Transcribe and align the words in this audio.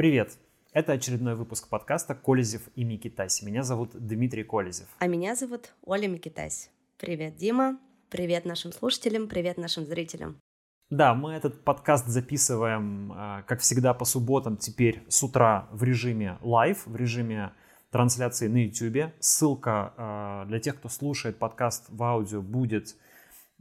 Привет! 0.00 0.38
Это 0.72 0.92
очередной 0.92 1.34
выпуск 1.34 1.68
подкаста 1.68 2.14
«Колезев 2.14 2.62
и 2.74 2.84
Микитась». 2.84 3.42
Меня 3.42 3.62
зовут 3.62 3.90
Дмитрий 3.92 4.44
Колезев. 4.44 4.86
А 4.98 5.06
меня 5.06 5.36
зовут 5.36 5.74
Оля 5.84 6.08
Микитась. 6.08 6.70
Привет, 6.96 7.36
Дима. 7.36 7.78
Привет 8.08 8.46
нашим 8.46 8.72
слушателям, 8.72 9.28
привет 9.28 9.58
нашим 9.58 9.84
зрителям. 9.84 10.40
Да, 10.88 11.12
мы 11.12 11.34
этот 11.34 11.64
подкаст 11.64 12.06
записываем, 12.06 13.12
а, 13.14 13.42
как 13.42 13.60
всегда, 13.60 13.92
по 13.92 14.06
субботам 14.06 14.56
теперь 14.56 15.02
с 15.10 15.22
утра 15.22 15.68
в 15.70 15.82
режиме 15.82 16.38
live, 16.40 16.86
в 16.86 16.96
режиме 16.96 17.52
трансляции 17.90 18.48
на 18.48 18.64
YouTube. 18.64 19.12
Ссылка 19.20 19.92
а, 19.98 20.46
для 20.46 20.60
тех, 20.60 20.76
кто 20.76 20.88
слушает 20.88 21.38
подкаст 21.38 21.84
в 21.90 22.02
аудио, 22.02 22.40
будет 22.40 22.96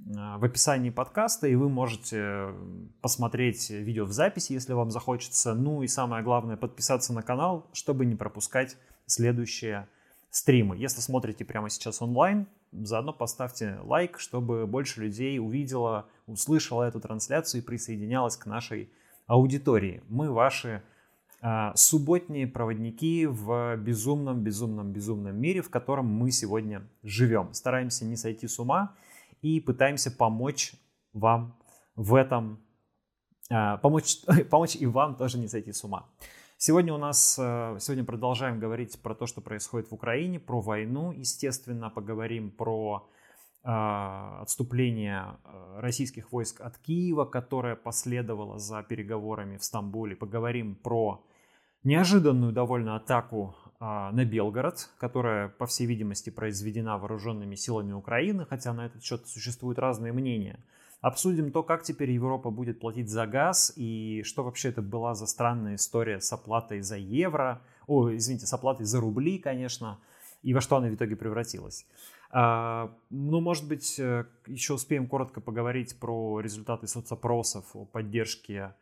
в 0.06 0.44
описании 0.44 0.90
подкаста, 0.90 1.48
и 1.48 1.56
вы 1.56 1.70
можете 1.70 2.54
посмотреть 3.02 3.70
видео 3.70 4.06
в 4.06 4.12
записи, 4.12 4.54
если 4.54 4.74
вам 4.74 4.92
захочется. 4.92 5.54
Ну 5.54 5.84
и 5.84 5.88
самое 5.88 6.24
главное, 6.24 6.58
подписаться 6.58 7.14
на 7.14 7.22
канал, 7.22 7.70
чтобы 7.74 8.06
не 8.06 8.16
пропускать 8.16 8.78
следующие 9.06 9.88
стримы. 10.32 10.78
Если 10.78 11.02
смотрите 11.02 11.46
прямо 11.46 11.70
сейчас 11.70 12.02
онлайн, 12.02 12.48
заодно 12.72 13.14
поставьте 13.14 13.80
лайк, 13.84 14.20
чтобы 14.20 14.68
больше 14.68 15.02
людей 15.02 15.40
увидела, 15.40 16.08
услышала 16.28 16.84
эту 16.84 17.00
трансляцию 17.00 17.62
и 17.62 17.66
присоединялась 17.66 18.38
к 18.38 18.46
нашей 18.46 18.92
аудитории. 19.28 20.04
Мы 20.08 20.32
ваши 20.32 20.84
а, 21.42 21.74
субботние 21.76 22.48
проводники 22.48 23.26
в 23.26 23.76
безумном, 23.78 24.44
безумном, 24.44 24.92
безумном 24.92 25.40
мире, 25.40 25.62
в 25.62 25.70
котором 25.70 26.06
мы 26.06 26.32
сегодня 26.32 26.88
живем. 27.04 27.54
Стараемся 27.54 28.06
не 28.06 28.16
сойти 28.16 28.48
с 28.48 28.60
ума 28.60 28.96
и 29.42 29.60
пытаемся 29.60 30.12
помочь 30.12 30.74
вам 31.14 31.58
в 31.96 32.16
этом, 32.16 32.60
а, 33.50 33.78
помочь, 33.78 34.18
помочь 34.50 34.76
и 34.76 34.86
вам 34.86 35.16
тоже 35.16 35.38
не 35.38 35.48
сойти 35.48 35.72
с 35.72 35.84
ума. 35.84 36.08
Сегодня 36.58 36.94
у 36.94 36.98
нас, 36.98 37.40
э, 37.40 37.78
сегодня 37.80 38.04
продолжаем 38.04 38.60
говорить 38.60 39.02
про 39.02 39.16
то, 39.16 39.26
что 39.26 39.40
происходит 39.40 39.90
в 39.92 39.94
Украине, 39.94 40.40
про 40.40 40.60
войну, 40.60 41.14
естественно, 41.14 41.90
поговорим 41.90 42.52
про 42.52 43.10
а, 43.64 44.42
отступление 44.42 45.38
э, 45.44 45.80
российских 45.80 46.32
войск 46.32 46.62
от 46.62 46.78
Киева, 46.78 47.26
которое 47.26 47.76
последовало 47.76 48.58
за 48.58 48.84
переговорами 48.84 49.58
в 49.58 49.64
Стамбуле. 49.64 50.16
Поговорим 50.16 50.76
про 50.76 51.26
неожиданную 51.84 52.52
довольно 52.52 52.96
атаку 52.96 53.56
на 53.80 54.26
Белгород, 54.26 54.90
которая, 54.98 55.48
по 55.48 55.66
всей 55.66 55.88
видимости, 55.88 56.30
произведена 56.30 56.98
вооруженными 56.98 57.56
силами 57.56 57.94
Украины, 57.94 58.46
хотя 58.46 58.74
на 58.74 58.86
этот 58.86 59.04
счет 59.04 59.28
существуют 59.28 59.80
разные 59.80 60.12
мнения. 60.12 60.60
Обсудим 61.02 61.52
то, 61.52 61.64
как 61.64 61.84
теперь 61.84 62.12
Европа 62.12 62.50
будет 62.50 62.82
платить 62.82 63.10
за 63.10 63.26
газ 63.26 63.72
и 63.78 64.22
что 64.26 64.44
вообще 64.44 64.70
это 64.70 64.82
была 64.82 65.16
за 65.16 65.28
странная 65.28 65.76
история 65.76 66.20
с 66.20 66.32
оплатой 66.34 66.82
за 66.82 66.98
евро, 66.98 67.62
о, 67.88 68.14
извините, 68.14 68.46
с 68.46 68.54
оплатой 68.54 68.86
за 68.86 69.00
рубли, 69.00 69.38
конечно, 69.40 70.00
и 70.44 70.54
во 70.54 70.60
что 70.60 70.76
она 70.76 70.90
в 70.90 70.96
итоге 70.96 71.16
превратилась. 71.16 71.86
А, 72.32 72.94
ну, 73.10 73.40
может 73.40 73.66
быть, 73.68 73.98
э, 73.98 74.26
еще 74.46 74.74
успеем 74.74 75.08
коротко 75.08 75.40
поговорить 75.40 75.98
про 76.00 76.42
результаты 76.42 76.86
соцопросов 76.88 77.66
о 77.74 77.86
поддержке 77.86 78.74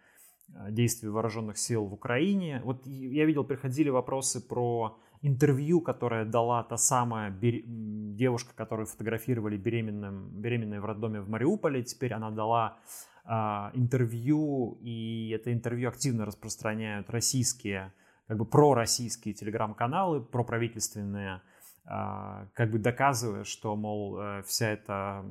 действий 0.70 1.10
вооруженных 1.10 1.58
сил 1.58 1.86
в 1.86 1.94
Украине. 1.94 2.62
Вот 2.64 2.86
я 2.86 3.26
видел, 3.26 3.44
приходили 3.44 3.90
вопросы 3.90 4.46
про 4.46 4.98
интервью, 5.22 5.82
которое 5.82 6.26
дала 6.26 6.64
та 6.64 6.78
самая 6.78 7.32
бер... 7.32 7.64
девушка, 7.66 8.54
которую 8.56 8.86
фотографировали 8.86 9.58
беременным, 9.58 10.30
беременной 10.42 10.80
в 10.80 10.86
роддоме 10.86 11.22
в 11.22 11.30
Мариуполе. 11.30 11.84
Теперь 11.84 12.14
она 12.14 12.32
дала 12.32 12.78
а, 13.26 13.72
интервью, 13.74 14.78
и 14.82 15.30
это 15.30 15.52
интервью 15.52 15.90
активно 15.90 16.26
распространяют 16.26 17.10
российские, 17.10 17.94
как 18.28 18.38
бы 18.38 18.46
пророссийские 18.46 19.34
телеграм-каналы, 19.34 20.22
проправительственные 20.22 21.36
а, 21.36 21.42
как 21.88 22.72
бы 22.72 22.80
доказывая, 22.80 23.46
что, 23.46 23.76
мол, 23.78 24.20
э, 24.20 24.44
вся 24.46 24.72
эта 24.72 25.24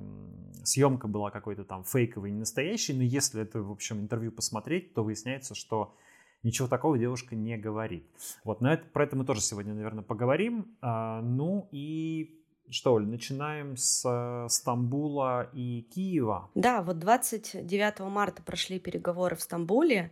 съемка 0.64 1.06
была 1.06 1.30
какой-то 1.30 1.64
там 1.64 1.84
фейковой, 1.84 2.30
не 2.30 2.38
настоящей, 2.38 2.94
но 2.94 3.02
если 3.02 3.42
это, 3.42 3.62
в 3.62 3.70
общем, 3.70 4.00
интервью 4.00 4.32
посмотреть, 4.32 4.94
то 4.94 5.04
выясняется, 5.04 5.54
что 5.54 5.94
ничего 6.42 6.66
такого 6.66 6.96
девушка 6.96 7.36
не 7.36 7.58
говорит. 7.58 8.08
Вот, 8.42 8.62
но 8.62 8.72
это, 8.72 8.86
про 8.86 9.04
это 9.04 9.16
мы 9.16 9.26
тоже 9.26 9.42
сегодня, 9.42 9.74
наверное, 9.74 10.02
поговорим. 10.02 10.76
А, 10.80 11.20
ну 11.20 11.68
и 11.72 12.42
что, 12.70 12.94
Оль, 12.94 13.06
начинаем 13.06 13.76
с 13.76 14.46
Стамбула 14.48 15.50
и 15.52 15.82
Киева. 15.82 16.50
Да, 16.54 16.82
вот 16.82 16.98
29 16.98 18.00
марта 18.10 18.42
прошли 18.42 18.80
переговоры 18.80 19.36
в 19.36 19.42
Стамбуле, 19.42 20.10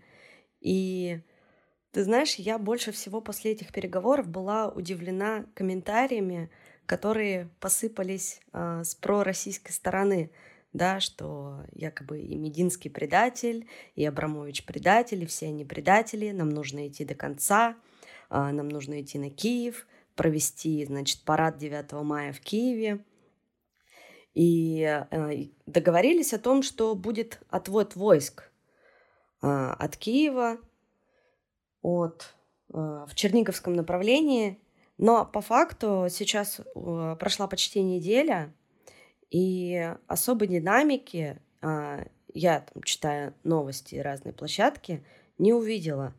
и 0.60 1.20
ты 1.94 2.02
знаешь, 2.02 2.34
я 2.34 2.58
больше 2.58 2.90
всего 2.90 3.20
после 3.20 3.52
этих 3.52 3.72
переговоров 3.72 4.26
была 4.26 4.68
удивлена 4.68 5.46
комментариями, 5.54 6.50
которые 6.86 7.48
посыпались 7.60 8.40
э, 8.52 8.82
с 8.84 8.96
пророссийской 8.96 9.72
стороны, 9.72 10.32
да, 10.72 10.98
что 10.98 11.64
якобы 11.72 12.20
и 12.20 12.36
Мединский 12.36 12.90
предатель, 12.90 13.68
и 13.94 14.04
Абрамович 14.04 14.64
предатель, 14.66 15.22
и 15.22 15.26
все 15.26 15.46
они 15.46 15.64
предатели, 15.64 16.32
нам 16.32 16.50
нужно 16.50 16.88
идти 16.88 17.04
до 17.04 17.14
конца, 17.14 17.76
э, 18.28 18.50
нам 18.50 18.68
нужно 18.68 19.00
идти 19.00 19.16
на 19.20 19.30
Киев, 19.30 19.86
провести, 20.16 20.84
значит, 20.84 21.22
парад 21.22 21.58
9 21.58 21.92
мая 22.02 22.32
в 22.32 22.40
Киеве. 22.40 23.04
И 24.34 24.82
э, 24.82 25.44
договорились 25.66 26.34
о 26.34 26.40
том, 26.40 26.64
что 26.64 26.96
будет 26.96 27.40
отвод 27.50 27.94
войск 27.94 28.50
э, 29.42 29.46
от 29.46 29.96
Киева 29.96 30.58
от, 31.84 32.34
э, 32.72 33.06
в 33.06 33.14
Черниговском 33.14 33.74
направлении, 33.74 34.58
но 34.98 35.24
по 35.24 35.40
факту 35.40 36.06
сейчас 36.10 36.60
э, 36.60 37.16
прошла 37.20 37.46
почти 37.46 37.82
неделя, 37.82 38.52
и 39.30 39.94
особой 40.06 40.48
динамики 40.48 41.40
а, 41.60 42.04
я 42.32 42.60
там 42.60 42.82
читая 42.82 43.34
новости 43.42 43.96
и 43.96 44.00
разные 44.00 44.32
площадки 44.32 45.04
не 45.38 45.52
увидела. 45.52 46.14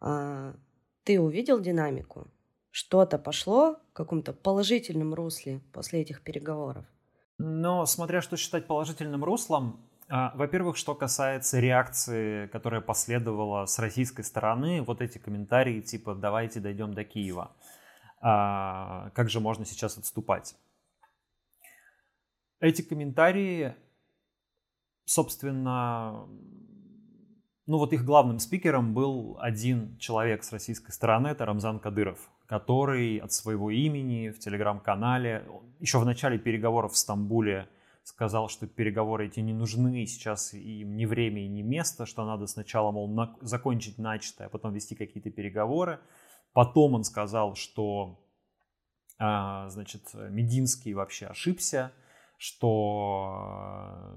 А, 0.00 0.54
ты 1.04 1.20
увидел 1.20 1.60
динамику? 1.60 2.26
Что-то 2.70 3.18
пошло 3.18 3.76
в 3.90 3.92
каком-то 3.92 4.32
положительном 4.32 5.14
русле 5.14 5.60
после 5.72 6.00
этих 6.00 6.22
переговоров? 6.22 6.84
Но 7.38 7.86
смотря 7.86 8.20
что 8.20 8.36
считать 8.36 8.66
положительным 8.66 9.22
руслом, 9.22 9.85
во-первых, 10.08 10.76
что 10.76 10.94
касается 10.94 11.58
реакции, 11.58 12.46
которая 12.48 12.80
последовала 12.80 13.66
с 13.66 13.78
российской 13.78 14.22
стороны, 14.22 14.82
вот 14.82 15.02
эти 15.02 15.18
комментарии 15.18 15.80
типа 15.80 16.14
«давайте 16.14 16.60
дойдем 16.60 16.94
до 16.94 17.04
Киева». 17.04 17.50
А, 18.20 19.10
как 19.14 19.28
же 19.30 19.40
можно 19.40 19.64
сейчас 19.64 19.98
отступать? 19.98 20.56
Эти 22.60 22.82
комментарии, 22.82 23.74
собственно, 25.04 26.26
ну 27.66 27.78
вот 27.78 27.92
их 27.92 28.04
главным 28.04 28.38
спикером 28.38 28.94
был 28.94 29.36
один 29.40 29.98
человек 29.98 30.44
с 30.44 30.52
российской 30.52 30.92
стороны, 30.92 31.28
это 31.28 31.44
Рамзан 31.44 31.80
Кадыров, 31.80 32.30
который 32.46 33.18
от 33.18 33.32
своего 33.32 33.70
имени 33.70 34.30
в 34.30 34.38
телеграм-канале 34.38 35.44
еще 35.80 35.98
в 35.98 36.04
начале 36.04 36.38
переговоров 36.38 36.92
в 36.92 36.96
Стамбуле 36.96 37.68
сказал, 38.06 38.48
что 38.48 38.68
переговоры 38.68 39.26
эти 39.26 39.40
не 39.40 39.52
нужны, 39.52 40.06
сейчас 40.06 40.54
им 40.54 40.96
не 40.96 41.06
время 41.06 41.44
и 41.44 41.48
не 41.48 41.62
место, 41.62 42.06
что 42.06 42.24
надо 42.24 42.46
сначала, 42.46 42.92
мол, 42.92 43.08
на, 43.08 43.36
закончить 43.40 43.98
начатое, 43.98 44.46
а 44.46 44.50
потом 44.50 44.72
вести 44.72 44.94
какие-то 44.94 45.30
переговоры. 45.30 45.98
Потом 46.52 46.94
он 46.94 47.02
сказал, 47.02 47.56
что, 47.56 48.24
а, 49.18 49.68
значит, 49.70 50.02
Мединский 50.14 50.94
вообще 50.94 51.26
ошибся, 51.26 51.92
что 52.38 53.32
а, 53.34 54.16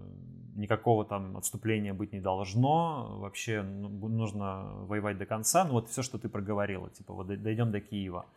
никакого 0.56 1.04
там 1.04 1.36
отступления 1.36 1.96
быть 1.96 2.14
не 2.14 2.22
должно, 2.22 3.18
вообще 3.18 3.64
ну, 3.64 3.90
нужно 4.08 4.86
воевать 4.86 5.18
до 5.18 5.26
конца. 5.26 5.66
Ну 5.66 5.74
вот 5.74 5.90
все, 5.90 6.04
что 6.04 6.20
ты 6.20 6.30
проговорила, 6.30 6.92
типа 6.92 7.16
вот 7.16 7.26
дойдем 7.42 7.72
до 7.72 7.82
Киева. 7.82 8.28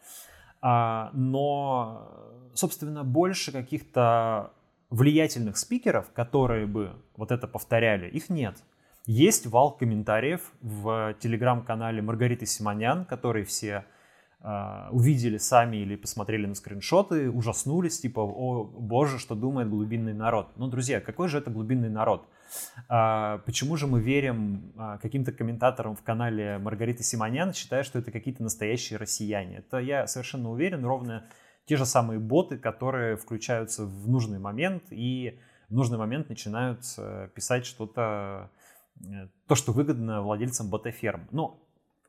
А, 0.62 1.10
но, 1.12 2.08
собственно, 2.54 3.04
больше 3.04 3.52
каких-то 3.52 4.54
влиятельных 4.92 5.56
спикеров, 5.56 6.12
которые 6.12 6.66
бы 6.66 6.92
вот 7.16 7.32
это 7.32 7.48
повторяли, 7.48 8.08
их 8.08 8.28
нет. 8.28 8.56
Есть 9.06 9.46
вал 9.46 9.72
комментариев 9.72 10.52
в 10.60 11.16
телеграм-канале 11.18 12.02
Маргариты 12.02 12.46
Симонян, 12.46 13.06
которые 13.06 13.44
все 13.46 13.86
э, 14.42 14.88
увидели 14.90 15.38
сами 15.38 15.78
или 15.78 15.96
посмотрели 15.96 16.46
на 16.46 16.54
скриншоты, 16.54 17.30
ужаснулись, 17.30 18.00
типа, 18.00 18.20
о 18.20 18.64
боже, 18.64 19.18
что 19.18 19.34
думает 19.34 19.70
глубинный 19.70 20.14
народ. 20.14 20.50
Ну, 20.56 20.68
друзья, 20.68 21.00
какой 21.00 21.28
же 21.28 21.38
это 21.38 21.50
глубинный 21.50 21.90
народ? 21.90 22.28
А, 22.88 23.38
почему 23.46 23.76
же 23.76 23.86
мы 23.86 24.00
верим 24.00 24.72
а, 24.76 24.98
каким-то 24.98 25.32
комментаторам 25.32 25.96
в 25.96 26.02
канале 26.02 26.58
Маргариты 26.58 27.02
Симонян, 27.02 27.54
считая, 27.54 27.82
что 27.82 27.98
это 27.98 28.12
какие-то 28.12 28.42
настоящие 28.42 28.98
россияне? 28.98 29.56
Это 29.56 29.78
я 29.78 30.06
совершенно 30.06 30.50
уверен, 30.50 30.84
ровно 30.84 31.24
те 31.64 31.76
же 31.76 31.86
самые 31.86 32.18
боты, 32.18 32.58
которые 32.58 33.16
включаются 33.16 33.84
в 33.84 34.08
нужный 34.08 34.38
момент 34.38 34.84
и 34.90 35.38
в 35.68 35.74
нужный 35.74 35.98
момент 35.98 36.28
начинают 36.28 36.80
э, 36.98 37.28
писать 37.34 37.64
что-то, 37.64 38.50
э, 39.04 39.28
то, 39.46 39.54
что 39.54 39.72
выгодно 39.72 40.22
владельцам 40.22 40.68
ботоферм. 40.68 41.28
Но 41.30 41.60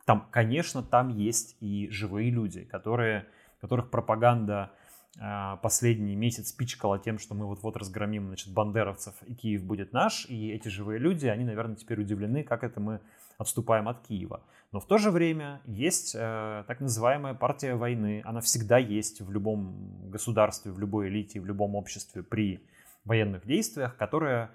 Там, 0.05 0.27
конечно, 0.31 0.83
там 0.83 1.09
есть 1.09 1.55
и 1.61 1.87
живые 1.89 2.29
люди, 2.29 2.65
которые, 2.65 3.25
которых 3.61 3.89
пропаганда 3.89 4.71
а, 5.19 5.57
последний 5.57 6.15
месяц 6.15 6.51
пичкала 6.51 6.97
тем, 6.97 7.19
что 7.19 7.35
мы 7.35 7.45
вот-вот 7.45 7.77
разгромим, 7.77 8.27
значит, 8.27 8.51
бандеровцев, 8.51 9.13
и 9.27 9.35
Киев 9.35 9.63
будет 9.63 9.93
наш, 9.93 10.25
и 10.27 10.49
эти 10.51 10.69
живые 10.69 10.97
люди, 10.97 11.27
они, 11.27 11.43
наверное, 11.43 11.75
теперь 11.75 12.01
удивлены, 12.01 12.43
как 12.43 12.63
это 12.63 12.79
мы 12.79 12.99
отступаем 13.37 13.87
от 13.87 14.07
Киева. 14.07 14.43
Но 14.71 14.79
в 14.79 14.87
то 14.87 14.97
же 14.97 15.11
время 15.11 15.61
есть 15.65 16.15
э, 16.15 16.63
так 16.67 16.79
называемая 16.79 17.33
партия 17.33 17.75
войны, 17.75 18.21
она 18.25 18.41
всегда 18.41 18.77
есть 18.77 19.21
в 19.21 19.31
любом 19.31 20.09
государстве, 20.09 20.71
в 20.71 20.79
любой 20.79 21.09
элите, 21.09 21.39
в 21.39 21.45
любом 21.45 21.75
обществе 21.75 22.23
при 22.23 22.67
военных 23.05 23.45
действиях, 23.45 23.95
которая 23.97 24.51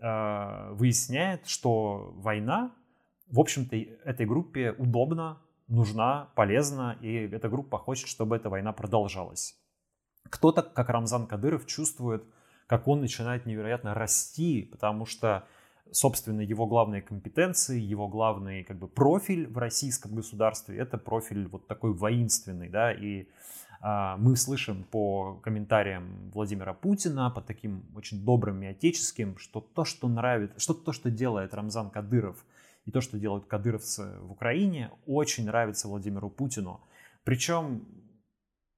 э, 0.00 0.70
выясняет, 0.72 1.46
что 1.46 2.12
война, 2.16 2.74
в 3.28 3.40
общем-то, 3.40 3.76
этой 3.76 4.26
группе 4.26 4.72
удобна, 4.72 5.38
нужна, 5.68 6.30
полезна, 6.34 6.98
и 7.00 7.28
эта 7.28 7.48
группа 7.48 7.78
хочет, 7.78 8.08
чтобы 8.08 8.36
эта 8.36 8.50
война 8.50 8.72
продолжалась. 8.72 9.58
Кто-то, 10.28 10.62
как 10.62 10.88
Рамзан 10.88 11.26
Кадыров, 11.26 11.66
чувствует, 11.66 12.24
как 12.66 12.88
он 12.88 13.00
начинает 13.00 13.46
невероятно 13.46 13.94
расти, 13.94 14.62
потому 14.62 15.06
что, 15.06 15.46
собственно, 15.94 16.40
его 16.40 16.66
главные 16.66 17.02
компетенции, 17.02 17.80
его 17.80 18.08
главный 18.08 18.64
как 18.64 18.78
бы, 18.78 18.88
профиль 18.88 19.46
в 19.46 19.58
российском 19.58 20.14
государстве– 20.14 20.76
это 20.78 20.98
профиль 20.98 21.46
вот 21.46 21.68
такой 21.68 21.92
воинственный, 21.94 22.68
да, 22.68 22.92
и 22.92 23.28
а, 23.80 24.16
мы 24.16 24.36
слышим 24.36 24.84
по 24.84 25.34
комментариям 25.42 26.30
Владимира 26.32 26.74
Путина, 26.74 27.30
по 27.30 27.40
таким 27.40 27.84
очень 27.94 28.24
добрым 28.24 28.62
и 28.62 28.66
отеческим, 28.66 29.38
что 29.38 29.60
то, 29.60 29.84
что 29.84 30.08
нравится, 30.08 30.58
что 30.58 30.74
то, 30.74 30.92
что 30.92 31.10
делает 31.10 31.54
Рамзан 31.54 31.90
Кадыров 31.90 32.44
и 32.86 32.90
то, 32.90 33.00
что 33.00 33.18
делают 33.18 33.46
кадыровцы 33.46 34.18
в 34.20 34.32
Украине, 34.32 34.90
очень 35.06 35.46
нравится 35.46 35.86
Владимиру 35.86 36.28
Путину. 36.28 36.80
Причем 37.22 37.86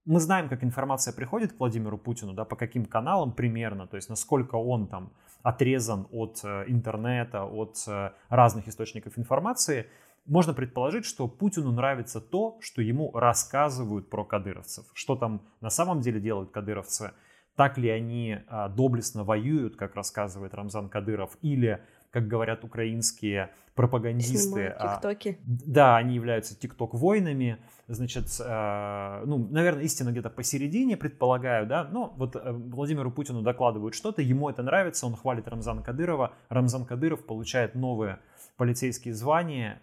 мы 0.05 0.21
знаем, 0.21 0.49
как 0.49 0.63
информация 0.63 1.15
приходит 1.15 1.53
к 1.53 1.59
Владимиру 1.59 1.97
Путину, 1.99 2.35
да, 2.35 2.45
по 2.45 2.57
каким 2.57 2.85
каналам 2.85 3.33
примерно, 3.33 3.87
то 3.87 3.97
есть 3.97 4.11
насколько 4.11 4.57
он 4.57 4.87
там 4.87 5.13
отрезан 5.47 6.09
от 6.11 6.41
э, 6.43 6.65
интернета, 6.67 7.45
от 7.45 7.77
э, 7.87 8.11
разных 8.29 8.67
источников 8.67 9.17
информации. 9.17 9.87
Можно 10.25 10.53
предположить, 10.55 11.05
что 11.05 11.29
Путину 11.29 11.71
нравится 11.71 12.21
то, 12.21 12.59
что 12.61 12.83
ему 12.83 13.13
рассказывают 13.13 14.11
про 14.11 14.25
кадыровцев. 14.25 14.87
Что 14.93 15.15
там 15.15 15.43
на 15.61 15.71
самом 15.71 16.01
деле 16.01 16.19
делают 16.19 16.51
кадыровцы, 16.51 17.13
так 17.55 17.79
ли 17.79 17.89
они 17.89 18.39
а, 18.49 18.69
доблестно 18.69 19.23
воюют, 19.23 19.77
как 19.77 19.95
рассказывает 19.95 20.53
Рамзан 20.53 20.89
Кадыров, 20.89 21.39
или 21.43 21.81
как 22.11 22.27
говорят 22.29 22.65
украинские 22.65 23.51
пропагандисты. 23.77 24.75
А, 24.79 24.95
тиктоки. 24.95 25.39
Да, 25.45 25.97
они 25.97 26.15
являются 26.15 26.59
тикток-воинами. 26.59 27.59
Значит, 27.89 28.25
э, 28.41 29.23
ну, 29.27 29.47
наверное, 29.51 29.85
истина 29.85 30.11
где-то 30.11 30.31
посередине, 30.31 30.97
предполагаю, 30.97 31.67
да. 31.67 31.85
Но 31.85 32.13
вот 32.17 32.35
э, 32.37 32.53
Владимиру 32.53 33.13
Путину 33.13 33.43
докладывают 33.43 33.95
что-то, 33.95 34.23
ему 34.23 34.49
это 34.49 34.63
нравится, 34.63 35.07
он 35.07 35.15
хвалит 35.15 35.47
Рамзана 35.47 35.83
Кадырова. 35.83 36.33
Рамзан 36.49 36.87
Кадыров 36.87 37.25
получает 37.27 37.75
новые 37.75 38.19
полицейские 38.57 39.15
звания. 39.15 39.81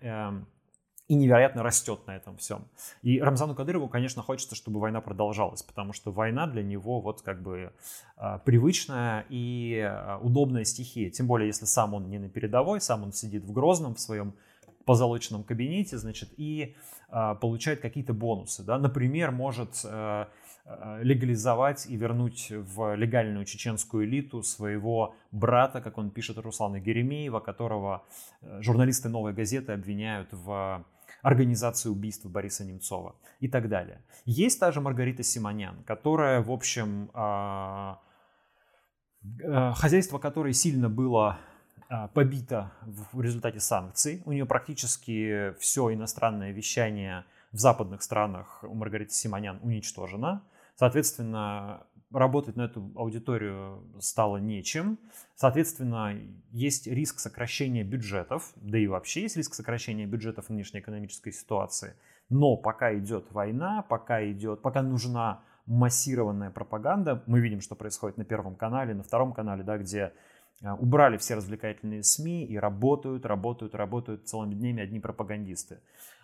И 1.10 1.16
невероятно 1.16 1.64
растет 1.64 2.08
на 2.08 2.16
этом 2.16 2.38
всем. 2.38 2.66
И 3.02 3.20
Рамзану 3.20 3.56
Кадырову, 3.56 3.90
конечно, 3.90 4.22
хочется, 4.22 4.56
чтобы 4.56 4.80
война 4.80 5.02
продолжалась, 5.02 5.62
потому 5.62 5.92
что 5.92 6.12
война 6.12 6.48
для 6.48 6.64
него 6.64 7.02
вот 7.02 7.22
как 7.22 7.42
бы 7.44 7.74
а, 8.16 8.38
привычная 8.38 9.26
и 9.28 9.82
а, 9.82 10.20
удобная 10.22 10.64
стихия. 10.64 11.10
Тем 11.10 11.28
более, 11.28 11.48
если 11.48 11.66
сам 11.66 11.94
он 11.94 12.10
не 12.10 12.20
на 12.20 12.30
передовой, 12.30 12.80
сам 12.80 13.04
он 13.04 13.12
сидит 13.12 13.44
в 13.44 13.52
Грозном 13.52 13.96
в 13.96 14.00
своем 14.00 14.34
позолоченном 14.86 15.44
кабинете, 15.44 15.98
значит, 15.98 16.30
и 16.38 16.76
а, 17.10 17.36
получает 17.36 17.82
какие-то 17.82 18.14
бонусы. 18.14 18.64
Да? 18.64 18.78
Например, 18.78 19.32
может 19.32 19.86
легализовать 21.02 21.88
и 21.88 21.98
вернуть 21.98 22.48
в 22.50 22.96
легальную 22.96 23.44
чеченскую 23.44 24.06
элиту 24.06 24.44
своего 24.44 25.14
брата, 25.30 25.82
как 25.82 25.98
он 25.98 26.10
пишет, 26.10 26.38
Руслана 26.38 26.80
Геремеева, 26.80 27.42
которого 27.42 28.06
э, 28.42 28.62
журналисты 28.62 29.10
«Новой 29.10 29.34
газеты» 29.34 29.74
обвиняют 29.74 30.30
в 30.32 30.86
организации 31.22 31.90
убийства 31.90 32.30
Бориса 32.30 32.66
Немцова 32.66 33.16
и 33.40 33.48
так 33.48 33.70
далее. 33.70 34.02
Есть 34.26 34.60
та 34.60 34.72
же 34.72 34.82
Маргарита 34.82 35.24
Симонян, 35.24 35.84
которая, 35.84 36.42
в 36.42 36.52
общем, 36.52 37.10
а, 37.14 38.00
а, 39.44 39.74
хозяйство 39.74 40.18
которой 40.18 40.54
сильно 40.54 40.90
было 40.90 41.38
а, 41.90 42.08
побито 42.10 42.72
в 42.82 43.22
результате 43.22 43.60
санкций. 43.60 44.22
У 44.26 44.32
нее 44.32 44.46
практически 44.46 45.54
все 45.60 45.94
иностранное 45.94 46.52
вещание 46.52 47.26
в 47.52 47.60
западных 47.60 48.02
странах 48.02 48.64
у 48.64 48.74
Маргариты 48.74 49.14
Симонян 49.14 49.60
уничтожено. 49.62 50.44
Соответственно, 50.76 51.86
работать 52.14 52.56
на 52.56 52.64
эту 52.64 52.92
аудиторию 52.96 53.84
стало 54.00 54.38
нечем. 54.38 54.98
Соответственно, 55.36 56.18
есть 56.52 56.88
риск 56.88 57.20
сокращения 57.20 57.84
бюджетов, 57.84 58.54
да 58.56 58.78
и 58.78 58.88
вообще 58.88 59.24
есть 59.24 59.38
риск 59.38 59.54
сокращения 59.54 60.06
бюджетов 60.06 60.46
в 60.46 60.50
нынешней 60.50 60.80
экономической 60.80 61.32
ситуации. 61.32 61.96
Но 62.30 62.56
пока 62.56 62.96
идет 62.98 63.32
война, 63.32 63.84
пока 63.84 64.24
идет, 64.30 64.62
пока 64.62 64.82
нужна 64.82 65.42
массированная 65.66 66.52
пропаганда, 66.52 67.24
мы 67.26 67.40
видим, 67.40 67.62
что 67.62 67.76
происходит 67.76 68.18
на 68.18 68.26
Первом 68.26 68.56
канале, 68.56 68.94
на 68.94 69.04
Втором 69.04 69.34
канале, 69.34 69.64
да, 69.64 69.78
где 69.78 70.14
а, 70.64 70.76
убрали 70.76 71.18
все 71.18 71.36
развлекательные 71.36 72.04
СМИ 72.04 72.46
и 72.46 72.58
работают, 72.58 73.26
работают, 73.26 73.76
работают 73.76 74.28
целыми 74.28 74.56
днями 74.56 74.82
одни 74.82 75.00
пропагандисты. 75.00 75.80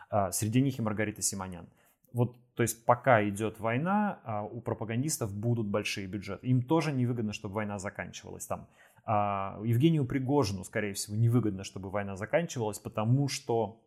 А, 0.10 0.32
среди 0.32 0.62
них 0.62 0.80
и 0.80 0.82
Маргарита 0.82 1.22
Симонян. 1.22 1.68
Вот, 2.14 2.36
то 2.56 2.64
есть 2.64 2.86
пока 2.86 3.28
идет 3.28 3.60
война, 3.60 4.20
а, 4.24 4.44
у 4.44 4.62
пропагандистов 4.62 5.34
будут 5.34 5.68
большие 5.68 6.08
бюджеты. 6.08 6.48
Им 6.48 6.62
тоже 6.62 6.92
невыгодно, 6.92 7.34
чтобы 7.34 7.56
война 7.56 7.80
заканчивалась. 7.80 8.46
Там 8.46 8.68
а, 9.06 9.60
Евгению 9.64 10.06
Пригожину, 10.06 10.64
скорее 10.64 10.94
всего, 10.94 11.16
невыгодно, 11.16 11.64
чтобы 11.64 11.90
война 11.90 12.16
заканчивалась, 12.16 12.80
потому 12.80 13.28
что, 13.28 13.82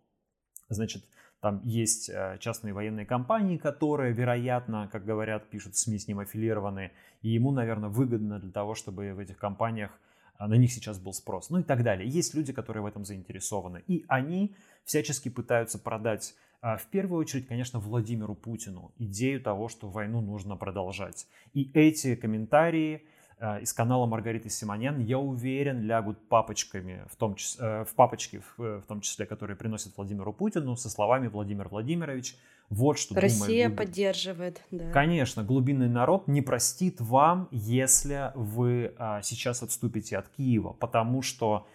значит, 0.69 1.05
там 1.41 1.61
есть 1.65 2.09
э, 2.09 2.37
частные 2.39 2.73
военные 2.73 3.05
компании, 3.05 3.57
которые, 3.57 4.13
вероятно, 4.13 4.89
как 4.93 5.05
говорят, 5.05 5.51
пишут 5.51 5.75
СМИ, 5.75 5.99
с 5.99 6.07
ним 6.07 6.21
аффилированы, 6.21 6.93
и 7.21 7.31
ему, 7.31 7.51
наверное, 7.51 7.89
выгодно 7.89 8.39
для 8.39 8.53
того, 8.53 8.77
чтобы 8.77 9.13
в 9.13 9.19
этих 9.19 9.39
компаниях 9.39 9.91
а, 10.39 10.47
на 10.47 10.55
них 10.55 10.73
сейчас 10.73 11.01
был 11.01 11.13
спрос, 11.13 11.51
ну 11.51 11.59
и 11.59 11.63
так 11.65 11.83
далее. 11.83 12.09
Есть 12.09 12.35
люди, 12.35 12.53
которые 12.53 12.83
в 12.83 12.87
этом 12.87 13.05
заинтересованы, 13.05 13.83
и 13.89 14.05
они 14.07 14.55
всячески 14.85 15.29
пытаются 15.29 15.81
продать 15.81 16.35
в 16.63 16.87
первую 16.91 17.21
очередь, 17.21 17.49
конечно, 17.49 17.81
Владимиру 17.81 18.35
Путину 18.35 18.93
идею 18.99 19.41
того, 19.41 19.69
что 19.69 19.89
войну 19.89 20.21
нужно 20.21 20.57
продолжать. 20.57 21.27
И 21.53 21.71
эти 21.75 22.15
комментарии 22.15 23.03
а, 23.45 23.59
из 23.59 23.73
канала 23.73 24.07
Маргариты 24.07 24.49
Симонян, 24.49 25.01
я 25.01 25.19
уверен, 25.19 25.83
лягут 25.83 26.29
папочками, 26.29 27.05
в, 27.11 27.17
том 27.17 27.35
числе, 27.35 27.67
э, 27.67 27.85
в 27.85 27.93
папочки, 27.97 28.41
в, 28.57 28.81
в 28.81 28.87
том 28.87 29.01
числе, 29.01 29.27
которые 29.27 29.57
приносят 29.57 29.97
Владимиру 29.97 30.33
Путину, 30.33 30.77
со 30.77 30.89
словами 30.89 31.27
«Владимир 31.27 31.67
Владимирович, 31.69 32.37
вот 32.71 33.01
что 33.01 33.21
Россия 33.21 33.69
думает... 33.69 33.77
поддерживает, 33.77 34.63
да. 34.71 34.93
Конечно, 34.93 35.43
глубинный 35.43 35.89
народ 35.89 36.29
не 36.29 36.41
простит 36.41 37.01
вам, 37.01 37.49
если 37.51 38.31
вы 38.37 38.95
а, 38.97 39.23
сейчас 39.23 39.65
отступите 39.65 40.19
от 40.19 40.29
Киева, 40.29 40.73
потому 40.75 41.21
что 41.21 41.67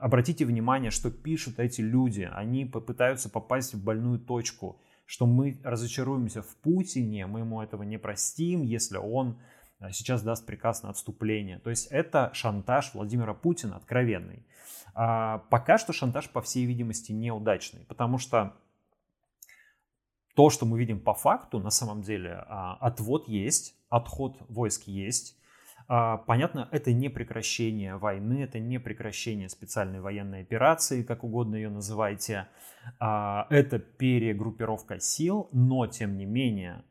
обратите 0.00 0.44
внимание, 0.44 0.90
что 0.90 1.10
пишут 1.10 1.58
эти 1.58 1.80
люди. 1.80 2.28
Они 2.32 2.64
попытаются 2.64 3.28
попасть 3.28 3.74
в 3.74 3.82
больную 3.82 4.18
точку, 4.18 4.80
что 5.06 5.26
мы 5.26 5.60
разочаруемся 5.62 6.42
в 6.42 6.56
Путине, 6.56 7.26
мы 7.26 7.40
ему 7.40 7.62
этого 7.62 7.82
не 7.82 7.98
простим, 7.98 8.62
если 8.62 8.98
он 8.98 9.38
э, 9.78 9.90
сейчас 9.92 10.22
даст 10.22 10.46
приказ 10.46 10.82
на 10.82 10.90
отступление. 10.90 11.58
То 11.58 11.70
есть 11.70 11.86
это 11.86 12.30
шантаж 12.34 12.92
Владимира 12.94 13.34
Путина 13.34 13.76
откровенный. 13.76 14.44
А 14.94 15.38
пока 15.50 15.78
что 15.78 15.92
шантаж, 15.92 16.30
по 16.30 16.40
всей 16.40 16.64
видимости, 16.64 17.12
неудачный, 17.12 17.84
потому 17.84 18.18
что 18.18 18.56
то, 20.34 20.50
что 20.50 20.66
мы 20.66 20.78
видим 20.78 21.00
по 21.00 21.14
факту, 21.14 21.58
на 21.58 21.70
самом 21.70 22.02
деле, 22.02 22.44
а, 22.48 22.74
отвод 22.80 23.28
есть, 23.28 23.74
отход 23.88 24.36
войск 24.48 24.82
есть, 24.86 25.38
понятно, 25.86 26.68
это 26.72 26.92
не 26.92 27.08
прекращение 27.08 27.96
войны, 27.96 28.42
это 28.42 28.58
не 28.58 28.80
прекращение 28.80 29.48
специальной 29.48 30.00
военной 30.00 30.42
операции, 30.42 31.02
как 31.02 31.22
угодно 31.22 31.54
ее 31.54 31.70
называйте. 31.70 32.48
А, 32.98 33.46
это 33.50 33.78
перегруппировка 33.78 34.98
сил, 34.98 35.48
но 35.52 35.86
тем 35.86 36.16
не 36.16 36.24
менее 36.24 36.84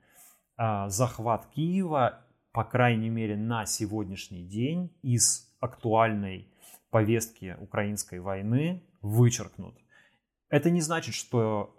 а, 0.55 0.87
захват 0.89 1.47
Киева, 1.47 2.21
по 2.51 2.63
крайней 2.63 3.09
мере 3.09 3.35
на 3.35 3.65
сегодняшний 3.65 4.43
день, 4.43 4.95
из 5.01 5.53
актуальной 5.59 6.47
повестки 6.89 7.57
украинской 7.59 8.19
войны 8.19 8.81
вычеркнут. 9.01 9.75
Это 10.49 10.69
не 10.69 10.79
значит, 10.79 11.15
что 11.15 11.75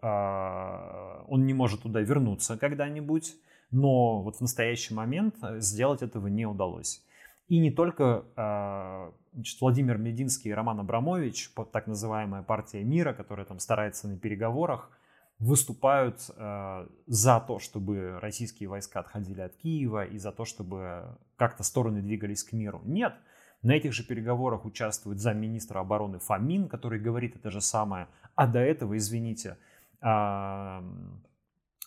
он 1.28 1.46
не 1.46 1.54
может 1.54 1.82
туда 1.82 2.00
вернуться 2.00 2.58
когда-нибудь, 2.58 3.34
но 3.70 4.22
вот 4.22 4.36
в 4.36 4.40
настоящий 4.40 4.94
момент 4.94 5.36
сделать 5.58 6.02
этого 6.02 6.26
не 6.28 6.46
удалось. 6.46 7.02
И 7.48 7.58
не 7.58 7.70
только 7.70 8.24
а, 8.36 9.12
значит, 9.32 9.60
Владимир 9.60 9.98
Мединский 9.98 10.50
и 10.50 10.54
Роман 10.54 10.80
Абрамович, 10.80 11.50
так 11.72 11.86
называемая 11.86 12.42
партия 12.42 12.82
мира, 12.82 13.12
которая 13.12 13.46
там 13.46 13.58
старается 13.58 14.08
на 14.08 14.18
переговорах, 14.18 14.90
выступают 15.38 16.30
э, 16.34 16.88
за 17.06 17.40
то, 17.46 17.58
чтобы 17.58 18.18
российские 18.20 18.70
войска 18.70 19.00
отходили 19.00 19.42
от 19.42 19.54
Киева 19.56 20.04
и 20.06 20.16
за 20.16 20.32
то, 20.32 20.46
чтобы 20.46 21.18
как-то 21.36 21.62
стороны 21.62 22.00
двигались 22.00 22.42
к 22.42 22.52
миру. 22.52 22.80
Нет. 22.84 23.14
На 23.62 23.72
этих 23.72 23.92
же 23.92 24.02
переговорах 24.02 24.64
участвует 24.64 25.18
замминистра 25.18 25.80
обороны 25.80 26.18
Фомин, 26.20 26.68
который 26.68 26.98
говорит 26.98 27.36
это 27.36 27.50
же 27.50 27.60
самое. 27.60 28.08
А 28.34 28.46
до 28.46 28.60
этого, 28.60 28.96
извините, 28.96 29.58
э, 30.00 30.82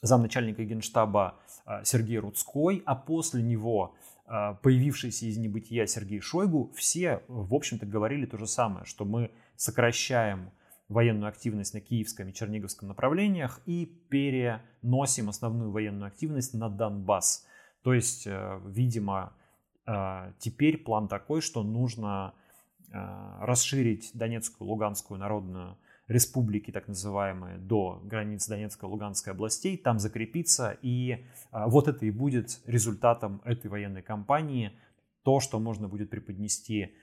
замначальника 0.02 0.64
генштаба 0.64 1.40
э, 1.66 1.82
Сергей 1.84 2.20
Рудской, 2.20 2.82
а 2.86 2.96
после 2.96 3.42
него 3.42 3.96
э, 4.26 4.56
появившийся 4.62 5.26
из 5.26 5.38
небытия 5.38 5.86
Сергей 5.86 6.22
Шойгу, 6.22 6.72
все, 6.76 7.24
в 7.28 7.54
общем-то, 7.54 7.86
говорили 7.86 8.26
то 8.26 8.38
же 8.38 8.48
самое, 8.48 8.86
что 8.86 9.06
мы 9.06 9.32
сокращаем 9.56 10.52
военную 10.90 11.30
активность 11.30 11.74
на 11.74 11.82
Киевском 11.82 12.30
и 12.30 12.34
Черниговском 12.34 12.88
направлениях 12.88 13.62
и 13.66 13.86
переносим 14.10 15.30
основную 15.30 15.72
военную 15.72 16.08
активность 16.08 16.54
на 16.56 16.68
Донбасс. 16.68 17.46
То 17.84 17.94
есть, 17.94 18.26
э, 18.28 18.60
видимо, 18.66 19.34
э, 19.86 20.34
теперь 20.40 20.78
план 20.78 21.08
такой, 21.08 21.42
что 21.42 21.64
нужно 21.64 22.34
э, 22.92 22.94
расширить 23.42 24.12
Донецкую, 24.16 24.68
Луганскую 24.68 25.20
народную 25.20 25.78
республики, 26.10 26.72
так 26.72 26.88
называемые, 26.90 27.58
до 27.58 28.02
границ 28.04 28.48
Донецкой 28.48 28.90
и 28.90 28.92
Луганской 28.92 29.32
областей, 29.32 29.78
там 29.78 30.00
закрепиться. 30.00 30.78
И 30.82 31.26
вот 31.52 31.88
это 31.88 32.06
и 32.06 32.12
будет 32.12 32.60
результатом 32.66 33.42
этой 33.46 33.70
военной 33.70 34.02
кампании, 34.02 34.72
то, 35.24 35.40
что 35.40 35.60
можно 35.60 35.88
будет 35.88 36.10
преподнести 36.10 36.96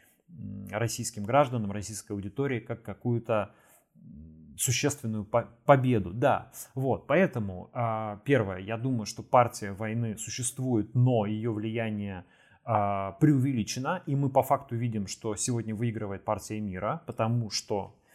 российским 0.70 1.24
гражданам, 1.24 1.72
российской 1.72 2.12
аудитории, 2.12 2.60
как 2.60 2.82
какую-то 2.82 3.52
существенную 4.56 5.24
победу, 5.24 6.12
да. 6.12 6.50
Вот, 6.74 7.06
поэтому 7.06 7.70
а, 7.72 8.20
первое, 8.24 8.58
я 8.58 8.78
думаю, 8.78 9.06
что 9.06 9.22
партия 9.22 9.72
войны 9.72 10.16
существует, 10.16 10.94
но 10.94 11.26
ее 11.26 11.52
влияние 11.52 12.24
а, 12.64 13.12
преувеличено, 13.12 14.02
и 14.06 14.16
мы 14.16 14.30
по 14.30 14.42
факту 14.42 14.74
видим, 14.74 15.06
что 15.06 15.36
сегодня 15.36 15.74
выигрывает 15.74 16.24
партия 16.24 16.58
мира, 16.58 17.02
потому 17.06 17.50
что 17.50 17.94
а, 17.94 18.05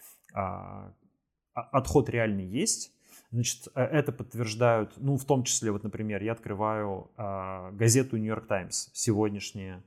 отход 1.53 2.09
реальный 2.09 2.45
есть. 2.45 2.91
Значит, 3.31 3.67
э, 3.75 3.81
это 3.81 4.11
подтверждают, 4.11 4.93
ну, 4.97 5.17
в 5.17 5.25
том 5.25 5.43
числе, 5.43 5.71
вот, 5.71 5.83
например, 5.83 6.21
я 6.21 6.33
открываю 6.33 7.11
газету 7.17 8.17
Нью-Йорк 8.17 8.47
Таймс, 8.47 8.89
сегодняшние 8.93 9.83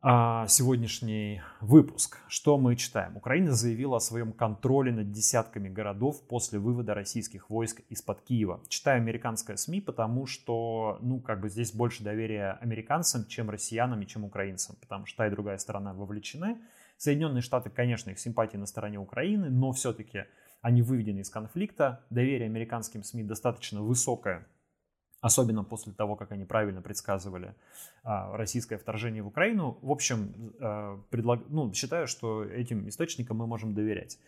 а, 0.00 0.46
сегодняшний 0.46 1.42
выпуск. 1.60 2.18
Что 2.28 2.56
мы 2.56 2.76
читаем? 2.76 3.16
Украина 3.16 3.52
заявила 3.52 3.96
о 3.96 4.00
своем 4.00 4.32
контроле 4.32 4.92
над 4.92 5.10
десятками 5.10 5.68
городов 5.68 6.22
после 6.28 6.60
вывода 6.60 6.94
российских 6.94 7.50
войск 7.50 7.80
из-под 7.88 8.20
Киева. 8.22 8.60
Читаю 8.68 8.98
американское 8.98 9.56
СМИ, 9.56 9.80
потому 9.80 10.26
что, 10.26 11.00
ну, 11.02 11.18
как 11.18 11.40
бы 11.40 11.48
здесь 11.48 11.72
больше 11.72 12.04
доверия 12.04 12.58
американцам, 12.60 13.26
чем 13.26 13.50
россиянам 13.50 14.00
и 14.00 14.06
чем 14.06 14.22
украинцам, 14.22 14.76
потому 14.80 15.04
что 15.04 15.16
та 15.16 15.26
и 15.26 15.30
другая 15.30 15.58
сторона 15.58 15.92
вовлечены. 15.92 16.58
Соединенные 16.98 17.42
Штаты, 17.42 17.70
конечно, 17.70 18.10
их 18.10 18.18
симпатии 18.18 18.58
на 18.58 18.66
стороне 18.66 18.98
Украины, 18.98 19.48
но 19.48 19.72
все-таки 19.72 20.24
они 20.60 20.82
выведены 20.82 21.20
из 21.20 21.30
конфликта. 21.30 22.04
Доверие 22.10 22.46
американским 22.46 23.02
СМИ 23.02 23.22
достаточно 23.22 23.82
высокое 23.82 24.46
особенно 25.20 25.64
после 25.64 25.92
того, 25.92 26.16
как 26.16 26.32
они 26.32 26.44
правильно 26.44 26.80
предсказывали 26.80 27.54
а, 28.04 28.36
российское 28.36 28.78
вторжение 28.78 29.22
в 29.22 29.26
Украину. 29.26 29.78
В 29.82 29.90
общем, 29.90 30.54
а, 30.60 31.02
предлаг... 31.10 31.40
ну, 31.48 31.72
считаю, 31.72 32.06
что 32.06 32.44
этим 32.44 32.88
источникам 32.88 33.38
мы 33.38 33.46
можем 33.46 33.74
доверять. 33.74 34.18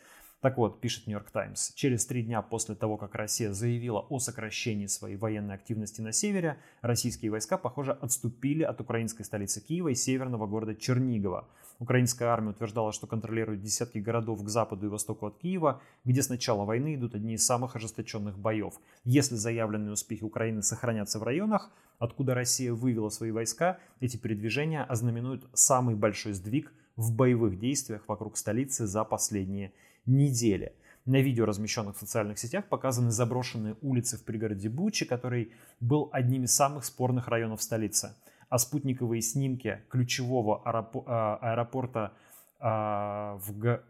Так 0.41 0.57
вот, 0.57 0.81
пишет 0.81 1.07
Нью-Йорк 1.07 1.31
Таймс, 1.31 1.75
через 1.75 2.07
три 2.07 2.23
дня 2.23 2.41
после 2.41 2.75
того, 2.75 2.97
как 2.97 3.15
Россия 3.15 3.53
заявила 3.53 4.01
о 4.01 4.19
сокращении 4.19 4.87
своей 4.87 5.17
военной 5.17 5.55
активности 5.55 6.01
на 6.01 6.13
севере, 6.13 6.57
российские 6.81 7.31
войска, 7.31 7.59
похоже, 7.59 7.93
отступили 7.93 8.63
от 8.63 8.81
украинской 8.81 9.23
столицы 9.23 9.61
Киева 9.61 9.89
и 9.89 9.95
северного 9.95 10.47
города 10.47 10.75
Чернигова. 10.75 11.47
Украинская 11.81 12.29
армия 12.29 12.51
утверждала, 12.51 12.93
что 12.93 13.07
контролирует 13.07 13.63
десятки 13.63 13.97
городов 13.97 14.45
к 14.45 14.49
западу 14.51 14.85
и 14.85 14.89
востоку 14.91 15.27
от 15.27 15.39
Киева, 15.39 15.81
где 16.05 16.23
с 16.23 16.29
начала 16.29 16.67
войны 16.67 16.95
идут 16.95 17.15
одни 17.15 17.35
из 17.35 17.47
самых 17.47 17.75
ожесточенных 17.75 18.39
боев. 18.39 18.75
Если 19.05 19.35
заявленные 19.35 19.93
успехи 19.93 20.23
Украины 20.23 20.63
сохранятся 20.63 21.19
в 21.19 21.23
районах, 21.23 21.71
откуда 21.99 22.35
Россия 22.35 22.75
вывела 22.75 23.09
свои 23.09 23.31
войска, 23.31 23.79
эти 23.99 24.19
передвижения 24.19 24.85
ознаменуют 24.85 25.49
самый 25.55 25.95
большой 25.95 26.35
сдвиг 26.35 26.71
в 26.97 27.17
боевых 27.17 27.59
действиях 27.59 28.05
вокруг 28.07 28.37
столицы 28.37 28.87
за 28.87 29.03
последние 29.05 29.73
недели. 30.05 30.75
На 31.07 31.23
видео, 31.23 31.47
размещенных 31.47 31.97
в 31.97 32.01
социальных 32.01 32.39
сетях, 32.39 32.67
показаны 32.69 33.11
заброшенные 33.11 33.75
улицы 33.81 34.19
в 34.19 34.25
пригороде 34.25 34.69
Бучи, 34.69 35.07
который 35.07 35.53
был 35.81 36.11
одним 36.13 36.45
из 36.45 36.55
самых 36.55 36.85
спорных 36.85 37.29
районов 37.29 37.63
столицы 37.63 38.15
а 38.51 38.59
спутниковые 38.59 39.23
снимки 39.23 39.81
ключевого 39.89 40.61
аэропорта 40.65 42.13
а, 42.59 43.37
в, 43.37 43.57
Г... 43.59 43.81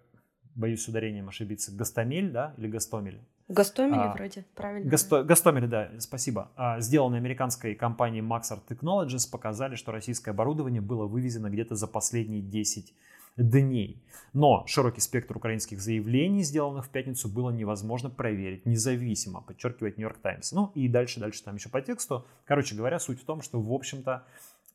боюсь 0.55 0.87
ударением 0.87 1.29
ошибиться, 1.29 1.75
Гастомель, 1.75 2.31
да, 2.31 2.55
или 2.59 2.69
Гастомель? 2.69 3.21
Гастомель 3.49 3.99
а, 3.99 4.13
вроде, 4.13 4.45
правильно. 4.55 4.89
Гасто, 4.89 5.25
Гастомель, 5.25 5.67
да, 5.67 5.91
спасибо. 5.99 6.53
А, 6.57 6.79
сделанные 6.81 7.19
американской 7.19 7.75
компанией 7.75 8.23
Maxar 8.23 8.61
Technologies 8.69 9.29
показали, 9.29 9.75
что 9.75 9.91
российское 9.91 10.31
оборудование 10.31 10.83
было 10.83 11.07
вывезено 11.07 11.51
где-то 11.51 11.75
за 11.75 11.89
последние 11.89 12.43
10 12.43 12.95
дней. 13.41 14.03
Но 14.33 14.65
широкий 14.67 15.01
спектр 15.01 15.37
украинских 15.37 15.81
заявлений, 15.81 16.43
сделанных 16.43 16.87
в 16.87 16.91
пятницу, 16.91 17.29
было 17.29 17.51
невозможно 17.51 18.11
проверить 18.11 18.67
независимо, 18.67 19.41
подчеркивает 19.41 19.99
Нью-Йорк 19.99 20.19
Таймс. 20.19 20.53
Ну 20.53 20.71
и 20.75 20.89
дальше, 20.89 21.21
дальше 21.21 21.43
там 21.43 21.57
еще 21.57 21.69
по 21.69 21.81
тексту. 21.81 22.27
Короче 22.45 22.77
говоря, 22.77 22.99
суть 22.99 23.21
в 23.21 23.25
том, 23.25 23.43
что, 23.43 23.61
в 23.61 23.73
общем-то, 23.73 24.25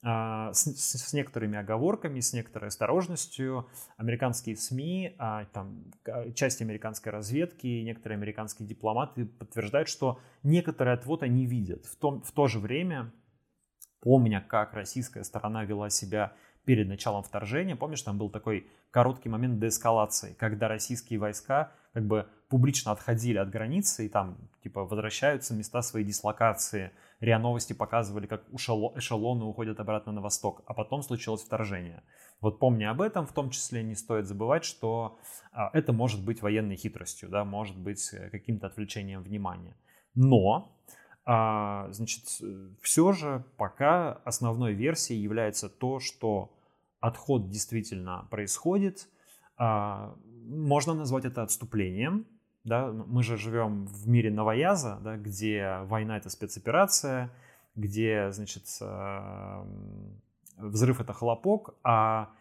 а, 0.08 0.54
с, 0.54 0.66
с 0.68 1.14
некоторыми 1.14 1.58
оговорками, 1.58 2.20
с 2.20 2.32
некоторой 2.34 2.68
осторожностью 2.68 3.68
американские 3.98 4.56
СМИ, 4.56 5.16
а, 5.18 5.46
там, 5.46 5.86
часть 6.36 6.62
американской 6.62 7.12
разведки, 7.12 7.66
некоторые 7.82 8.18
американские 8.18 8.68
дипломаты 8.68 9.26
подтверждают, 9.26 9.90
что 9.90 10.20
некоторый 10.44 10.94
отвод 10.94 11.24
они 11.24 11.48
видят. 11.48 11.86
В, 11.86 11.96
том, 11.96 12.22
в 12.22 12.32
то 12.34 12.48
же 12.48 12.60
время, 12.60 13.12
помня, 14.00 14.46
как 14.48 14.74
российская 14.74 15.24
сторона 15.24 15.64
вела 15.64 15.90
себя 15.90 16.34
перед 16.66 16.88
началом 16.88 17.24
вторжения, 17.24 17.76
помнишь, 17.76 18.02
там 18.02 18.18
был 18.18 18.30
такой 18.30 18.68
короткий 18.92 19.30
момент 19.30 19.60
деэскалации, 19.60 20.34
когда 20.34 20.68
российские 20.68 21.20
войска 21.20 21.72
как 21.94 22.06
бы 22.06 22.28
публично 22.50 22.92
отходили 22.92 23.38
от 23.38 23.50
границы 23.50 24.06
и 24.06 24.10
там 24.10 24.38
типа 24.62 24.84
возвращаются 24.84 25.54
места 25.54 25.82
своей 25.82 26.06
дислокации. 26.06 26.92
РИА 27.22 27.40
Новости 27.40 27.74
показывали, 27.74 28.28
как 28.28 28.44
эшелоны 28.52 29.46
уходят 29.46 29.80
обратно 29.80 30.12
на 30.12 30.22
восток, 30.22 30.62
а 30.66 30.74
потом 30.74 31.02
случилось 31.04 31.44
вторжение. 31.44 32.04
Вот 32.42 32.60
помня 32.60 32.92
об 32.92 33.02
этом, 33.02 33.26
в 33.26 33.34
том 33.34 33.50
числе 33.50 33.82
не 33.84 33.96
стоит 33.96 34.28
забывать, 34.28 34.66
что 34.66 35.18
а, 35.52 35.70
это 35.74 35.94
может 35.94 36.24
быть 36.24 36.42
военной 36.42 36.76
хитростью, 36.76 37.30
да, 37.30 37.46
может 37.46 37.78
быть 37.78 38.14
э, 38.14 38.30
каким-то 38.30 38.68
отвлечением 38.68 39.24
внимания. 39.24 39.76
Но, 40.16 40.76
а, 41.26 41.88
значит, 41.92 42.26
все 42.82 43.12
же 43.14 43.46
пока 43.58 44.14
основной 44.26 44.74
версией 44.74 45.22
является 45.22 45.70
то, 45.70 46.00
что 46.00 46.55
отход 47.08 47.50
действительно 47.50 48.28
происходит. 48.32 49.08
А, 49.58 50.16
можно 50.48 50.94
назвать 50.94 51.26
это 51.26 51.44
отступлением. 51.44 52.26
Да? 52.64 52.92
Мы 52.92 53.24
же 53.24 53.38
живем 53.38 53.86
в 53.86 54.08
мире 54.08 54.32
новояза, 54.32 55.00
да, 55.04 55.18
где 55.18 55.80
война— 55.84 56.18
это 56.18 56.30
спецоперация, 56.30 57.32
где, 57.76 58.32
значит, 58.32 58.64
а, 58.82 59.68
взрыв— 60.58 61.00
это 61.02 61.14
хлопок, 61.14 61.76
а, 61.84 62.32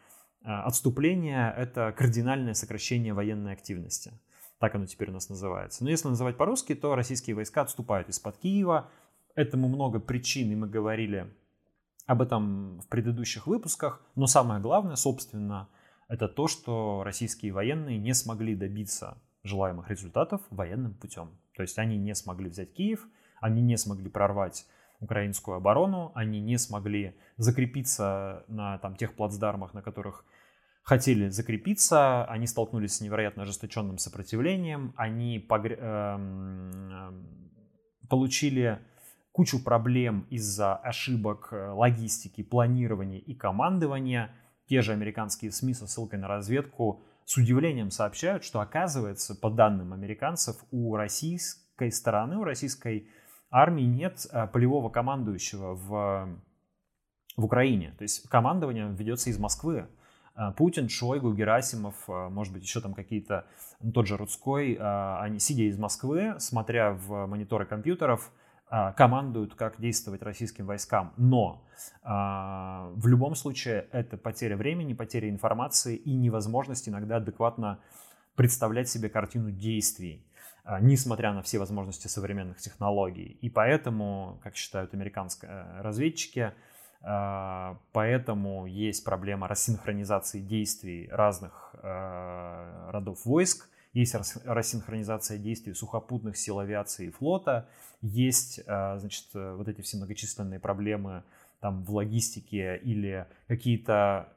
а 0.43 0.65
отступление— 0.65 1.53
это 1.57 1.93
кардинальное 1.97 2.55
сокращение 2.55 3.13
военной 3.13 3.53
активности. 3.53 4.13
Так 4.59 4.75
оно 4.75 4.87
теперь 4.87 5.11
у 5.11 5.13
нас 5.13 5.29
называется. 5.29 5.85
Но 5.85 5.91
если 5.91 6.09
называть 6.09 6.39
по-русски, 6.39 6.75
то 6.75 6.95
российские 6.95 7.37
войска 7.37 7.63
отступают 7.63 8.09
из-под 8.09 8.39
Киева. 8.39 8.89
Этому 9.35 9.69
много 9.69 9.99
причин, 10.01 10.51
и 10.53 10.55
мы 10.55 10.69
говорили 10.69 11.27
об 12.07 12.23
этом 12.23 12.81
в 12.81 12.89
предыдущих 12.89 13.47
выпусках. 13.47 14.03
Но 14.15 14.27
самое 14.27 14.61
главное, 14.61 14.97
собственно, 14.97 15.69
это 16.09 16.29
то, 16.29 16.49
что 16.49 17.03
российские 17.05 17.53
военные 17.53 17.99
не 17.99 18.15
смогли 18.15 18.55
добиться 18.55 19.19
желаемых 19.43 19.91
результатов 19.91 20.41
военным 20.51 20.95
путем. 20.95 21.31
То 21.57 21.63
есть 21.63 21.79
они 21.79 21.97
не 21.97 22.15
смогли 22.15 22.49
взять 22.49 22.73
Киев, 22.73 23.07
они 23.41 23.63
не 23.63 23.77
смогли 23.77 24.09
прорвать 24.09 24.67
украинскую 25.01 25.57
оборону, 25.57 26.13
они 26.15 26.41
не 26.41 26.59
смогли 26.59 27.17
закрепиться 27.37 28.45
на 28.49 28.79
там, 28.79 28.97
тех 28.97 29.15
плацдармах, 29.15 29.75
на 29.75 29.83
которых 29.83 30.25
хотели 30.83 31.29
закрепиться, 31.29 32.25
они 32.27 32.47
столкнулись 32.47 32.97
с 32.97 33.01
невероятно 33.01 33.43
ожесточенным 33.43 33.99
сопротивлением, 33.99 34.93
они 34.97 35.39
погр... 35.39 35.73
эм, 35.73 37.27
получили 38.09 38.79
кучу 39.35 39.63
проблем 39.63 40.27
из-за 40.31 40.77
ошибок 40.77 41.49
э, 41.51 41.71
логистики, 41.71 42.45
планирования 42.45 43.19
и 43.19 43.35
командования. 43.35 44.31
Те 44.69 44.81
же 44.81 44.93
американские 44.93 45.51
СМИ 45.51 45.75
со 45.75 45.89
ссылкой 45.89 46.21
на 46.21 46.29
разведку 46.29 47.03
с 47.25 47.37
удивлением 47.37 47.91
сообщают, 47.91 48.45
что 48.45 48.61
оказывается, 48.61 49.35
по 49.35 49.51
данным 49.51 49.93
американцев, 49.93 50.65
у, 50.71 50.95
российс... 50.95 51.65
российской 51.77 51.91
стороны, 51.91 52.37
у 52.39 52.45
российской 52.45 53.09
армии 53.51 53.83
нет 53.83 54.27
а, 54.31 54.47
полевого 54.47 54.89
командующего 54.89 55.75
в, 55.75 56.29
в 57.37 57.45
Украине. 57.45 57.95
То 57.99 58.03
есть 58.03 58.29
командование 58.29 58.89
ведется 58.93 59.31
из 59.31 59.39
Москвы. 59.39 59.89
А, 60.37 60.53
Путин, 60.53 60.89
Шойгу, 60.89 61.33
Герасимов, 61.35 61.97
может 62.07 62.53
быть, 62.53 62.63
еще 62.63 62.81
там 62.81 62.95
какие-то, 62.95 63.47
ну, 63.81 63.91
тот 63.91 64.07
же 64.07 64.17
Рудской, 64.17 64.79
они, 64.81 65.41
сидя 65.41 65.65
из 65.65 65.77
Москвы, 65.77 66.37
смотря 66.39 66.93
в 66.93 67.27
мониторы 67.27 67.67
компьютеров, 67.67 68.31
командуют, 68.97 69.55
как 69.55 69.81
действовать 69.81 70.23
российским 70.23 70.67
войскам. 70.67 71.13
Но 71.17 71.63
в 72.03 73.07
любом 73.07 73.35
случае 73.35 73.87
это 73.93 74.17
потеря 74.17 74.57
времени, 74.57 74.95
потеря 74.95 75.29
информации 75.29 75.97
и 75.97 76.13
невозможность 76.15 76.89
иногда 76.89 77.17
адекватно 77.17 77.79
представлять 78.35 78.89
себе 78.89 79.09
картину 79.09 79.51
действий. 79.51 80.25
А, 80.67 80.81
несмотря 80.81 81.35
на 81.35 81.43
все 81.43 81.59
возможности 81.59 82.09
современных 82.09 82.57
технологий. 82.57 83.37
И 83.43 83.51
поэтому, 83.51 84.41
как 84.43 84.57
считают 84.57 84.95
американские 84.95 85.51
э, 85.51 85.83
разведчики, 85.83 86.53
а, 87.03 87.79
поэтому 87.93 88.65
есть 88.65 89.05
проблема 89.05 89.47
рассинхронизации 89.47 90.41
действий 90.41 91.07
разных 91.13 91.75
э, 91.83 92.91
родов 92.93 93.27
войск, 93.27 93.69
есть 93.95 94.15
рассинхронизация 94.45 95.39
действий 95.39 95.75
сухопутных 95.75 96.37
сил 96.37 96.59
авиации 96.59 97.07
и 97.07 97.11
флота, 97.11 97.69
есть, 98.03 98.61
э, 98.67 98.99
значит, 98.99 99.27
вот 99.33 99.69
эти 99.69 99.81
все 99.81 99.97
многочисленные 99.97 100.61
проблемы 100.61 101.25
там 101.61 101.83
в 101.83 101.91
логистике 101.93 102.77
или 102.77 103.27
какие-то 103.49 104.29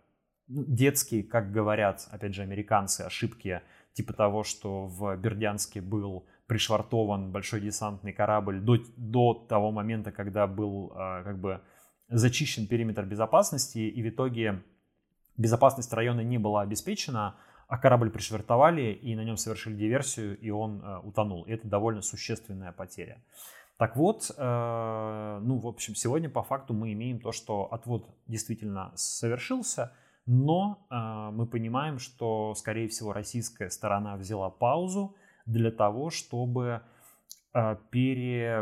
ну, 0.48 0.64
детские, 0.66 1.24
как 1.24 1.52
говорят, 1.52 2.08
опять 2.10 2.34
же, 2.34 2.42
американцы, 2.42 3.02
ошибки 3.02 3.62
типа 3.94 4.14
того, 4.14 4.44
что 4.44 4.86
в 4.86 5.16
Бердянске 5.18 5.82
был 5.82 6.26
пришвартован 6.46 7.32
большой 7.32 7.60
десантный 7.60 8.14
корабль 8.14 8.62
до, 8.62 8.78
до 8.96 9.34
того 9.34 9.72
момента, 9.72 10.12
когда 10.12 10.48
был 10.48 10.94
а, 10.96 11.24
как 11.24 11.40
бы 11.40 11.62
зачищен 12.08 12.68
периметр 12.68 13.04
безопасности, 13.04 13.80
и 13.80 14.02
в 14.02 14.08
итоге 14.08 14.64
безопасность 15.36 15.92
района 15.92 16.22
не 16.22 16.38
была 16.38 16.62
обеспечена, 16.62 17.36
а 17.68 17.78
корабль 17.78 18.10
пришвартовали, 18.10 18.94
и 18.94 19.16
на 19.16 19.24
нем 19.24 19.38
совершили 19.38 19.76
диверсию, 19.76 20.38
и 20.40 20.50
он 20.50 20.82
э, 20.82 21.00
утонул. 21.00 21.44
И 21.44 21.52
это 21.52 21.68
довольно 21.68 22.02
существенная 22.02 22.72
потеря. 22.72 23.22
Так 23.78 23.96
вот, 23.96 24.32
э, 24.36 25.40
ну, 25.44 25.58
в 25.58 25.68
общем, 25.68 25.96
сегодня 25.96 26.30
по 26.30 26.44
факту 26.44 26.74
мы 26.74 26.94
имеем 26.94 27.20
то, 27.20 27.32
что 27.32 27.66
отвод 27.72 28.10
действительно 28.28 28.92
совершился– 28.96 29.94
но 30.28 30.86
э, 30.92 31.30
мы 31.32 31.48
понимаем, 31.48 32.00
что, 32.00 32.54
скорее 32.54 32.90
всего, 32.90 33.14
российская 33.14 33.70
сторона 33.70 34.18
взяла 34.18 34.50
паузу 34.50 35.16
для 35.46 35.72
того, 35.72 36.10
чтобы 36.10 36.82
перебросить 37.90 38.60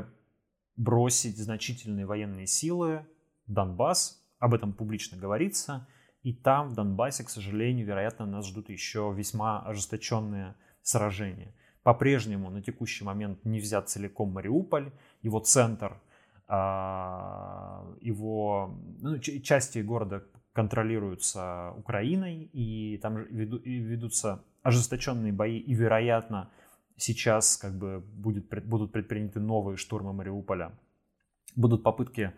значительные 1.37 2.05
военные 2.05 2.45
силы 2.47 3.05
в 3.47 3.51
Донбасс. 3.51 4.23
Об 4.39 4.53
этом 4.53 4.71
публично 4.71 5.17
говорится. 5.17 5.87
И 6.25 6.33
там, 6.33 6.69
в 6.69 6.73
Донбассе, 6.73 7.23
к 7.23 7.29
сожалению, 7.29 7.85
вероятно, 7.85 8.25
нас 8.25 8.47
ждут 8.47 8.69
еще 8.69 9.13
весьма 9.15 9.59
ожесточенные 9.59 10.55
сражения. 10.81 11.53
По-прежнему 11.83 12.49
на 12.49 12.63
текущий 12.63 13.03
момент 13.03 13.45
не 13.45 13.59
взят 13.59 13.89
целиком 13.89 14.31
Мариуполь, 14.31 14.91
его 15.21 15.39
центр, 15.39 16.01
а, 16.47 17.85
его 18.01 18.75
ну, 19.01 19.19
части 19.19 19.77
города 19.79 20.23
контролируются 20.53 21.73
Украиной, 21.77 22.49
и 22.53 22.97
там 23.03 23.17
ведутся 23.17 24.43
ожесточенные 24.63 25.31
бои, 25.31 25.59
и, 25.59 25.75
вероятно, 25.75 26.49
сейчас 26.97 27.55
как 27.55 27.77
бы 27.77 27.99
будет, 27.99 28.47
будут 28.65 28.91
предприняты 28.91 29.39
новые 29.39 29.77
штурмы 29.77 30.11
Мариуполя. 30.11 30.71
Будут 31.55 31.83
попытки 31.83 32.33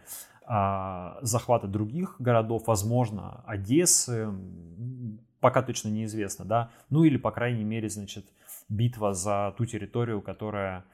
захвата 0.48 1.68
других 1.68 2.16
городов, 2.20 2.68
возможно, 2.68 3.44
Одессы, 3.46 4.30
пока 5.40 5.62
точно 5.62 5.90
неизвестно, 5.90 6.46
да, 6.46 6.72
ну 6.90 7.04
или, 7.04 7.18
по 7.18 7.32
крайней 7.32 7.64
мере, 7.64 7.90
значит, 7.90 8.26
битва 8.70 9.14
за 9.14 9.54
ту 9.58 9.66
территорию, 9.66 10.22
которая 10.22 10.86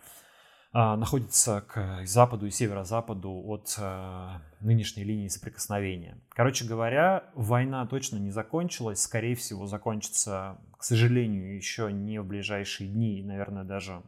а, 0.76 0.98
находится 0.98 1.62
к 1.62 2.04
западу 2.06 2.48
и 2.48 2.50
северо-западу 2.50 3.44
от 3.46 3.76
а, 3.80 4.42
нынешней 4.60 5.04
линии 5.04 5.28
соприкосновения. 5.28 6.18
Короче 6.30 6.66
говоря, 6.66 7.26
война 7.36 7.86
точно 7.86 8.18
не 8.18 8.32
закончилась, 8.32 9.02
скорее 9.02 9.36
всего 9.36 9.68
закончится, 9.68 10.58
к 10.76 10.84
сожалению, 10.84 11.56
еще 11.56 11.92
не 11.94 12.20
в 12.20 12.26
ближайшие 12.26 12.90
дни, 12.90 13.22
наверное, 13.24 13.64
даже, 13.64 14.02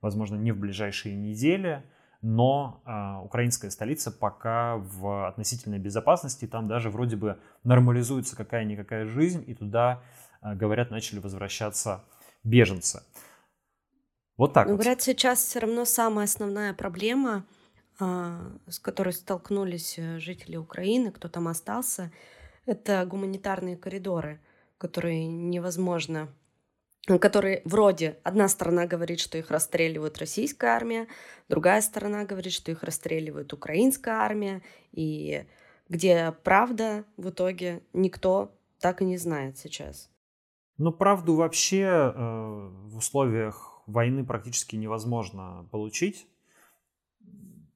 возможно, 0.00 0.36
не 0.36 0.52
в 0.52 0.58
ближайшие 0.58 1.16
недели, 1.16 1.82
но 2.22 2.80
э, 2.86 3.24
украинская 3.24 3.70
столица 3.70 4.12
пока 4.12 4.76
в 4.76 5.28
относительной 5.28 5.78
безопасности, 5.78 6.46
там 6.46 6.68
даже 6.68 6.88
вроде 6.88 7.16
бы 7.16 7.38
нормализуется 7.64 8.36
какая-никакая 8.36 9.06
жизнь, 9.06 9.44
и 9.46 9.54
туда, 9.54 10.02
э, 10.40 10.54
говорят, 10.54 10.90
начали 10.90 11.18
возвращаться 11.18 12.04
беженцы. 12.44 13.02
Вот 14.36 14.52
так 14.54 14.66
Но, 14.66 14.72
вот. 14.72 14.80
Говорят, 14.80 15.02
сейчас 15.02 15.40
все 15.40 15.58
равно 15.58 15.84
самая 15.84 16.24
основная 16.24 16.72
проблема, 16.74 17.44
а, 17.98 18.40
с 18.68 18.78
которой 18.78 19.12
столкнулись 19.12 19.98
э, 19.98 20.18
жители 20.18 20.56
Украины, 20.56 21.10
кто 21.10 21.28
там 21.28 21.48
остался, 21.48 22.12
это 22.66 23.04
гуманитарные 23.04 23.76
коридоры, 23.76 24.40
которые 24.78 25.26
невозможно 25.26 26.28
которые 27.06 27.62
вроде 27.64 28.18
одна 28.22 28.48
сторона 28.48 28.86
говорит, 28.86 29.20
что 29.20 29.38
их 29.38 29.50
расстреливает 29.50 30.18
российская 30.18 30.68
армия, 30.68 31.08
другая 31.48 31.80
сторона 31.80 32.24
говорит, 32.24 32.52
что 32.52 32.70
их 32.70 32.82
расстреливает 32.82 33.52
украинская 33.52 34.14
армия, 34.14 34.62
и 34.92 35.46
где 35.88 36.32
правда 36.44 37.04
в 37.16 37.30
итоге 37.30 37.82
никто 37.92 38.54
так 38.80 39.02
и 39.02 39.04
не 39.04 39.16
знает 39.16 39.58
сейчас. 39.58 40.10
Ну, 40.78 40.92
правду 40.92 41.34
вообще 41.34 41.82
э, 41.84 42.12
в 42.14 42.96
условиях 42.96 43.82
войны 43.86 44.24
практически 44.24 44.76
невозможно 44.76 45.68
получить. 45.70 46.26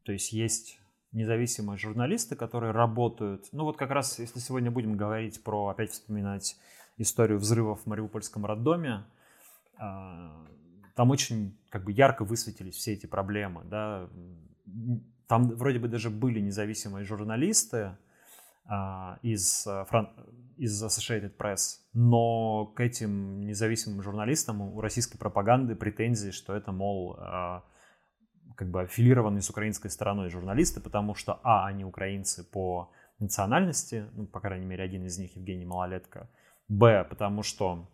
То 0.04 0.12
есть 0.12 0.32
есть 0.32 0.78
независимые 1.12 1.78
журналисты, 1.78 2.36
которые 2.36 2.72
работают. 2.72 3.48
Ну 3.52 3.64
вот 3.64 3.76
как 3.76 3.90
раз, 3.90 4.18
если 4.18 4.38
сегодня 4.38 4.70
будем 4.70 4.96
говорить 4.96 5.42
про, 5.42 5.68
опять 5.68 5.90
вспоминать 5.90 6.56
историю 6.96 7.38
взрывов 7.38 7.82
в 7.82 7.86
Мариупольском 7.86 8.46
роддоме, 8.46 9.04
там 9.78 11.10
очень 11.10 11.58
как 11.70 11.84
бы 11.84 11.92
ярко 11.92 12.24
высветились 12.24 12.74
все 12.74 12.94
эти 12.94 13.06
проблемы. 13.06 13.64
Да? 13.64 14.08
Там 15.26 15.48
вроде 15.50 15.78
бы 15.78 15.88
даже 15.88 16.10
были 16.10 16.40
независимые 16.40 17.04
журналисты 17.04 17.96
а, 18.64 19.18
из 19.22 19.66
э, 19.66 19.84
из 20.56 20.82
Associated 20.82 21.36
Press, 21.36 21.80
но 21.92 22.66
к 22.66 22.80
этим 22.80 23.40
независимым 23.42 24.02
журналистам 24.02 24.62
у 24.62 24.80
российской 24.80 25.18
пропаганды 25.18 25.76
претензии, 25.76 26.30
что 26.30 26.54
это, 26.54 26.72
мол, 26.72 27.16
а, 27.18 27.64
как 28.56 28.70
бы 28.70 28.82
аффилированные 28.82 29.42
с 29.42 29.50
украинской 29.50 29.88
стороной 29.88 30.30
журналисты, 30.30 30.80
потому 30.80 31.14
что, 31.14 31.40
а, 31.42 31.66
они 31.66 31.84
украинцы 31.84 32.42
по 32.42 32.90
национальности, 33.18 34.06
ну, 34.14 34.26
по 34.26 34.40
крайней 34.40 34.66
мере, 34.66 34.82
один 34.82 35.04
из 35.04 35.18
них, 35.18 35.36
Евгений 35.36 35.66
Малолетко, 35.66 36.28
б, 36.68 37.04
потому 37.08 37.42
что 37.42 37.88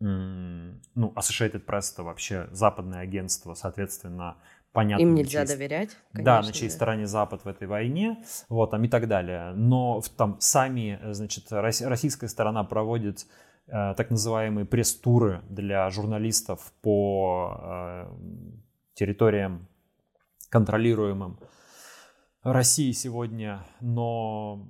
ну, 0.00 1.12
Associated 1.14 1.64
Press 1.64 1.92
это 1.92 2.02
вообще 2.02 2.48
западное 2.52 3.00
агентство, 3.00 3.54
соответственно, 3.54 4.38
понятно. 4.72 5.02
Им 5.02 5.14
нельзя 5.14 5.44
чьей, 5.44 5.56
доверять. 5.56 5.90
Конечно, 6.12 6.24
да, 6.24 6.42
на 6.42 6.52
чьей 6.52 6.68
да. 6.68 6.74
стороне 6.74 7.06
Запад 7.06 7.44
в 7.44 7.48
этой 7.48 7.68
войне, 7.68 8.24
вот, 8.48 8.70
там 8.70 8.82
и 8.82 8.88
так 8.88 9.08
далее. 9.08 9.52
Но 9.54 10.02
там 10.16 10.36
сами, 10.40 10.98
значит, 11.12 11.52
российская 11.52 12.28
сторона 12.28 12.64
проводит 12.64 13.26
э, 13.66 13.94
так 13.94 14.10
называемые 14.10 14.64
пресс-туры 14.64 15.42
для 15.50 15.88
журналистов 15.90 16.72
по 16.80 17.60
э, 17.62 18.12
территориям, 18.94 19.68
контролируемым 20.48 21.38
России 22.42 22.92
сегодня, 22.92 23.66
но 23.80 24.66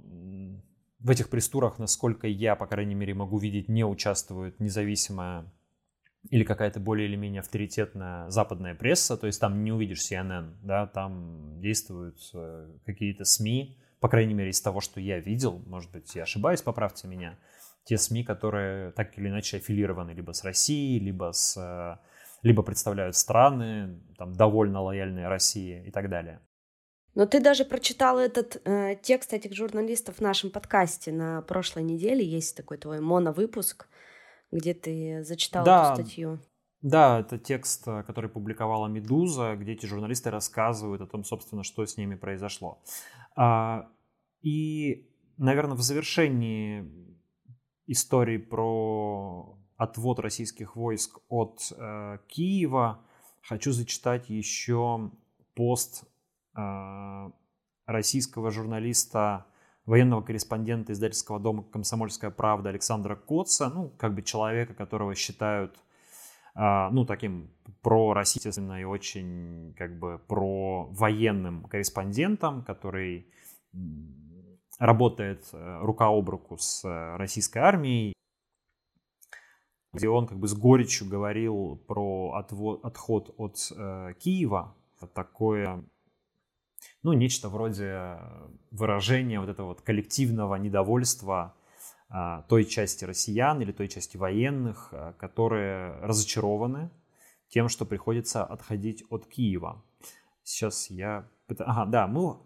в 1.01 1.11
этих 1.11 1.31
пресс-турах, 1.31 1.79
насколько 1.79 2.27
я, 2.27 2.57
по 2.57 2.67
крайней 2.67 2.95
мере, 2.95 3.15
могу 3.15 3.39
видеть, 3.39 3.69
не 3.69 3.85
участвует 3.85 4.61
независимая 4.61 5.51
или 6.29 6.45
какая-то 6.45 6.81
более 6.81 7.09
или 7.09 7.17
менее 7.17 7.41
авторитетная 7.41 8.29
западная 8.29 8.75
пресса, 8.75 9.17
то 9.17 9.27
есть 9.27 9.41
там 9.41 9.65
не 9.65 9.73
увидишь 9.73 10.11
CNN, 10.11 10.57
да, 10.63 10.87
там 10.87 11.59
действуют 11.61 12.19
э, 12.35 12.71
какие-то 12.85 13.25
СМИ, 13.25 13.79
по 14.01 14.09
крайней 14.09 14.35
мере, 14.35 14.51
из 14.51 14.61
того, 14.61 14.81
что 14.81 15.01
я 15.01 15.19
видел, 15.19 15.63
может 15.67 15.91
быть, 15.91 16.15
я 16.15 16.25
ошибаюсь, 16.25 16.61
поправьте 16.61 17.09
меня, 17.09 17.39
те 17.85 17.97
СМИ, 17.97 18.25
которые 18.25 18.93
так 18.93 19.17
или 19.19 19.29
иначе 19.29 19.57
аффилированы 19.57 20.11
либо 20.11 20.33
с 20.33 20.45
Россией, 20.45 20.99
либо, 20.99 21.33
с, 21.33 21.57
э, 21.57 21.97
либо 22.43 22.63
представляют 22.63 23.17
страны, 23.17 24.01
там, 24.19 24.35
довольно 24.35 24.83
лояльные 24.83 25.29
России 25.29 25.83
и 25.87 25.91
так 25.91 26.11
далее. 26.11 26.41
Но 27.15 27.27
ты 27.27 27.41
даже 27.41 27.65
прочитал 27.65 28.19
этот 28.19 28.61
э, 28.65 28.97
текст 29.03 29.33
этих 29.33 29.55
журналистов 29.55 30.17
в 30.17 30.21
нашем 30.21 30.51
подкасте 30.51 31.13
на 31.13 31.43
прошлой 31.43 31.83
неделе. 31.83 32.25
Есть 32.25 32.57
такой 32.57 32.79
твой 32.79 33.01
моновыпуск, 33.01 33.89
где 34.53 34.75
ты 34.75 35.25
зачитал 35.25 35.65
да, 35.65 35.93
эту 35.93 36.03
статью. 36.03 36.39
Да, 36.83 37.21
это 37.21 37.39
текст, 37.39 37.87
э, 37.89 38.03
который 38.05 38.31
публиковала 38.31 38.87
«Медуза», 38.87 39.57
где 39.57 39.73
эти 39.73 39.87
журналисты 39.87 40.31
рассказывают 40.31 41.03
о 41.03 41.07
том, 41.07 41.25
собственно, 41.25 41.65
что 41.65 41.85
с 41.85 41.97
ними 41.97 42.15
произошло. 42.15 42.81
А, 43.37 43.91
и, 44.41 45.11
наверное, 45.37 45.77
в 45.77 45.83
завершении 45.83 46.89
истории 47.87 48.39
про 48.39 49.59
отвод 49.77 50.21
российских 50.21 50.77
войск 50.77 51.19
от 51.29 51.73
э, 51.77 52.19
Киева 52.29 53.05
хочу 53.43 53.73
зачитать 53.73 54.31
еще 54.31 55.11
пост 55.55 56.05
российского 57.87 58.51
журналиста, 58.51 59.47
военного 59.87 60.23
корреспондента 60.23 60.93
издательского 60.93 61.41
дома 61.41 61.65
«Комсомольская 61.65 62.31
правда» 62.31 62.69
Александра 62.71 63.17
Коца, 63.17 63.71
ну, 63.71 63.91
как 63.91 64.15
бы 64.15 64.23
человека, 64.23 64.75
которого 64.75 65.15
считают 65.15 65.77
а, 66.55 66.91
ну, 66.91 67.05
таким 67.05 67.51
пророссийственным 67.83 68.77
и 68.77 68.85
очень 68.85 69.75
как 69.77 69.99
бы 69.99 70.19
про 70.19 70.87
военным 70.91 71.65
корреспондентом, 71.65 72.63
который 72.65 73.33
работает 74.79 75.49
э, 75.53 75.79
рука 75.83 76.09
об 76.09 76.29
руку 76.29 76.57
с 76.57 76.85
э, 76.85 77.17
российской 77.17 77.59
армией, 77.59 78.15
где 79.93 80.09
он 80.09 80.27
как 80.27 80.39
бы 80.39 80.49
с 80.49 80.55
горечью 80.55 81.09
говорил 81.09 81.77
про 81.87 82.33
отвод, 82.33 82.85
отход 82.85 83.35
от 83.37 83.59
э, 83.77 84.15
Киева, 84.19 84.75
такое, 85.15 85.85
ну, 87.03 87.13
нечто 87.13 87.49
вроде 87.49 88.19
выражения 88.71 89.41
вот 89.41 89.49
этого 89.49 89.69
вот 89.69 89.81
коллективного 89.81 90.57
недовольства 90.57 91.55
а, 92.09 92.43
той 92.43 92.65
части 92.65 93.05
россиян 93.05 93.61
или 93.61 93.73
той 93.73 93.89
части 93.89 94.17
военных, 94.17 94.89
а, 94.93 95.13
которые 95.15 95.93
разочарованы 96.01 96.91
тем, 97.49 97.69
что 97.69 97.87
приходится 97.87 98.45
отходить 98.45 99.05
от 99.11 99.27
Киева. 99.27 99.83
Сейчас 100.43 100.91
я... 100.91 101.29
Ага, 101.59 101.87
да, 101.87 102.07
мы... 102.07 102.39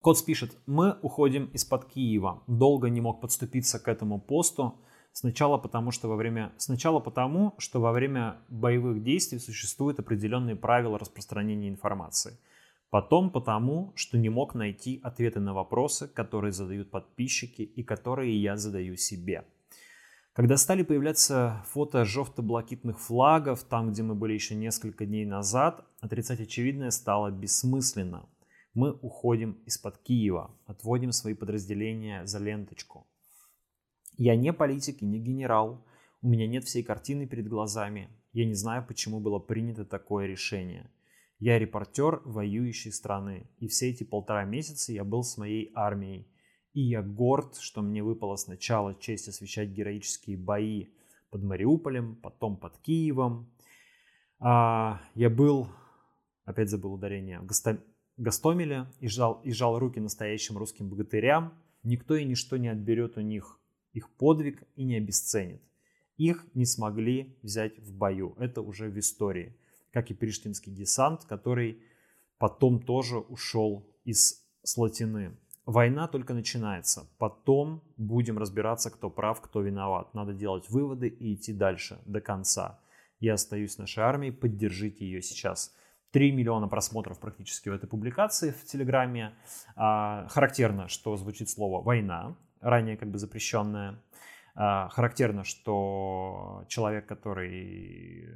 Коц 0.00 0.22
пишет, 0.22 0.56
мы 0.66 0.98
уходим 1.02 1.46
из-под 1.52 1.84
Киева. 1.84 2.42
Долго 2.46 2.88
не 2.88 3.02
мог 3.02 3.20
подступиться 3.20 3.78
к 3.78 3.86
этому 3.86 4.18
посту. 4.18 4.80
Сначала 5.12 5.58
потому, 5.58 5.90
что 5.90 6.08
во 6.08 6.16
время... 6.16 6.52
Сначала 6.56 7.00
потому, 7.00 7.54
что 7.58 7.80
во 7.80 7.92
время 7.92 8.38
боевых 8.48 9.02
действий 9.02 9.38
существуют 9.38 9.98
определенные 9.98 10.56
правила 10.56 10.98
распространения 10.98 11.68
информации– 11.68 12.38
Потом 12.90 13.30
потому, 13.30 13.92
что 13.94 14.18
не 14.18 14.28
мог 14.28 14.56
найти 14.56 15.00
ответы 15.04 15.38
на 15.38 15.54
вопросы, 15.54 16.08
которые 16.08 16.50
задают 16.50 16.90
подписчики 16.90 17.62
и 17.62 17.84
которые 17.84 18.42
я 18.42 18.56
задаю 18.56 18.96
себе. 18.96 19.44
Когда 20.32 20.56
стали 20.56 20.82
появляться 20.82 21.64
фото 21.68 22.04
жовто-блакитных 22.04 22.98
флагов, 22.98 23.62
там, 23.62 23.92
где 23.92 24.02
мы 24.02 24.16
были 24.16 24.32
еще 24.32 24.56
несколько 24.56 25.06
дней 25.06 25.24
назад, 25.24 25.84
отрицать 26.00 26.40
очевидное 26.40 26.90
стало 26.90 27.30
бессмысленно. 27.30 28.28
Мы 28.74 28.92
уходим 28.92 29.52
из-под 29.66 29.98
Киева, 29.98 30.56
отводим 30.66 31.12
свои 31.12 31.34
подразделения 31.34 32.26
за 32.26 32.38
ленточку. 32.38 33.06
Я 34.16 34.34
не 34.34 34.52
политик 34.52 35.02
и 35.02 35.06
не 35.06 35.20
генерал, 35.20 35.84
у 36.22 36.28
меня 36.28 36.46
нет 36.46 36.64
всей 36.64 36.82
картины 36.82 37.26
перед 37.26 37.48
глазами, 37.48 38.10
я 38.32 38.44
не 38.44 38.54
знаю, 38.54 38.84
почему 38.86 39.20
было 39.20 39.38
принято 39.38 39.84
такое 39.84 40.26
решение– 40.26 40.90
я 41.40 41.58
репортер 41.58 42.22
воюющей 42.24 42.92
страны, 42.92 43.50
и 43.58 43.66
все 43.66 43.90
эти 43.90 44.04
полтора 44.04 44.44
месяца 44.44 44.92
я 44.92 45.04
был 45.04 45.24
с 45.24 45.36
моей 45.36 45.72
армией. 45.74 46.28
И 46.72 46.82
я 46.82 47.02
горд, 47.02 47.56
что 47.56 47.82
мне 47.82 48.02
выпало 48.02 48.36
сначала 48.36 48.94
честь 48.94 49.26
освещать 49.26 49.70
героические 49.70 50.36
бои 50.36 50.86
под 51.30 51.42
Мариуполем, 51.42 52.14
потом 52.16 52.56
под 52.56 52.78
Киевом. 52.78 53.50
А, 54.38 55.00
я 55.14 55.30
был, 55.30 55.68
опять 56.44 56.70
забыл 56.70 56.94
ударение, 56.94 57.40
в 57.40 57.46
Гасто... 57.46 57.82
Гастомеле 58.16 58.86
и 59.00 59.08
жал, 59.08 59.40
и 59.42 59.50
жал 59.50 59.78
руки 59.78 59.98
настоящим 59.98 60.58
русским 60.58 60.90
богатырям. 60.90 61.54
Никто 61.82 62.14
и 62.14 62.24
ничто 62.24 62.58
не 62.58 62.68
отберет 62.68 63.16
у 63.16 63.22
них 63.22 63.60
их 63.92 64.08
подвиг 64.10 64.62
и 64.76 64.84
не 64.84 64.96
обесценит. 64.96 65.62
Их 66.16 66.46
не 66.54 66.66
смогли 66.66 67.36
взять 67.42 67.78
в 67.78 67.94
бою. 67.94 68.34
Это 68.38 68.60
уже 68.60 68.90
в 68.90 68.98
истории 68.98 69.56
как 69.92 70.10
и 70.10 70.14
Приштинский 70.14 70.72
десант, 70.72 71.24
который 71.24 71.82
потом 72.38 72.80
тоже 72.82 73.18
ушел 73.18 73.86
из 74.04 74.46
Слотины. 74.62 75.36
Война 75.66 76.08
только 76.08 76.34
начинается. 76.34 77.08
Потом 77.18 77.82
будем 77.96 78.38
разбираться, 78.38 78.90
кто 78.90 79.10
прав, 79.10 79.40
кто 79.40 79.60
виноват. 79.60 80.14
Надо 80.14 80.32
делать 80.32 80.68
выводы 80.68 81.08
и 81.08 81.34
идти 81.34 81.52
дальше, 81.52 81.98
до 82.06 82.20
конца. 82.20 82.80
Я 83.20 83.34
остаюсь 83.34 83.78
нашей 83.78 84.02
армией, 84.02 84.32
поддержите 84.32 85.04
ее 85.04 85.22
сейчас. 85.22 85.74
3 86.12 86.32
миллиона 86.32 86.66
просмотров 86.66 87.20
практически 87.20 87.68
в 87.68 87.72
этой 87.72 87.86
публикации 87.86 88.50
в 88.50 88.64
Телеграме. 88.64 89.34
А, 89.76 90.26
характерно, 90.28 90.88
что 90.88 91.16
звучит 91.16 91.48
слово 91.48 91.82
«война», 91.82 92.36
ранее 92.60 92.96
как 92.96 93.10
бы 93.10 93.18
запрещенное. 93.18 94.02
А, 94.54 94.88
характерно, 94.88 95.44
что 95.44 96.64
человек, 96.68 97.06
который 97.06 98.28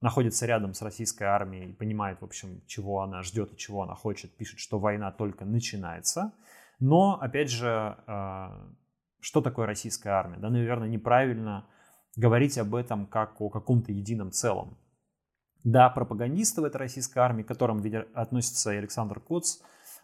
находится 0.00 0.46
рядом 0.46 0.74
с 0.74 0.82
российской 0.82 1.24
армией, 1.24 1.72
понимает, 1.72 2.20
в 2.20 2.24
общем, 2.24 2.62
чего 2.66 3.02
она 3.02 3.22
ждет 3.22 3.52
и 3.52 3.56
чего 3.56 3.82
она 3.82 3.94
хочет, 3.94 4.36
пишет, 4.36 4.58
что 4.58 4.78
война 4.78 5.10
только 5.10 5.44
начинается. 5.44 6.32
Но, 6.78 7.18
опять 7.20 7.50
же, 7.50 7.96
а, 8.06 8.68
что 9.20 9.40
такое 9.40 9.66
российская 9.66 10.10
армия? 10.10 10.38
Да, 10.38 10.50
наверное, 10.50 10.88
неправильно 10.88 11.66
говорить 12.16 12.58
об 12.58 12.74
этом 12.74 13.06
как 13.06 13.40
о 13.40 13.48
каком-то 13.48 13.92
едином 13.92 14.30
целом. 14.30 14.78
Да, 15.64 15.90
пропагандисты 15.90 16.60
в 16.60 16.64
этой 16.64 16.76
российской 16.76 17.18
армии, 17.18 17.42
к 17.42 17.48
которым 17.48 17.82
относится 18.14 18.72
и 18.72 18.76
Александр 18.76 19.18
Коц, 19.18 19.58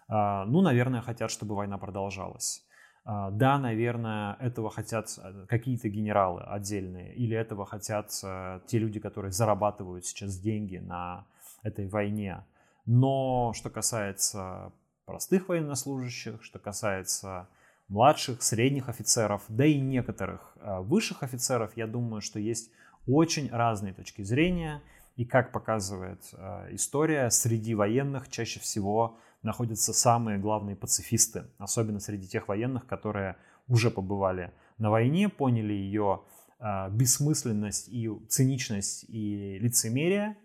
а, 0.09 0.45
ну, 0.47 0.61
наверное, 0.61 1.01
хотят, 1.01 1.31
чтобы 1.31 1.55
война 1.55 1.79
продолжалась. 1.79 2.67
А, 3.05 3.31
да, 3.31 3.59
наверное, 3.59 4.37
этого 4.41 4.71
хотят 4.71 5.19
э, 5.19 5.45
какие-то 5.47 5.89
генералы 5.91 6.41
отдельные, 6.41 7.15
или 7.15 7.37
этого 7.37 7.67
хотят 7.67 8.11
э, 8.23 8.61
те 8.67 8.79
люди, 8.79 8.99
которые 8.99 9.31
зарабатывают 9.31 10.07
сейчас 10.07 10.39
деньги 10.39 10.79
на 10.79 11.27
этой 11.63 11.87
войне. 11.87 12.45
Но 12.87 13.53
что 13.55 13.69
касается 13.69 14.73
простых 15.05 15.49
военнослужащих, 15.49 16.43
что 16.43 16.59
касается 16.59 17.47
младших, 17.89 18.43
средних 18.43 18.89
офицеров, 18.89 19.43
да 19.49 19.67
и 19.67 19.79
некоторых 19.81 20.57
э, 20.57 20.81
высших 20.81 21.23
офицеров, 21.23 21.77
я 21.77 21.87
думаю, 21.87 22.23
что 22.23 22.39
есть 22.39 22.71
очень 23.07 23.51
разные 23.51 23.93
точки 23.93 24.23
зрения. 24.23 24.83
И 25.17 25.25
как 25.25 25.53
показывает 25.53 26.25
история, 26.71 27.31
среди 27.31 27.77
военных 27.77 28.29
чаще 28.29 28.59
всего 28.59 29.17
находятся 29.45 29.93
самые 29.93 30.39
главные 30.39 30.75
пацифисты, 30.75 31.45
особенно 31.59 32.01
среди 32.01 32.27
тех 32.27 32.49
военных, 32.49 32.87
которые 32.87 33.37
уже 33.69 33.91
побывали 33.91 34.53
на 34.79 34.91
войне, 34.91 35.29
поняли 35.29 35.73
ее 35.73 36.23
э, 36.59 36.91
бессмысленность 36.91 37.89
и 37.89 38.11
циничность 38.29 39.05
и 39.09 39.59
лицемерие 39.61 40.37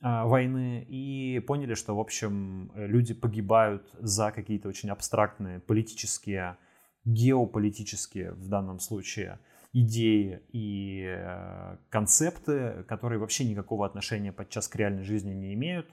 э, 0.00 0.24
войны 0.24 0.84
и 0.88 1.40
поняли, 1.46 1.74
что, 1.74 1.96
в 1.96 2.00
общем, 2.00 2.70
люди 2.74 3.14
погибают 3.14 3.88
за 3.98 4.30
какие-то 4.32 4.68
очень 4.68 4.90
абстрактные 4.90 5.60
политические, 5.60 6.58
геополитические 7.04 8.32
в 8.32 8.48
данном 8.48 8.78
случае 8.78 9.38
идеи 9.72 10.42
и 10.52 11.04
э, 11.06 11.76
концепты, 11.88 12.84
которые 12.88 13.18
вообще 13.18 13.44
никакого 13.44 13.86
отношения 13.86 14.32
подчас 14.32 14.68
к 14.68 14.76
реальной 14.76 15.04
жизни 15.04 15.32
не 15.32 15.54
имеют, 15.54 15.88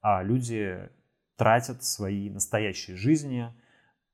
а 0.00 0.22
люди 0.22 0.88
тратят 1.36 1.82
свои 1.82 2.30
настоящие 2.30 2.96
жизни, 2.96 3.52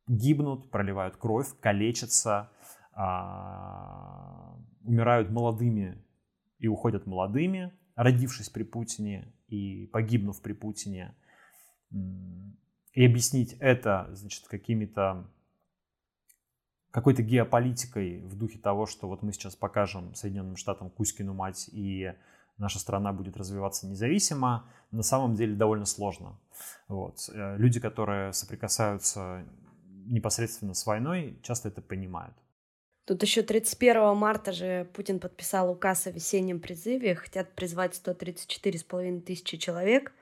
гибнут, 0.06 0.70
проливают 0.70 1.16
кровь, 1.16 1.48
калечатся, 1.60 2.50
а, 2.92 4.56
умирают 4.82 5.30
молодыми 5.30 6.02
и 6.58 6.68
уходят 6.68 7.06
молодыми, 7.06 7.72
родившись 7.94 8.48
при 8.48 8.62
Путине 8.62 9.32
и 9.48 9.86
погибнув 9.86 10.40
при 10.42 10.52
Путине. 10.52 11.14
И 11.90 13.04
объяснить 13.04 13.54
это, 13.60 14.08
значит, 14.12 14.48
какими-то 14.48 15.30
какой-то 16.90 17.22
геополитикой 17.22 18.20
в 18.22 18.36
духе 18.36 18.58
того, 18.58 18.86
что 18.86 19.06
вот 19.06 19.22
мы 19.22 19.32
сейчас 19.32 19.54
покажем 19.54 20.14
Соединенным 20.14 20.56
Штатам 20.56 20.90
Кузькину 20.90 21.34
мать 21.34 21.68
и 21.72 22.12
наша 22.60 22.78
страна 22.78 23.12
будет 23.12 23.36
развиваться 23.36 23.86
независимо, 23.86 24.70
на 24.90 25.02
самом 25.02 25.34
деле 25.34 25.54
довольно 25.56 25.86
сложно. 25.86 26.38
Вот. 26.88 27.28
Э, 27.32 27.56
люди, 27.56 27.80
которые 27.80 28.32
соприкасаются 28.32 29.44
непосредственно 30.06 30.74
с 30.74 30.86
войной, 30.86 31.38
часто 31.42 31.68
это 31.68 31.80
понимают. 31.80 32.34
Тут 33.06 33.22
еще 33.22 33.42
31 33.42 34.14
марта 34.14 34.52
же 34.52 34.88
Путин 34.92 35.18
подписал 35.18 35.70
указ 35.70 36.06
о 36.06 36.10
весеннем 36.10 36.60
призыве. 36.60 37.14
Хотят 37.14 37.54
призвать 37.54 37.94
134,5 37.94 39.22
тысячи 39.22 39.56
человек. 39.56 40.12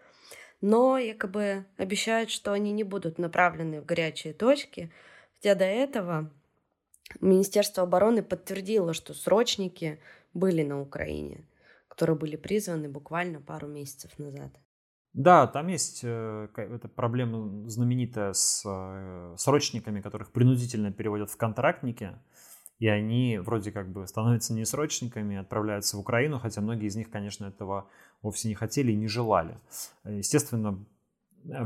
Но 0.61 0.97
якобы 0.97 1.67
обещают, 1.77 2.31
что 2.31 2.53
они 2.53 2.73
не 2.73 2.85
будут 2.85 3.19
направлены 3.19 3.81
в 3.81 3.85
горячие 3.85 4.33
точки. 4.33 4.91
Хотя 5.35 5.55
до 5.55 5.65
этого 5.65 6.31
Министерство 7.21 7.83
обороны 7.83 8.23
подтвердило, 8.23 8.95
что 8.95 9.13
срочники 9.13 10.01
были 10.33 10.63
на 10.63 10.81
Украине 10.81 11.48
которые 11.99 12.17
были 12.17 12.37
призваны 12.37 12.89
буквально 12.89 13.41
пару 13.41 13.67
месяцев 13.67 14.17
назад. 14.19 14.53
Да, 15.15 15.49
там 15.49 15.67
есть 15.67 16.03
э, 16.05 16.49
эта 16.55 16.87
проблема 16.87 17.69
знаменитая 17.69 18.35
с 18.35 18.63
э, 18.65 19.35
срочниками, 19.37 20.01
которых 20.01 20.31
принудительно 20.31 20.93
переводят 20.93 21.29
в 21.29 21.37
контрактники, 21.37 22.13
и 22.79 22.87
они 22.87 23.39
вроде 23.39 23.73
как 23.73 23.91
бы 23.91 24.07
становятся 24.07 24.55
не 24.55 24.65
срочниками, 24.65 25.39
отправляются 25.39 25.97
в 25.97 26.01
Украину, 26.01 26.39
хотя 26.39 26.61
многие 26.61 26.87
из 26.87 26.95
них, 26.95 27.11
конечно, 27.11 27.47
этого 27.47 27.89
вовсе 28.23 28.47
не 28.47 28.55
хотели 28.55 28.93
и 28.93 28.97
не 28.97 29.09
желали. 29.09 29.59
Естественно, 30.05 30.87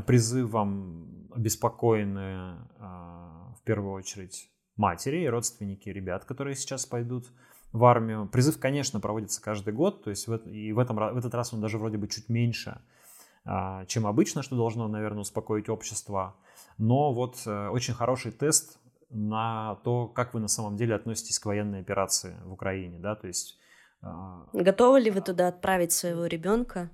призывом 0.07 1.29
обеспокоены 1.31 2.57
а, 2.79 3.53
в 3.59 3.63
первую 3.63 3.93
очередь 3.93 4.49
матери 4.77 5.21
и 5.21 5.27
родственники 5.27 5.89
ребят, 5.89 6.25
которые 6.25 6.55
сейчас 6.55 6.87
пойдут 6.87 7.27
в 7.73 7.83
армию. 7.85 8.29
Призыв, 8.31 8.59
конечно, 8.59 8.99
проводится 8.99 9.41
каждый 9.41 9.73
год, 9.73 10.03
то 10.03 10.11
есть 10.11 10.27
в, 10.27 10.35
и 10.47 10.71
в, 10.71 10.79
этом, 10.79 10.95
в 10.95 11.17
этот 11.17 11.33
раз 11.33 11.53
он 11.53 11.59
даже 11.59 11.77
вроде 11.77 11.97
бы 11.97 12.07
чуть 12.07 12.29
меньше, 12.29 12.79
а, 13.43 13.85
чем 13.87 14.07
обычно, 14.07 14.43
что 14.43 14.55
должно, 14.55 14.87
наверное, 14.87 15.21
успокоить 15.21 15.67
общество. 15.67 16.35
Но 16.77 17.11
вот 17.11 17.41
э, 17.45 17.67
очень 17.69 17.93
хороший 17.93 18.31
тест 18.31 18.79
на 19.09 19.75
то, 19.83 20.07
как 20.07 20.33
вы 20.33 20.39
на 20.39 20.47
самом 20.47 20.77
деле 20.77 20.95
относитесь 20.95 21.39
к 21.39 21.45
военной 21.45 21.81
операции 21.81 22.35
в 22.45 22.53
Украине, 22.53 22.99
да, 22.99 23.15
то 23.15 23.27
есть... 23.27 23.59
А, 24.01 24.47
Готовы 24.53 24.99
ли 24.99 25.11
вы 25.11 25.21
туда 25.21 25.47
отправить 25.47 25.91
своего 25.91 26.25
ребенка? 26.25 26.89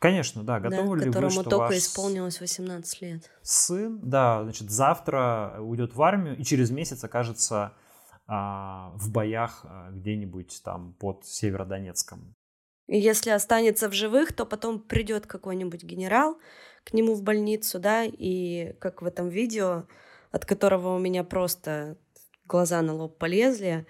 Конечно, 0.00 0.42
да. 0.42 0.60
Готовы 0.60 0.98
да, 0.98 1.04
ли 1.04 1.10
которому 1.10 1.34
вы, 1.34 1.40
что 1.40 1.50
только 1.50 1.66
ваш 1.66 1.76
исполнилось 1.76 2.40
18 2.40 3.02
лет? 3.02 3.30
Сын, 3.42 4.00
да, 4.02 4.42
значит, 4.42 4.70
завтра 4.70 5.56
уйдет 5.60 5.94
в 5.94 6.02
армию 6.02 6.36
и 6.36 6.44
через 6.44 6.70
месяц 6.70 7.02
окажется 7.04 7.56
а, 7.56 7.72
в 8.26 9.10
боях 9.10 9.64
а, 9.64 9.90
где-нибудь 9.90 10.62
там 10.64 10.94
под 10.94 11.26
Северодонецком. 11.26 12.34
Если 12.86 13.30
останется 13.30 13.88
в 13.88 13.92
живых, 13.92 14.32
то 14.32 14.44
потом 14.44 14.80
придет 14.80 15.26
какой-нибудь 15.26 15.82
генерал 15.82 16.38
к 16.84 16.92
нему 16.92 17.14
в 17.14 17.22
больницу, 17.22 17.78
да, 17.78 18.04
и 18.04 18.74
как 18.78 19.02
в 19.02 19.06
этом 19.06 19.28
видео, 19.28 19.86
от 20.30 20.44
которого 20.44 20.94
у 20.94 20.98
меня 20.98 21.24
просто 21.24 21.98
глаза 22.46 22.82
на 22.82 22.94
лоб 22.94 23.18
полезли, 23.18 23.86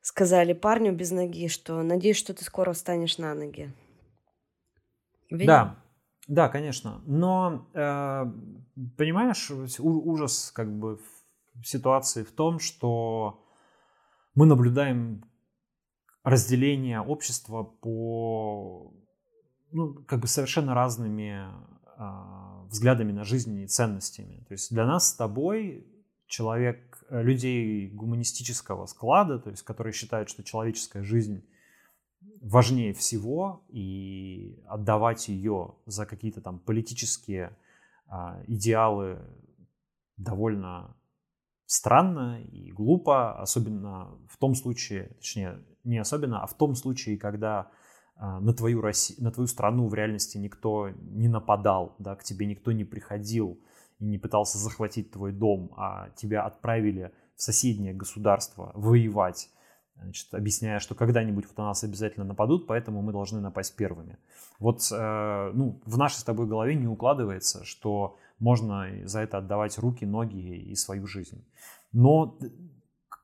сказали 0.00 0.52
парню 0.52 0.92
без 0.92 1.10
ноги, 1.10 1.48
что 1.48 1.82
надеюсь, 1.82 2.16
что 2.16 2.32
ты 2.32 2.44
скоро 2.44 2.72
встанешь 2.72 3.18
на 3.18 3.34
ноги. 3.34 3.72
Видел? 5.30 5.46
Да, 5.46 5.84
да, 6.28 6.48
конечно. 6.48 7.02
Но 7.06 7.68
э, 7.74 8.24
понимаешь, 8.96 9.50
ужас 9.80 10.52
как 10.54 10.72
бы 10.72 11.00
ситуации 11.64 12.22
в 12.22 12.32
том, 12.32 12.58
что 12.58 13.42
мы 14.34 14.46
наблюдаем 14.46 15.24
разделение 16.24 17.00
общества 17.00 17.62
по 17.62 18.92
ну, 19.72 19.94
как 20.06 20.20
бы 20.20 20.26
совершенно 20.26 20.74
разными 20.74 21.46
э, 21.98 22.66
взглядами 22.68 23.12
на 23.12 23.24
жизнь 23.24 23.58
и 23.60 23.66
ценностями. 23.66 24.44
То 24.48 24.52
есть 24.52 24.72
для 24.72 24.86
нас 24.86 25.10
с 25.10 25.14
тобой 25.14 25.86
человек, 26.26 27.04
э, 27.08 27.22
людей 27.22 27.88
гуманистического 27.90 28.86
склада, 28.86 29.38
то 29.38 29.50
есть 29.50 29.62
которые 29.62 29.92
считают, 29.92 30.28
что 30.28 30.42
человеческая 30.42 31.02
жизнь 31.02 31.44
важнее 32.40 32.92
всего, 32.92 33.64
и 33.68 34.60
отдавать 34.66 35.28
ее 35.28 35.74
за 35.86 36.06
какие-то 36.06 36.40
там 36.40 36.58
политические 36.58 37.56
а, 38.08 38.40
идеалы 38.46 39.18
довольно 40.16 40.96
странно 41.66 42.40
и 42.42 42.70
глупо, 42.72 43.38
особенно 43.40 44.16
в 44.28 44.38
том 44.38 44.54
случае, 44.54 45.08
точнее, 45.16 45.62
не 45.84 45.98
особенно, 45.98 46.42
а 46.42 46.46
в 46.46 46.54
том 46.54 46.74
случае, 46.74 47.18
когда 47.18 47.70
а, 48.16 48.40
на 48.40 48.54
твою, 48.54 48.80
Россию, 48.80 49.22
на 49.22 49.30
твою 49.30 49.46
страну 49.46 49.88
в 49.88 49.94
реальности 49.94 50.38
никто 50.38 50.90
не 50.90 51.28
нападал, 51.28 51.94
да, 51.98 52.16
к 52.16 52.24
тебе 52.24 52.46
никто 52.46 52.72
не 52.72 52.84
приходил 52.84 53.60
и 53.98 54.04
не 54.04 54.18
пытался 54.18 54.58
захватить 54.58 55.10
твой 55.10 55.32
дом, 55.32 55.72
а 55.76 56.10
тебя 56.16 56.44
отправили 56.44 57.12
в 57.36 57.42
соседнее 57.42 57.92
государство 57.92 58.72
воевать 58.74 59.50
значит, 60.02 60.32
объясняя, 60.34 60.78
что 60.78 60.94
когда-нибудь 60.94 61.46
вот 61.46 61.56
на 61.56 61.64
нас 61.64 61.84
обязательно 61.84 62.24
нападут, 62.24 62.66
поэтому 62.66 63.02
мы 63.02 63.12
должны 63.12 63.40
напасть 63.40 63.76
первыми. 63.76 64.18
Вот 64.58 64.80
э, 64.92 65.50
ну, 65.54 65.80
в 65.84 65.98
нашей 65.98 66.16
с 66.16 66.24
тобой 66.24 66.46
голове 66.46 66.74
не 66.74 66.86
укладывается, 66.86 67.64
что 67.64 68.18
можно 68.38 68.86
за 69.04 69.20
это 69.20 69.38
отдавать 69.38 69.78
руки, 69.78 70.04
ноги 70.04 70.36
и 70.36 70.74
свою 70.74 71.06
жизнь. 71.06 71.46
Но 71.92 72.38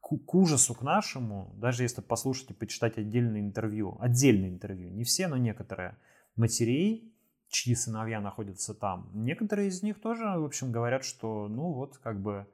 к, 0.01 0.35
ужасу 0.35 0.75
к 0.75 0.83
нашему, 0.83 1.53
даже 1.57 1.83
если 1.83 2.01
послушать 2.01 2.51
и 2.51 2.55
почитать 2.55 2.99
отдельные 2.99 3.43
интервью, 3.43 3.97
отдельные 4.01 4.51
интервью, 4.51 4.91
не 4.91 5.05
все, 5.05 5.29
но 5.29 5.37
некоторые, 5.37 5.97
матерей, 6.37 7.15
чьи 7.49 7.75
сыновья 7.75 8.21
находятся 8.21 8.75
там, 8.75 9.11
некоторые 9.13 9.69
из 9.69 9.83
них 9.83 10.01
тоже, 10.01 10.25
в 10.25 10.45
общем, 10.45 10.73
говорят, 10.73 11.05
что, 11.05 11.49
ну 11.49 11.73
вот, 11.73 11.99
как 11.99 12.21
бы 12.21 12.47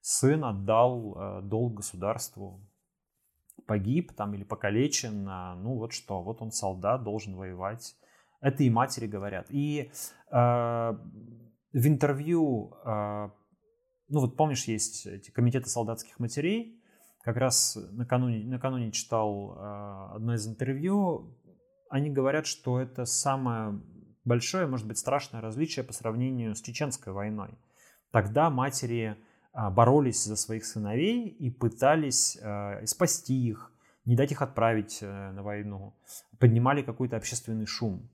сын 0.00 0.44
отдал 0.44 1.16
э, 1.16 1.42
долг 1.42 1.74
государству, 1.74 2.60
погиб 3.66 4.12
там 4.12 4.34
или 4.34 4.44
покалечен, 4.44 5.26
а, 5.28 5.54
ну 5.56 5.74
вот 5.74 5.92
что, 5.92 6.22
вот 6.22 6.42
он 6.42 6.52
солдат, 6.52 7.02
должен 7.02 7.34
воевать. 7.36 7.96
Это 8.40 8.62
и 8.62 8.70
матери 8.70 9.06
говорят. 9.06 9.46
И 9.48 9.90
э, 10.30 10.98
в 11.74 11.86
интервью, 11.86 12.72
э, 12.84 13.28
ну 14.08 14.20
вот 14.20 14.36
помнишь, 14.36 14.64
есть 14.64 15.06
эти 15.06 15.30
комитеты 15.30 15.68
солдатских 15.68 16.18
матерей, 16.18 16.80
как 17.22 17.36
раз 17.36 17.76
накануне, 17.92 18.44
накануне 18.46 18.92
читал 18.92 19.56
э, 19.56 20.14
одно 20.14 20.34
из 20.34 20.46
интервью, 20.46 21.36
они 21.90 22.10
говорят, 22.10 22.46
что 22.46 22.80
это 22.80 23.04
самое 23.04 23.80
большое, 24.24 24.66
может 24.66 24.86
быть, 24.86 24.98
страшное 24.98 25.40
различие 25.40 25.84
по 25.84 25.92
сравнению 25.92 26.54
с 26.54 26.62
чеченской 26.62 27.12
войной. 27.12 27.50
Тогда 28.10 28.48
матери 28.48 29.16
а, 29.52 29.70
боролись 29.70 30.24
за 30.24 30.36
своих 30.36 30.64
сыновей 30.64 31.28
и 31.28 31.50
пытались 31.50 32.38
спасти 32.86 33.48
их, 33.48 33.74
не 34.04 34.16
дать 34.16 34.32
их 34.32 34.42
отправить 34.42 34.98
э, 35.00 35.30
на 35.32 35.42
войну, 35.42 35.94
поднимали 36.38 36.82
какой-то 36.82 37.16
общественный 37.16 37.66
шум. 37.66 38.08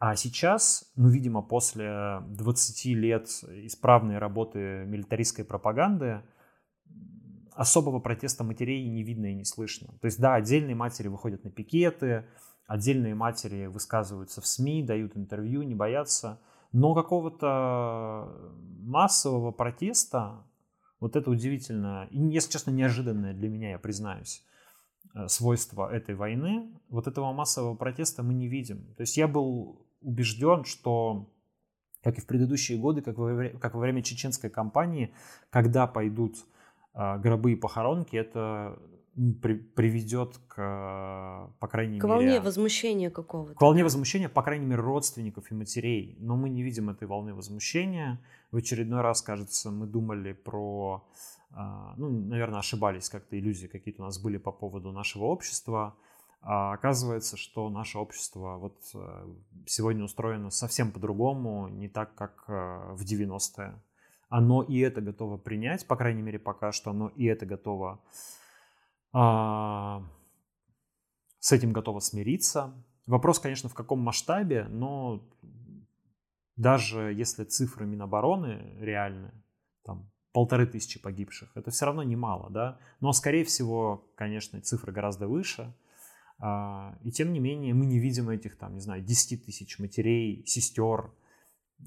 А 0.00 0.16
сейчас, 0.16 0.90
ну, 0.96 1.10
видимо, 1.10 1.42
после 1.42 2.22
20 2.26 2.86
лет 2.86 3.28
исправной 3.66 4.16
работы 4.16 4.86
милитаристской 4.86 5.44
пропаганды, 5.44 6.22
особого 7.52 8.00
протеста 8.00 8.42
матерей 8.42 8.88
не 8.88 9.02
видно 9.02 9.26
и 9.26 9.34
не 9.34 9.44
слышно. 9.44 9.88
То 10.00 10.06
есть, 10.06 10.18
да, 10.18 10.36
отдельные 10.36 10.74
матери 10.74 11.08
выходят 11.08 11.44
на 11.44 11.50
пикеты, 11.50 12.24
отдельные 12.66 13.14
матери 13.14 13.66
высказываются 13.66 14.40
в 14.40 14.46
СМИ, 14.46 14.84
дают 14.84 15.18
интервью, 15.18 15.62
не 15.64 15.74
боятся, 15.74 16.40
но 16.72 16.94
какого-то 16.94 18.54
массового 18.80 19.52
протеста 19.52 20.46
вот 20.98 21.14
это 21.14 21.30
удивительно, 21.30 22.08
и, 22.10 22.18
если 22.18 22.52
честно, 22.52 22.70
неожиданное 22.70 23.34
для 23.34 23.50
меня, 23.50 23.72
я 23.72 23.78
признаюсь, 23.78 24.42
э, 25.14 25.28
свойство 25.28 25.92
этой 25.92 26.14
войны. 26.14 26.72
Вот 26.88 27.06
этого 27.06 27.34
массового 27.34 27.74
протеста 27.74 28.22
мы 28.22 28.32
не 28.32 28.48
видим. 28.48 28.94
То 28.94 29.02
есть 29.02 29.18
я 29.18 29.28
был 29.28 29.89
убежден, 30.00 30.64
что, 30.64 31.30
как 32.02 32.18
и 32.18 32.20
в 32.20 32.26
предыдущие 32.26 32.78
годы, 32.78 33.02
как 33.02 33.18
во, 33.18 33.48
как 33.60 33.74
во 33.74 33.80
время 33.80 34.02
чеченской 34.02 34.50
кампании, 34.50 35.14
когда 35.50 35.86
пойдут 35.86 36.36
э, 36.94 37.18
гробы 37.18 37.52
и 37.52 37.56
похоронки, 37.56 38.16
это 38.16 38.78
при, 39.42 39.54
приведет 39.54 40.38
к, 40.48 41.52
по 41.58 41.68
крайней 41.68 41.98
к 41.98 42.04
мере... 42.04 42.14
К 42.14 42.16
волне 42.16 42.40
возмущения 42.40 43.10
какого-то. 43.10 43.54
К 43.54 43.60
волне 43.60 43.82
возмущения, 43.82 44.28
по 44.28 44.42
крайней 44.42 44.66
мере, 44.66 44.80
родственников 44.80 45.50
и 45.50 45.54
матерей. 45.54 46.16
Но 46.20 46.36
мы 46.36 46.48
не 46.48 46.62
видим 46.62 46.90
этой 46.90 47.06
волны 47.06 47.34
возмущения. 47.34 48.20
В 48.50 48.56
очередной 48.56 49.00
раз, 49.00 49.22
кажется, 49.22 49.70
мы 49.70 49.86
думали 49.86 50.32
про... 50.32 51.06
А, 51.52 51.94
ну, 51.96 52.08
наверное, 52.08 52.60
ошибались 52.60 53.08
как-то, 53.10 53.38
иллюзии 53.38 53.66
какие-то 53.66 54.02
у 54.02 54.04
нас 54.04 54.18
были 54.18 54.38
по 54.38 54.52
поводу 54.52 54.92
нашего 54.92 55.24
общества. 55.24 55.96
А 56.42 56.72
оказывается, 56.72 57.36
что 57.36 57.68
наше 57.68 57.98
общество 57.98 58.56
вот 58.56 58.80
э, 58.94 59.26
сегодня 59.66 60.04
устроено 60.04 60.50
совсем 60.50 60.90
по-другому, 60.90 61.68
не 61.68 61.88
так, 61.88 62.14
как 62.14 62.44
э, 62.48 62.94
в 62.94 63.02
90-е. 63.02 63.82
Оно 64.28 64.62
и 64.62 64.78
это 64.78 65.00
готово 65.00 65.36
принять, 65.36 65.86
по 65.86 65.96
крайней 65.96 66.22
мере, 66.22 66.38
пока 66.38 66.72
что 66.72 66.90
оно 66.90 67.08
и 67.08 67.24
это 67.24 67.46
готово 67.46 68.00
а, 69.12 70.02
с 71.40 71.52
этим 71.52 71.72
готова 71.72 72.00
смириться. 72.00 72.72
Вопрос, 73.06 73.38
конечно, 73.38 73.68
в 73.68 73.74
каком 73.74 74.00
масштабе, 74.00 74.66
но 74.68 75.28
даже 76.56 77.12
если 77.12 77.44
цифры 77.44 77.86
Минобороны 77.86 78.76
реальны, 78.78 79.32
там 79.84 80.10
полторы 80.32 80.66
тысячи 80.66 81.00
погибших, 81.00 81.50
это 81.56 81.70
все 81.70 81.86
равно 81.86 82.02
немало, 82.02 82.50
да. 82.50 82.78
Но, 83.00 83.12
скорее 83.12 83.44
всего, 83.44 84.10
конечно, 84.14 84.60
цифры 84.60 84.92
гораздо 84.92 85.26
выше. 85.26 85.74
А, 86.40 86.98
и 87.04 87.10
тем 87.10 87.32
не 87.32 87.38
менее, 87.38 87.74
мы 87.74 87.86
не 87.86 87.98
видим 87.98 88.30
этих, 88.30 88.56
там, 88.56 88.74
не 88.74 88.80
знаю, 88.80 89.02
10 89.02 89.44
тысяч 89.44 89.78
матерей, 89.78 90.42
сестер, 90.46 91.10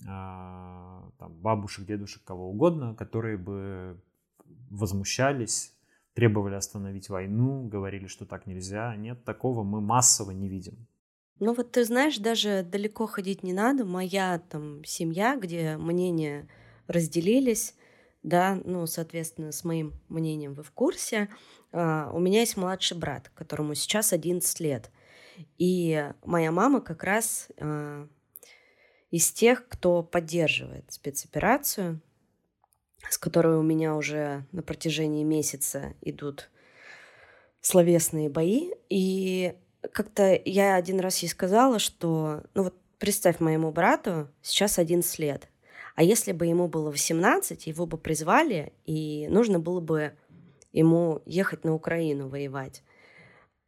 а, 0.08 1.10
там, 1.18 1.34
бабушек, 1.34 1.86
дедушек, 1.86 2.24
кого 2.24 2.50
угодно, 2.50 2.96
которые 2.96 3.38
бы 3.38 4.00
возмущались 4.70 5.74
требовали 6.13 6.56
остановить 6.56 7.10
войну, 7.10 7.68
говорили, 7.68 8.08
что 8.08 8.26
так 8.26 8.46
нельзя. 8.46 8.96
Нет, 8.96 9.24
такого 9.24 9.63
мы 9.63 9.82
массово 9.82 10.32
не 10.32 10.48
видим. 10.48 10.88
Ну 11.39 11.54
вот 11.54 11.72
ты 11.72 11.84
знаешь, 11.84 12.18
даже 12.20 12.63
далеко 12.63 13.08
ходить 13.08 13.44
не 13.44 13.54
надо. 13.54 13.86
Моя 13.86 14.39
там 14.50 14.84
семья, 14.86 15.36
где 15.36 15.78
мнения 15.78 16.48
разделились, 16.88 17.76
да, 18.23 18.59
ну, 18.63 18.88
соответственно, 18.88 19.51
с 19.51 19.63
моим 19.63 19.93
мнением 20.09 20.53
вы 20.53 20.63
в 20.63 20.71
курсе. 20.71 21.29
А, 21.71 22.09
у 22.13 22.19
меня 22.19 22.39
есть 22.39 22.57
младший 22.57 22.97
брат, 22.97 23.29
которому 23.36 23.75
сейчас 23.75 24.13
11 24.13 24.59
лет. 24.62 24.89
И 25.57 26.09
моя 26.23 26.51
мама 26.51 26.79
как 26.81 27.03
раз 27.03 27.49
а, 27.57 28.07
из 29.12 29.31
тех, 29.31 29.67
кто 29.67 30.03
поддерживает 30.03 30.91
спецоперацию, 30.91 32.01
с 33.09 33.17
которой 33.17 33.57
у 33.57 33.62
меня 33.62 33.95
уже 33.95 34.45
на 34.51 34.63
протяжении 34.63 35.23
месяца 35.23 35.93
идут 36.01 36.49
словесные 37.59 38.29
бои. 38.29 38.71
И 38.89 39.53
как-то 39.91 40.39
я 40.45 40.75
один 40.75 41.01
раз 41.01 41.19
ей 41.19 41.29
сказала, 41.29 41.77
что, 41.79 42.43
ну 42.53 42.63
вот 42.63 42.75
представь 42.99 43.41
моему 43.41 43.71
брату 43.71 44.29
сейчас 44.41 44.79
11 44.79 45.19
лет, 45.19 45.49
а 45.95 46.03
если 46.03 46.32
бы 46.32 46.45
ему 46.45 46.67
было 46.67 46.89
18, 46.89 47.67
его 47.67 47.86
бы 47.86 47.97
призвали, 47.97 48.73
и 48.86 49.27
нужно 49.29 49.60
было 49.60 49.79
бы 49.79 50.13
ему 50.71 51.21
ехать 51.25 51.63
на 51.63 51.73
Украину 51.73 52.29
воевать, 52.29 52.84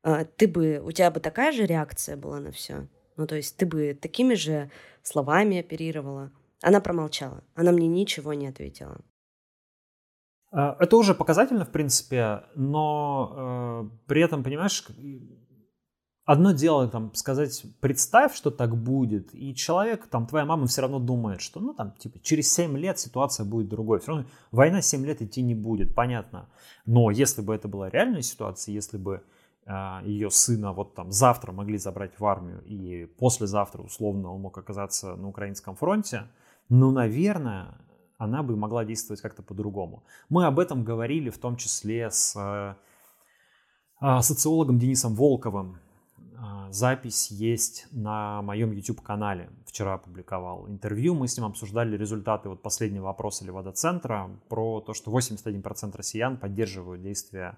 а, 0.03 0.25
ты 0.25 0.47
бы, 0.47 0.81
у 0.83 0.91
тебя 0.91 1.11
бы 1.11 1.19
такая 1.19 1.51
же 1.51 1.65
реакция 1.65 2.17
была 2.17 2.39
на 2.39 2.51
все? 2.51 2.87
Ну, 3.17 3.27
то 3.27 3.35
есть 3.35 3.57
ты 3.57 3.65
бы 3.65 3.97
такими 3.99 4.33
же 4.33 4.69
словами 5.03 5.59
оперировала? 5.59 6.31
Она 6.61 6.79
промолчала. 6.79 7.43
Она 7.53 7.71
мне 7.71 7.87
ничего 7.87 8.33
не 8.33 8.47
ответила. 8.47 9.01
А, 10.51 10.77
это 10.79 10.97
уже 10.97 11.13
показательно, 11.13 11.65
в 11.65 11.71
принципе, 11.71 12.43
но 12.55 13.89
э, 13.91 14.07
при 14.07 14.21
этом, 14.21 14.43
понимаешь, 14.43 14.85
одно 16.25 16.51
дело 16.51 16.87
там 16.87 17.13
сказать, 17.13 17.63
представь, 17.79 18.35
что 18.35 18.51
так 18.51 18.75
будет, 18.75 19.33
и 19.33 19.55
человек, 19.55 20.07
там, 20.07 20.27
твоя 20.27 20.45
мама 20.45 20.65
все 20.65 20.81
равно 20.81 20.99
думает, 20.99 21.41
что, 21.41 21.59
ну, 21.59 21.73
там, 21.73 21.91
типа, 21.91 22.19
через 22.21 22.51
7 22.53 22.77
лет 22.77 22.99
ситуация 22.99 23.45
будет 23.45 23.69
другой. 23.69 23.99
Все 23.99 24.11
равно 24.11 24.25
война 24.51 24.81
7 24.81 25.05
лет 25.05 25.21
идти 25.21 25.41
не 25.41 25.55
будет, 25.55 25.95
понятно. 25.95 26.49
Но 26.85 27.11
если 27.11 27.41
бы 27.41 27.53
это 27.53 27.67
была 27.67 27.89
реальная 27.89 28.23
ситуация, 28.23 28.73
если 28.73 28.97
бы 28.97 29.23
э, 29.65 29.71
ее 30.03 30.31
сына 30.31 30.73
вот 30.73 30.95
там 30.95 31.11
завтра 31.11 31.51
могли 31.51 31.77
забрать 31.77 32.19
в 32.19 32.25
армию, 32.25 32.63
и 32.65 33.05
послезавтра, 33.05 33.81
условно, 33.81 34.33
он 34.33 34.41
мог 34.41 34.57
оказаться 34.57 35.15
на 35.15 35.29
украинском 35.29 35.75
фронте, 35.75 36.23
ну, 36.69 36.89
наверное, 36.89 37.77
она 38.17 38.41
бы 38.41 38.55
могла 38.55 38.83
действовать 38.83 39.21
как-то 39.21 39.43
по-другому. 39.43 40.03
Мы 40.29 40.45
об 40.45 40.57
этом 40.57 40.83
говорили 40.83 41.29
в 41.29 41.37
том 41.37 41.55
числе 41.55 42.09
с 42.09 42.35
э, 42.35 44.21
социологом 44.21 44.79
Денисом 44.79 45.13
Волковым, 45.13 45.77
а, 45.77 45.84
запись 46.69 47.31
есть 47.31 47.87
на 47.91 48.41
моем 48.41 48.71
YouTube-канале. 48.71 49.49
Вчера 49.65 49.95
опубликовал 49.95 50.67
интервью. 50.67 51.15
Мы 51.15 51.27
с 51.27 51.37
ним 51.37 51.45
обсуждали 51.45 51.97
результаты 51.97 52.49
вот 52.49 52.61
последнего 52.61 53.09
опроса 53.09 53.45
Левада-центра 53.45 54.29
про 54.49 54.81
то, 54.81 54.93
что 54.93 55.11
81% 55.11 55.95
россиян 55.95 56.37
поддерживают 56.37 57.01
действия 57.01 57.57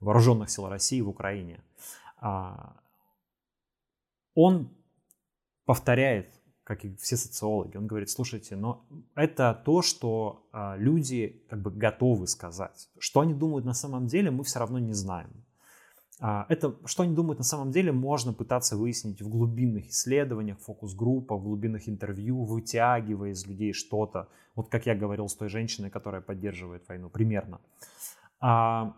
вооруженных 0.00 0.50
сил 0.50 0.68
России 0.68 1.00
в 1.00 1.08
Украине. 1.08 1.62
А, 2.20 2.76
он 4.34 4.70
повторяет, 5.64 6.32
как 6.64 6.84
и 6.84 6.94
все 6.96 7.16
социологи, 7.16 7.76
он 7.76 7.86
говорит, 7.86 8.10
слушайте, 8.10 8.56
но 8.56 8.86
это 9.14 9.60
то, 9.64 9.82
что 9.82 10.48
а, 10.52 10.76
люди 10.76 11.44
как 11.48 11.60
бы 11.60 11.70
готовы 11.70 12.26
сказать. 12.26 12.88
Что 12.98 13.20
они 13.20 13.34
думают 13.34 13.64
на 13.64 13.74
самом 13.74 14.06
деле, 14.06 14.30
мы 14.30 14.44
все 14.44 14.58
равно 14.58 14.78
не 14.78 14.92
знаем. 14.92 15.44
А, 16.20 16.46
это, 16.48 16.76
что 16.84 17.04
они 17.04 17.14
думают 17.14 17.38
на 17.38 17.44
самом 17.44 17.70
деле, 17.70 17.92
можно 17.92 18.32
пытаться 18.32 18.76
выяснить 18.76 19.22
в 19.22 19.28
глубинных 19.28 19.88
исследованиях, 19.88 20.58
фокус-группах, 20.58 21.38
в 21.38 21.44
глубинных 21.44 21.88
интервью, 21.88 22.44
вытягивая 22.44 23.30
из 23.30 23.46
людей 23.46 23.72
что-то. 23.72 24.28
Вот 24.56 24.68
как 24.68 24.86
я 24.86 24.96
говорил 24.96 25.28
с 25.28 25.36
той 25.36 25.48
женщиной, 25.48 25.90
которая 25.90 26.20
поддерживает 26.20 26.88
войну, 26.88 27.08
примерно. 27.08 27.60
А, 28.40 28.96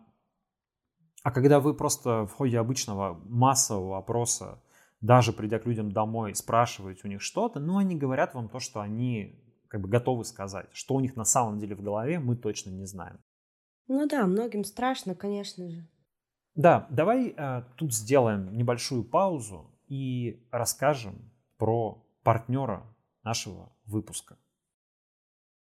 а 1.23 1.31
когда 1.31 1.61
вы 1.61 1.75
просто 1.75 2.27
в 2.27 2.33
ходе 2.33 2.59
обычного 2.59 3.21
массового 3.25 3.99
опроса, 3.99 4.63
даже 5.03 5.33
придя 5.33 5.59
к 5.59 5.67
людям 5.67 5.93
домой, 5.93 6.35
спрашиваете 6.35 7.03
у 7.05 7.09
них 7.09 7.21
что-то, 7.21 7.61
ну, 7.61 7.77
они 7.77 7.97
говорят 7.97 8.35
вам 8.35 8.49
то, 8.49 8.61
что 8.61 8.81
они 8.81 9.39
как 9.69 9.83
бы 9.83 9.89
готовы 9.89 10.25
сказать. 10.25 10.69
Что 10.73 10.95
у 10.95 11.01
них 11.01 11.17
на 11.17 11.25
самом 11.25 11.59
деле 11.59 11.77
в 11.77 11.83
голове, 11.83 12.19
мы 12.19 12.37
точно 12.37 12.71
не 12.71 12.87
знаем. 12.87 13.19
Ну 13.89 14.07
да, 14.09 14.27
многим 14.27 14.65
страшно, 14.65 15.15
конечно 15.15 15.71
же. 15.71 15.87
Да, 16.61 16.87
давай 16.91 17.33
э, 17.35 17.63
тут 17.77 17.95
сделаем 17.95 18.55
небольшую 18.55 19.03
паузу 19.03 19.71
и 19.89 20.47
расскажем 20.51 21.33
про 21.57 22.07
партнера 22.23 22.85
нашего 23.23 23.73
выпуска. 23.87 24.37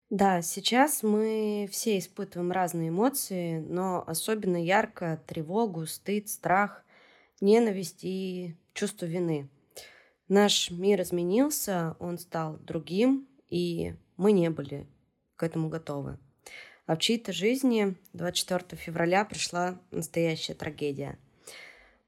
Да, 0.09 0.41
сейчас 0.41 1.03
мы 1.03 1.69
все 1.71 1.99
испытываем 1.99 2.51
разные 2.51 2.89
эмоции, 2.89 3.59
но 3.59 4.03
особенно 4.07 4.57
ярко 4.57 5.23
тревогу, 5.27 5.85
стыд, 5.85 6.31
страх, 6.31 6.83
ненависть 7.43 8.03
и 8.05 8.57
чувство 8.73 9.05
вины. 9.05 9.51
Наш 10.29 10.71
мир 10.71 11.03
изменился, 11.03 11.95
он 11.99 12.17
стал 12.17 12.57
другим, 12.57 13.29
и 13.51 13.97
мы 14.17 14.33
не 14.33 14.49
были 14.49 14.89
к 15.37 15.43
этому 15.43 15.69
готовы. 15.69 16.19
А 16.91 16.97
в 16.97 16.99
чьей-то 16.99 17.33
жизни 17.33 17.95
24 18.15 18.77
февраля 18.77 19.25
пришла 19.25 19.79
настоящая 19.93 20.55
трагедия. 20.55 21.21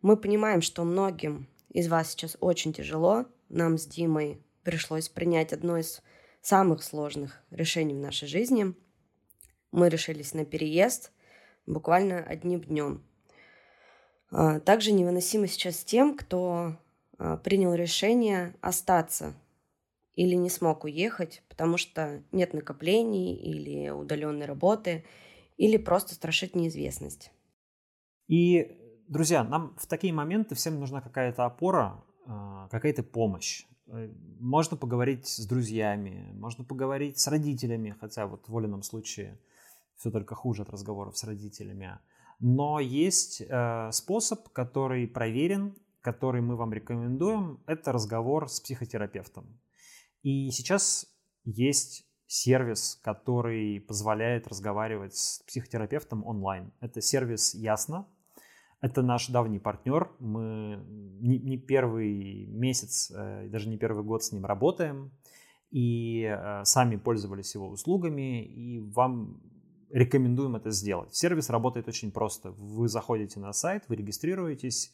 Мы 0.01 0.16
понимаем, 0.16 0.61
что 0.61 0.83
многим 0.83 1.47
из 1.71 1.87
вас 1.87 2.11
сейчас 2.11 2.37
очень 2.40 2.73
тяжело. 2.73 3.27
Нам 3.49 3.79
с 3.79 3.87
Димой 3.87 4.42
пришлось 4.64 5.09
принять 5.09 5.53
одно 5.53 5.77
из 5.77 6.03
самых 6.40 6.83
сложных 6.83 7.40
решений 7.53 7.95
в 7.95 7.99
нашей 7.99 8.27
жизни. 8.27 8.75
Мы 9.71 9.88
решились 9.88 10.35
на 10.35 10.45
переезд 10.45 11.12
буквально 11.64 12.18
одним 12.18 12.61
днем. 12.62 13.05
А, 14.33 14.59
также 14.59 14.90
невыносимо 14.90 15.47
сейчас 15.47 15.85
тем, 15.85 16.16
кто 16.16 16.77
а, 17.18 17.37
принял 17.37 17.73
решение 17.73 18.57
остаться 18.61 19.33
или 20.14 20.35
не 20.35 20.51
смог 20.51 20.85
уехать, 20.85 21.42
потому 21.48 21.77
что 21.77 22.22
нет 22.33 22.55
накоплений 22.55 23.35
или 23.35 23.88
удаленной 23.90 24.46
работы, 24.46 25.05
или 25.57 25.77
просто 25.77 26.14
страшит 26.14 26.55
неизвестность. 26.55 27.33
И, 28.29 28.79
друзья, 29.09 29.44
нам 29.44 29.75
в 29.79 29.87
такие 29.87 30.12
моменты 30.12 30.55
всем 30.55 30.79
нужна 30.79 31.01
какая-то 31.01 31.44
опора, 31.44 32.05
а, 32.27 32.68
какая-то 32.68 33.03
помощь. 33.03 33.64
Э, 33.87 34.09
можно 34.40 34.77
поговорить 34.77 35.27
с 35.27 35.46
друзьями, 35.46 36.31
можно 36.35 36.64
поговорить 36.64 37.18
с 37.18 37.29
родителями, 37.29 37.96
хотя 38.01 38.27
вот 38.27 38.46
в 38.46 38.53
Волином 38.53 38.83
случае 38.83 39.38
все 39.96 40.11
только 40.11 40.35
хуже 40.35 40.62
от 40.62 40.70
разговоров 40.70 41.16
с 41.16 41.25
родителями. 41.25 41.98
Но 42.40 42.81
есть 42.81 43.40
э, 43.40 43.90
способ, 43.92 44.48
который 44.48 45.07
проверен, 45.07 45.75
который 46.01 46.40
мы 46.40 46.57
вам 46.57 46.72
рекомендуем, 46.72 47.61
это 47.66 47.92
разговор 47.92 48.48
с 48.48 48.61
психотерапевтом. 48.61 49.61
И 50.23 50.51
сейчас 50.51 51.07
есть 51.45 52.07
сервис, 52.27 52.99
который 53.03 53.81
позволяет 53.81 54.49
разговаривать 54.49 55.15
с 55.15 55.43
психотерапевтом 55.47 56.25
онлайн. 56.25 56.73
Это 56.81 57.01
сервис 57.01 57.55
Ясно. 57.55 58.07
Это 58.81 59.03
наш 59.03 59.29
давний 59.29 59.61
партнер. 59.61 60.11
Мы 60.19 60.83
не, 61.21 61.39
не 61.39 61.57
первый 61.57 62.47
месяц, 62.47 63.13
э, 63.15 63.49
даже 63.49 63.69
не 63.69 63.79
первый 63.79 64.03
год 64.03 64.25
с 64.25 64.33
ним 64.33 64.45
работаем. 64.45 65.13
И 65.71 66.23
э, 66.23 66.65
сами 66.65 66.96
пользовались 66.96 67.55
его 67.55 67.69
услугами. 67.69 68.42
И 68.42 68.81
вам 68.81 69.40
рекомендуем 69.90 70.57
это 70.57 70.71
сделать. 70.71 71.15
Сервис 71.15 71.51
работает 71.51 71.87
очень 71.87 72.11
просто. 72.11 72.51
Вы 72.53 72.88
заходите 72.88 73.38
на 73.38 73.53
сайт, 73.53 73.85
вы 73.88 73.96
регистрируетесь, 73.96 74.92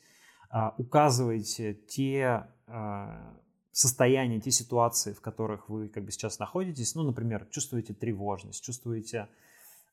а, 0.50 0.74
указываете 0.76 1.74
те 1.74 2.46
состояния, 3.78 4.40
те 4.40 4.50
ситуации, 4.50 5.12
в 5.12 5.20
которых 5.20 5.68
вы 5.68 5.88
как 5.88 6.04
бы 6.04 6.10
сейчас 6.10 6.40
находитесь, 6.40 6.96
ну, 6.96 7.04
например, 7.04 7.46
чувствуете 7.48 7.94
тревожность, 7.94 8.64
чувствуете 8.64 9.28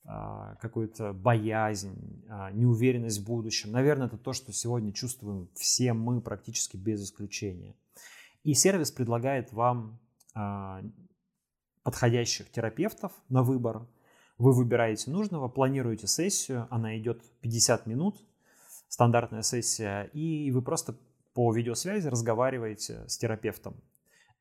э, 0.06 0.56
какую-то 0.60 1.14
боязнь, 1.14 2.26
э, 2.28 2.50
неуверенность 2.54 3.20
в 3.20 3.26
будущем. 3.26 3.72
Наверное, 3.72 4.08
это 4.08 4.18
то, 4.18 4.34
что 4.34 4.52
сегодня 4.52 4.92
чувствуем 4.92 5.50
все 5.54 5.94
мы 5.94 6.20
практически 6.20 6.78
без 6.78 7.04
исключения. 7.04 7.76
И 8.44 8.56
сервис 8.56 8.90
предлагает 8.90 9.54
вам 9.54 10.00
э, 10.36 10.82
подходящих 11.84 12.50
терапевтов 12.50 13.12
на 13.30 13.44
выбор. 13.44 13.88
Вы 14.40 14.54
выбираете 14.54 15.12
нужного, 15.12 15.48
планируете 15.48 16.08
сессию, 16.08 16.68
она 16.72 16.98
идет 16.98 17.22
50 17.42 17.86
минут, 17.86 18.18
стандартная 18.88 19.44
сессия, 19.44 20.10
и 20.14 20.50
вы 20.50 20.64
просто 20.64 20.96
по 21.36 21.54
видеосвязи 21.54 22.08
разговариваете 22.08 23.08
с 23.08 23.18
терапевтом. 23.18 23.76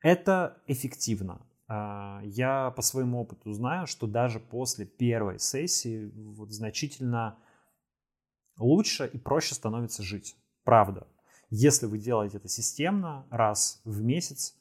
Это 0.01 0.57
эффективно. 0.65 1.45
А, 1.67 2.21
я 2.23 2.71
по 2.71 2.81
своему 2.81 3.19
опыту 3.19 3.51
знаю, 3.51 3.85
что 3.85 4.07
даже 4.07 4.39
после 4.39 4.85
первой 4.85 5.37
сессии 5.37 6.09
вот 6.15 6.51
значительно 6.51 7.37
лучше 8.57 9.09
и 9.11 9.17
проще 9.17 9.55
становится 9.55 10.03
жить. 10.03 10.37
Правда. 10.63 11.05
Если 11.49 11.85
вы 11.85 11.99
делаете 11.99 12.37
это 12.37 12.47
системно, 12.47 13.27
раз 13.29 13.81
в 13.83 14.01
месяц, 14.01 14.55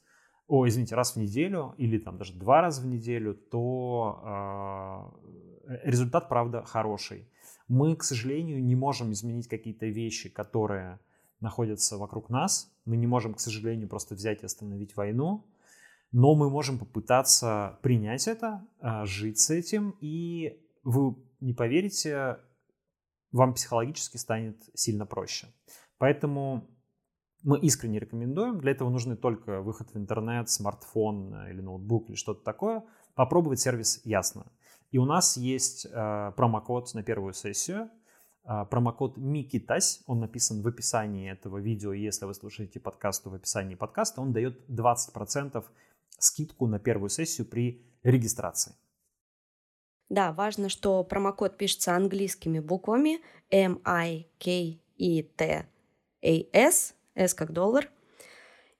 о, 0.48 0.66
извините, 0.66 0.96
раз 0.96 1.14
в 1.14 1.16
неделю 1.16 1.74
или 1.78 1.98
там 1.98 2.18
даже 2.18 2.34
два 2.34 2.62
раза 2.62 2.82
в 2.82 2.86
неделю, 2.86 3.34
то 3.34 5.14
э, 5.68 5.78
результат, 5.84 6.28
правда, 6.28 6.64
хороший. 6.64 7.28
Мы, 7.68 7.94
к 7.94 8.02
сожалению, 8.02 8.62
не 8.62 8.74
можем 8.74 9.12
изменить 9.12 9.46
какие-то 9.46 9.86
вещи, 9.86 10.28
которые 10.28 10.98
находятся 11.40 11.98
вокруг 11.98 12.30
нас. 12.30 12.72
Мы 12.84 12.96
не 12.96 13.06
можем, 13.06 13.34
к 13.34 13.40
сожалению, 13.40 13.88
просто 13.88 14.14
взять 14.14 14.42
и 14.42 14.46
остановить 14.46 14.96
войну. 14.96 15.44
Но 16.12 16.34
мы 16.34 16.48
можем 16.48 16.78
попытаться 16.78 17.78
принять 17.82 18.28
это, 18.28 18.64
э, 18.80 19.04
жить 19.04 19.38
с 19.40 19.50
этим, 19.50 19.96
и 20.00 20.60
вы 20.84 21.16
не 21.40 21.54
поверите, 21.54 22.38
вам 23.32 23.54
психологически 23.54 24.16
станет 24.16 24.62
сильно 24.74 25.06
проще. 25.06 25.48
Поэтому 25.98 26.70
мы 27.42 27.58
искренне 27.58 27.98
рекомендуем. 27.98 28.60
Для 28.60 28.70
этого 28.70 28.90
нужны 28.90 29.16
только 29.16 29.60
выход 29.60 29.92
в 29.92 29.98
интернет, 29.98 30.48
смартфон 30.48 31.34
э, 31.34 31.50
или 31.50 31.60
ноутбук 31.60 32.08
или 32.08 32.16
что-то 32.16 32.44
такое. 32.44 32.84
Попробовать 33.14 33.60
сервис 33.60 34.00
ясно. 34.04 34.46
И 34.92 34.98
у 34.98 35.04
нас 35.04 35.36
есть 35.36 35.86
э, 35.86 36.32
промокод 36.36 36.94
на 36.94 37.02
первую 37.02 37.34
сессию. 37.34 37.90
Э, 38.44 38.66
промокод 38.70 39.16
Микитась, 39.16 40.02
он 40.06 40.20
написан 40.20 40.60
в 40.62 40.68
описании 40.68 41.30
этого 41.30 41.58
видео. 41.58 41.92
Если 41.92 42.26
вы 42.26 42.34
слушаете 42.34 42.78
подкаст, 42.78 43.24
то 43.24 43.30
в 43.30 43.34
описании 43.34 43.74
подкаста 43.74 44.20
он 44.20 44.32
дает 44.32 44.68
20% 44.68 45.64
скидку 46.18 46.66
на 46.66 46.78
первую 46.78 47.08
сессию 47.08 47.46
при 47.46 47.82
регистрации. 48.02 48.74
Да, 50.10 50.32
важно, 50.32 50.68
что 50.68 51.02
промокод 51.04 51.56
пишется 51.56 51.96
английскими 51.96 52.60
буквами 52.60 53.20
M-I-K-E-T-A-S 53.50 54.14
S 57.14 57.34
как 57.34 57.52
доллар. 57.52 57.90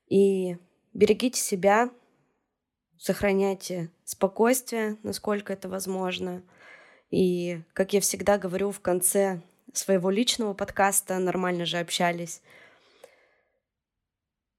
И 0.09 0.59
берегите 0.93 1.41
себя, 1.41 1.91
сохраняйте 2.99 3.91
спокойствие, 4.05 4.99
насколько 5.03 5.55
это 5.55 5.71
возможно. 5.71 6.43
И, 7.11 7.63
как 7.73 7.95
я 7.95 8.01
всегда 8.03 8.37
говорю 8.37 8.71
в 8.71 8.81
конце 8.81 9.41
своего 9.79 10.11
личного 10.11 10.55
подкаста, 10.55 11.19
нормально 11.19 11.65
же 11.65 11.79
общались, 11.79 12.43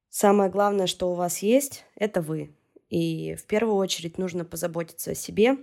самое 0.10 0.50
главное, 0.50 0.88
что 0.88 1.12
у 1.12 1.16
вас 1.16 1.40
есть, 1.40 1.86
это 1.96 2.22
вы. 2.22 2.56
И 2.90 3.36
в 3.36 3.46
первую 3.46 3.76
очередь 3.76 4.18
нужно 4.18 4.46
позаботиться 4.46 5.12
о 5.12 5.16
себе, 5.16 5.58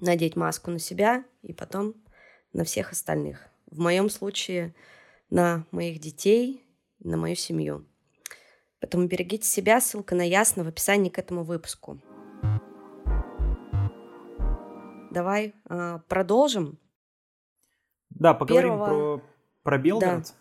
надеть 0.00 0.36
маску 0.36 0.70
на 0.70 0.78
себя 0.78 1.24
и 1.42 1.52
потом 1.52 1.94
на 2.52 2.64
всех 2.64 2.92
остальных. 2.92 3.48
В 3.66 3.78
моем 3.78 4.10
случае 4.10 4.74
на 5.30 5.66
моих 5.70 5.98
детей 5.98 6.62
на 7.04 7.16
мою 7.16 7.34
семью. 7.34 7.86
Поэтому 8.80 9.06
берегите 9.06 9.46
себя, 9.46 9.80
ссылка 9.80 10.14
на 10.14 10.22
Ясно 10.22 10.64
в 10.64 10.68
описании 10.68 11.08
к 11.08 11.18
этому 11.18 11.44
выпуску. 11.44 12.00
Давай 15.10 15.54
э, 15.68 15.98
продолжим. 16.08 16.78
Да, 18.22 18.34
поговорим 18.34 18.74
Первого... 18.74 18.86
про, 19.18 19.22
про 19.64 19.78
Белгород. 19.78 20.34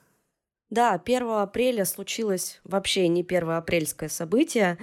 Да. 0.70 0.94
да, 0.94 1.02
1 1.04 1.30
апреля 1.30 1.84
случилось 1.86 2.62
вообще 2.64 3.08
не 3.08 3.24
первоапрельское 3.24 4.08
событие. 4.08 4.78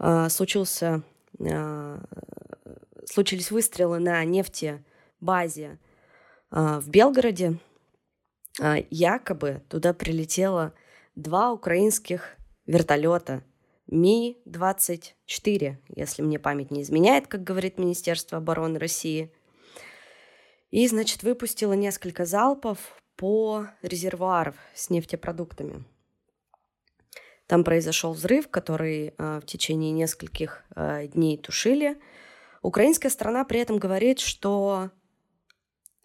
Э, 0.00 0.28
случился, 0.28 1.02
э, 1.38 1.98
случились 3.06 3.52
выстрелы 3.52 4.00
на 4.00 4.24
нефтебазе 4.24 5.78
э, 6.50 6.80
в 6.80 6.88
Белгороде. 6.88 7.58
Якобы 8.90 9.62
туда 9.70 9.94
прилетело 9.94 10.74
два 11.14 11.52
украинских 11.52 12.36
вертолета 12.66 13.42
Ми-24, 13.86 15.76
если 15.96 16.22
мне 16.22 16.38
память 16.38 16.70
не 16.70 16.82
изменяет, 16.82 17.28
как 17.28 17.44
говорит 17.44 17.78
Министерство 17.78 18.36
обороны 18.36 18.78
России. 18.78 19.32
И, 20.72 20.88
значит, 20.88 21.22
выпустила 21.22 21.74
несколько 21.74 22.24
залпов 22.24 22.78
по 23.16 23.66
резервуарам 23.82 24.54
с 24.74 24.90
нефтепродуктами. 24.90 25.84
Там 27.46 27.62
произошел 27.62 28.14
взрыв, 28.14 28.48
который 28.48 29.14
э, 29.16 29.40
в 29.40 29.46
течение 29.46 29.92
нескольких 29.92 30.64
э, 30.74 31.08
дней 31.08 31.36
тушили. 31.36 32.00
Украинская 32.62 33.10
страна 33.10 33.44
при 33.44 33.60
этом 33.60 33.78
говорит, 33.78 34.18
что 34.18 34.90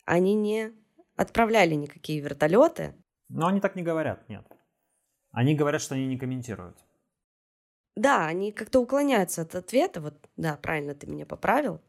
они 0.03 0.34
не 0.34 0.74
отправляли 1.15 1.76
никакие 1.76 2.20
вертолеты. 2.20 2.93
Но 3.30 3.47
они 3.47 3.61
так 3.61 3.78
не 3.78 3.84
говорят, 3.84 4.28
нет. 4.28 4.45
Они 5.32 5.55
говорят, 5.55 5.82
что 5.82 5.95
они 5.95 6.07
не 6.07 6.18
комментируют. 6.18 6.78
Да, 7.95 8.28
они 8.28 8.51
как-то 8.51 8.80
уклоняются 8.80 9.43
от 9.43 9.55
ответа. 9.55 10.01
Вот, 10.01 10.30
да, 10.36 10.57
правильно 10.57 10.93
ты 10.93 11.07
меня 11.07 11.26
поправил. 11.26 11.80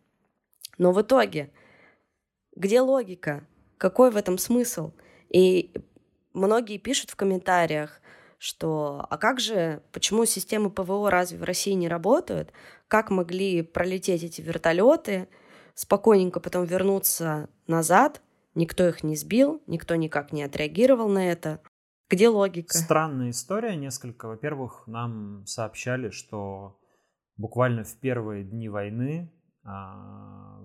Но 0.79 0.93
в 0.93 1.03
итоге, 1.03 1.51
где 2.59 2.81
логика? 2.81 3.47
Какой 3.79 4.11
в 4.11 4.17
этом 4.17 4.37
смысл? 4.37 4.93
И 5.31 5.73
многие 6.33 6.79
пишут 6.79 7.11
в 7.11 7.17
комментариях, 7.17 8.01
что 8.39 9.07
а 9.09 9.17
как 9.17 9.41
же, 9.41 9.83
почему 9.93 10.25
системы 10.25 10.71
ПВО 10.71 11.11
разве 11.11 11.39
в 11.39 11.45
России 11.45 11.73
не 11.73 11.89
работают? 11.89 12.53
Как 12.89 13.11
могли 13.11 13.63
пролететь 13.63 14.25
эти 14.25 14.41
вертолеты, 14.41 15.29
спокойненько 15.75 16.41
потом 16.41 16.65
вернуться 16.65 17.49
назад? 17.67 18.21
Никто 18.55 18.89
их 18.89 19.05
не 19.05 19.15
сбил, 19.15 19.63
никто 19.67 19.95
никак 19.95 20.33
не 20.33 20.43
отреагировал 20.43 21.09
на 21.09 21.31
это. 21.31 21.61
Где 22.11 22.29
логика? 22.29 22.77
Странная 22.77 23.31
история 23.31 23.77
несколько. 23.77 24.27
Во-первых, 24.27 24.85
нам 24.87 25.47
сообщали, 25.47 26.11
что 26.11 26.81
буквально 27.37 27.85
в 27.85 27.95
первые 28.01 28.43
дни 28.43 28.69
войны 28.69 29.31
а, 29.63 30.61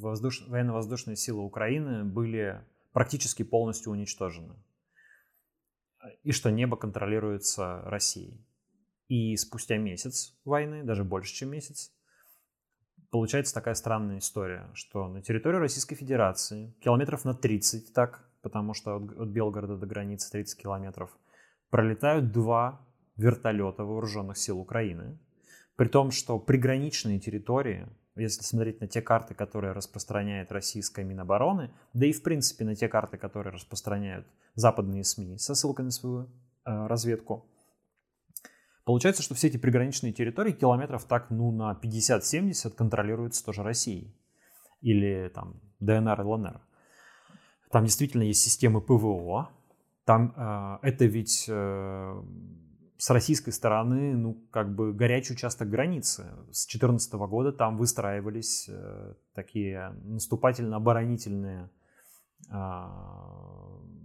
воздуш... 0.00 0.46
военно-воздушные 0.48 1.16
силы 1.16 1.42
Украины 1.42 2.04
были 2.04 2.64
практически 2.92 3.42
полностью 3.42 3.92
уничтожены. 3.92 4.54
И 6.22 6.32
что 6.32 6.50
небо 6.50 6.76
контролируется 6.76 7.82
Россией. 7.84 8.44
И 9.08 9.36
спустя 9.36 9.76
месяц 9.76 10.36
войны, 10.44 10.84
даже 10.84 11.04
больше, 11.04 11.34
чем 11.34 11.50
месяц, 11.50 11.92
получается 13.10 13.54
такая 13.54 13.74
странная 13.74 14.18
история, 14.18 14.70
что 14.74 15.08
на 15.08 15.22
территории 15.22 15.58
Российской 15.58 15.96
Федерации 15.96 16.74
километров 16.80 17.24
на 17.24 17.34
30 17.34 17.92
так 17.92 18.32
потому 18.42 18.74
что 18.74 18.96
от, 18.96 19.18
от 19.18 19.28
Белгорода 19.28 19.76
до 19.76 19.86
границы 19.86 20.30
30 20.30 20.60
километров, 20.60 21.10
пролетают 21.70 22.32
два 22.32 22.84
вертолета 23.16 23.84
вооруженных 23.84 24.36
сил 24.36 24.58
Украины, 24.58 25.18
при 25.76 25.88
том, 25.88 26.10
что 26.10 26.38
приграничные 26.38 27.18
территории, 27.18 27.86
если 28.16 28.42
смотреть 28.42 28.80
на 28.80 28.86
те 28.86 29.00
карты, 29.00 29.34
которые 29.34 29.72
распространяет 29.72 30.52
российская 30.52 31.04
Минобороны, 31.04 31.70
да 31.94 32.06
и 32.06 32.12
в 32.12 32.22
принципе 32.22 32.64
на 32.64 32.74
те 32.74 32.88
карты, 32.88 33.16
которые 33.16 33.52
распространяют 33.54 34.26
западные 34.54 35.04
СМИ 35.04 35.38
со 35.38 35.54
ссылкой 35.54 35.86
на 35.86 35.90
свою 35.90 36.24
э, 36.64 36.86
разведку, 36.86 37.46
получается, 38.84 39.22
что 39.22 39.34
все 39.34 39.48
эти 39.48 39.56
приграничные 39.56 40.12
территории 40.12 40.52
километров 40.52 41.04
так 41.04 41.30
ну 41.30 41.50
на 41.52 41.78
50-70 41.82 42.70
контролируются 42.74 43.44
тоже 43.44 43.62
Россией 43.62 44.14
или 44.82 45.30
там 45.34 45.60
ДНР 45.80 46.20
и 46.20 46.24
ЛНР. 46.24 46.60
Там 47.70 47.84
действительно 47.84 48.22
есть 48.22 48.42
системы 48.42 48.82
ПВО. 48.82 49.50
Там 50.04 50.34
э, 50.36 50.78
это 50.82 51.06
ведь 51.06 51.46
э, 51.48 52.22
с 53.02 53.10
российской 53.10 53.50
стороны, 53.50 54.16
ну, 54.16 54.46
как 54.52 54.72
бы 54.76 54.92
горячий 54.92 55.32
участок 55.32 55.68
границы. 55.68 56.22
С 56.52 56.66
2014 56.66 57.12
года 57.14 57.52
там 57.52 57.76
выстраивались 57.76 58.68
э, 58.68 59.14
такие 59.34 59.92
наступательно-оборонительные 60.04 61.68
э, 62.48 62.82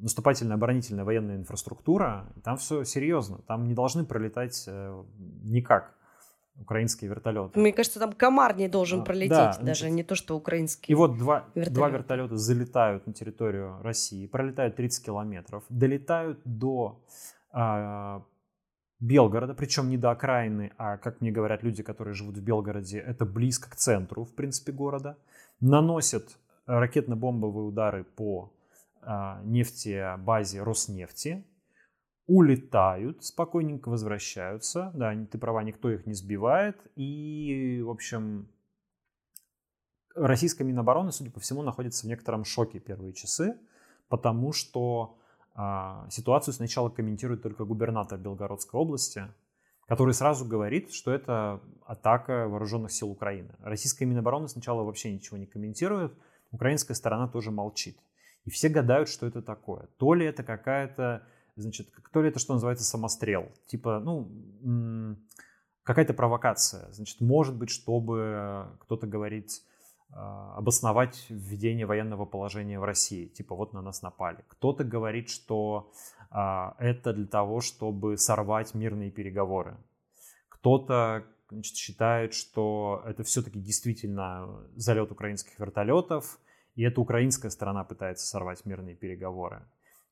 наступательно-оборонительная 0.01 1.03
военная 1.03 1.35
инфраструктура. 1.35 2.33
Там 2.43 2.57
все 2.57 2.83
серьезно. 2.85 3.37
Там 3.45 3.67
не 3.67 3.75
должны 3.75 4.03
пролетать 4.03 4.63
э, 4.65 5.03
никак 5.43 5.93
украинские 6.59 7.11
вертолеты. 7.11 7.59
Мне 7.59 7.73
кажется, 7.73 7.99
там 7.99 8.13
комар 8.13 8.57
не 8.57 8.67
должен 8.67 9.01
а, 9.01 9.03
пролететь, 9.03 9.29
да, 9.29 9.59
даже 9.61 9.81
значит, 9.81 9.95
не 9.95 10.03
то, 10.05 10.15
что 10.15 10.35
украинские. 10.35 10.93
И 10.93 10.95
вот 10.95 11.19
два 11.19 11.45
вертолеты. 11.53 11.71
два 11.71 11.89
вертолета 11.89 12.35
залетают 12.35 13.05
на 13.05 13.13
территорию 13.13 13.79
России, 13.83 14.25
пролетают 14.25 14.75
30 14.75 15.05
километров, 15.05 15.63
долетают 15.69 16.41
до 16.45 16.99
э, 17.53 18.21
Белгорода, 18.99 19.53
причем 19.53 19.89
не 19.89 19.97
до 19.97 20.11
окраины, 20.11 20.71
а, 20.77 20.97
как 20.97 21.21
мне 21.21 21.31
говорят 21.31 21.61
люди, 21.63 21.83
которые 21.83 22.13
живут 22.15 22.37
в 22.37 22.41
Белгороде, 22.41 22.99
это 22.99 23.25
близко 23.25 23.69
к 23.69 23.75
центру, 23.75 24.25
в 24.25 24.33
принципе, 24.33 24.71
города, 24.71 25.17
наносят 25.59 26.37
ракетно-бомбовые 26.65 27.67
удары 27.67 28.03
по 28.03 28.51
э, 29.01 29.41
нефтебазе 29.43 30.63
Роснефти, 30.63 31.45
улетают, 32.25 33.23
спокойненько 33.23 33.89
возвращаются. 33.89 34.91
Да, 34.93 35.13
ты 35.31 35.37
права, 35.37 35.63
никто 35.63 35.89
их 35.89 36.05
не 36.05 36.13
сбивает. 36.13 36.77
И, 36.95 37.81
в 37.85 37.89
общем, 37.89 38.49
российская 40.13 40.65
Минобороны, 40.65 41.11
судя 41.11 41.31
по 41.31 41.39
всему, 41.39 41.61
находится 41.63 42.05
в 42.05 42.09
некотором 42.09 42.43
шоке 42.43 42.79
первые 42.79 43.13
часы, 43.13 43.57
потому 44.09 44.51
что 44.51 45.13
а, 45.13 45.26
ситуацию 46.09 46.53
сначала 46.53 46.89
комментирует 46.89 47.41
только 47.41 47.65
губернатор 47.65 48.19
Белгородской 48.19 48.79
области, 48.79 49.27
который 49.87 50.13
сразу 50.13 50.45
говорит, 50.45 50.91
что 50.93 51.11
это 51.11 51.61
атака 51.85 52.47
вооруженных 52.47 52.91
сил 52.91 53.09
Украины. 53.09 53.55
Российская 53.59 54.05
Минобороны 54.05 54.47
сначала 54.49 54.83
вообще 54.83 55.13
ничего 55.13 55.37
не 55.37 55.45
комментирует, 55.45 56.13
украинская 56.51 56.95
сторона 56.95 57.27
тоже 57.27 57.51
молчит. 57.51 57.97
И 58.45 58.49
все 58.49 58.69
гадают, 58.69 59.09
что 59.09 59.25
это 59.25 59.41
такое. 59.41 59.87
То 59.97 60.13
ли 60.13 60.25
это 60.25 60.43
какая-то, 60.43 61.23
значит, 61.55 61.89
то 62.13 62.21
ли 62.21 62.29
это, 62.29 62.39
что 62.39 62.53
называется, 62.53 62.85
самострел. 62.85 63.51
Типа, 63.65 63.99
ну, 63.99 65.17
какая-то 65.83 66.13
провокация. 66.13 66.91
Значит, 66.91 67.19
может 67.19 67.57
быть, 67.57 67.69
чтобы 67.69 68.77
кто-то 68.81 69.07
говорит, 69.07 69.49
а, 69.49 69.76
обосновать 70.11 71.25
введение 71.29 71.85
военного 71.85 72.25
положения 72.25 72.79
в 72.79 72.83
России. 72.83 73.27
Типа, 73.27 73.55
вот 73.55 73.73
на 73.73 73.81
нас 73.81 74.01
напали. 74.01 74.43
Кто-то 74.47 74.83
говорит, 74.83 75.29
что 75.29 75.91
а, 76.29 76.75
это 76.79 77.13
для 77.13 77.27
того, 77.27 77.61
чтобы 77.61 78.17
сорвать 78.17 78.73
мирные 78.73 79.11
переговоры. 79.11 79.77
Кто-то 80.49 81.25
значит, 81.49 81.75
считает, 81.75 82.33
что 82.33 83.03
это 83.05 83.23
все-таки 83.23 83.59
действительно 83.59 84.67
залет 84.75 85.11
украинских 85.11 85.59
вертолетов, 85.59 86.39
и 86.75 86.83
это 86.83 87.01
украинская 87.01 87.51
сторона 87.51 87.83
пытается 87.83 88.25
сорвать 88.27 88.65
мирные 88.65 88.95
переговоры. 88.95 89.63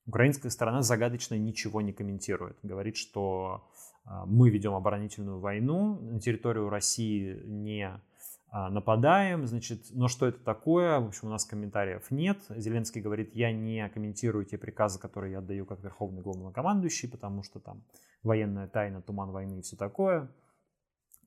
Украинская 0.08 0.52
сторона 0.52 0.82
загадочно 0.82 1.36
ничего 1.36 1.82
не 1.82 1.91
комментирует. 1.91 2.58
Говорит, 2.64 2.96
что 2.96 3.68
а, 4.04 4.26
мы 4.26 4.50
ведем 4.50 4.74
оборонительную 4.74 5.39
войну, 5.39 6.00
на 6.00 6.20
территорию 6.20 6.70
России 6.70 7.41
не 7.46 7.88
а, 7.88 8.02
нападаем, 8.70 9.45
значит, 9.47 9.88
но 9.91 10.08
что 10.08 10.28
это 10.28 10.39
такое? 10.39 10.99
В 10.99 11.08
общем, 11.08 11.28
у 11.28 11.32
нас 11.32 11.43
комментариев 11.43 12.10
нет. 12.10 12.39
Зеленский 12.49 13.01
говорит, 13.01 13.36
я 13.36 13.51
не 13.51 13.88
комментирую 13.89 14.45
те 14.45 14.58
приказы, 14.58 14.97
которые 14.97 15.34
я 15.34 15.39
отдаю 15.39 15.66
как 15.66 15.84
верховный 15.84 16.22
главнокомандующий, 16.22 17.10
потому 17.10 17.43
что 17.43 17.60
там 17.60 17.84
военная 18.24 18.68
тайна, 18.68 19.01
туман 19.01 19.32
войны 19.32 19.60
и 19.60 19.62
все 19.62 19.76
такое. 19.76 20.30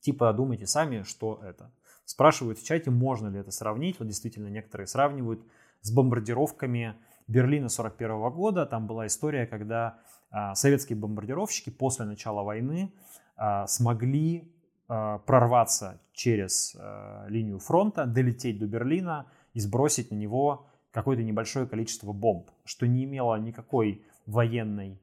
Типа, 0.00 0.32
думайте 0.32 0.66
сами, 0.66 1.02
что 1.02 1.40
это. 1.42 1.70
Спрашивают 2.04 2.58
в 2.58 2.64
чате, 2.64 2.90
можно 2.90 3.28
ли 3.28 3.38
это 3.38 3.50
сравнить. 3.50 3.98
Вот 3.98 4.08
действительно, 4.08 4.48
некоторые 4.48 4.86
сравнивают 4.86 5.42
с 5.82 5.92
бомбардировками 5.92 6.96
Берлина 7.26 7.68
41 7.68 8.30
года. 8.30 8.64
Там 8.66 8.86
была 8.86 9.06
история, 9.06 9.46
когда 9.46 9.98
а, 10.30 10.54
советские 10.54 10.96
бомбардировщики 10.98 11.70
после 11.70 12.06
начала 12.06 12.42
войны 12.42 12.92
а, 13.36 13.66
смогли 13.66 14.40
а, 14.40 14.57
прорваться 14.88 16.00
через 16.12 16.74
а, 16.78 17.26
линию 17.28 17.58
фронта, 17.58 18.06
долететь 18.06 18.58
до 18.58 18.66
Берлина 18.66 19.26
и 19.52 19.60
сбросить 19.60 20.10
на 20.10 20.16
него 20.16 20.66
какое-то 20.90 21.22
небольшое 21.22 21.66
количество 21.66 22.12
бомб, 22.12 22.50
что 22.64 22.86
не 22.86 23.04
имело 23.04 23.36
никакой 23.36 24.02
военной 24.26 24.98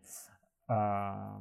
а, 0.68 1.40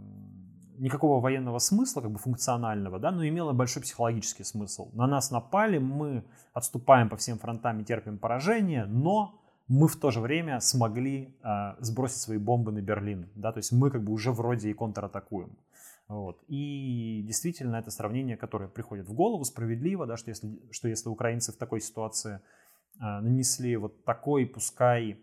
никакого 0.78 1.20
военного 1.20 1.58
смысла, 1.58 2.00
как 2.00 2.10
бы 2.10 2.18
функционального, 2.18 2.98
да, 2.98 3.10
но 3.10 3.26
имело 3.26 3.52
большой 3.52 3.82
психологический 3.82 4.44
смысл. 4.44 4.90
На 4.92 5.06
нас 5.06 5.30
напали, 5.30 5.78
мы 5.78 6.24
отступаем 6.52 7.08
по 7.08 7.16
всем 7.16 7.38
фронтам 7.38 7.80
и 7.80 7.84
терпим 7.84 8.18
поражение, 8.18 8.84
но 8.86 9.40
мы 9.68 9.88
в 9.88 9.96
то 9.96 10.10
же 10.10 10.20
время 10.20 10.60
смогли 10.60 11.34
э, 11.42 11.74
сбросить 11.80 12.18
свои 12.18 12.38
бомбы 12.38 12.72
на 12.72 12.82
Берлин, 12.82 13.30
да, 13.34 13.52
то 13.52 13.58
есть 13.58 13.72
мы 13.72 13.90
как 13.90 14.02
бы 14.02 14.12
уже 14.12 14.32
вроде 14.32 14.70
и 14.70 14.74
контратакуем. 14.74 15.56
Вот. 16.08 16.42
И 16.48 17.22
действительно 17.26 17.76
это 17.76 17.90
сравнение, 17.90 18.36
которое 18.36 18.68
приходит 18.68 19.08
в 19.08 19.14
голову, 19.14 19.44
справедливо, 19.44 20.06
да, 20.06 20.16
что, 20.16 20.30
если, 20.30 20.60
что 20.70 20.88
если 20.88 21.08
украинцы 21.08 21.52
в 21.52 21.56
такой 21.56 21.80
ситуации 21.80 22.34
э, 22.34 22.40
нанесли 23.00 23.76
вот 23.76 24.04
такой, 24.04 24.44
пускай 24.46 25.18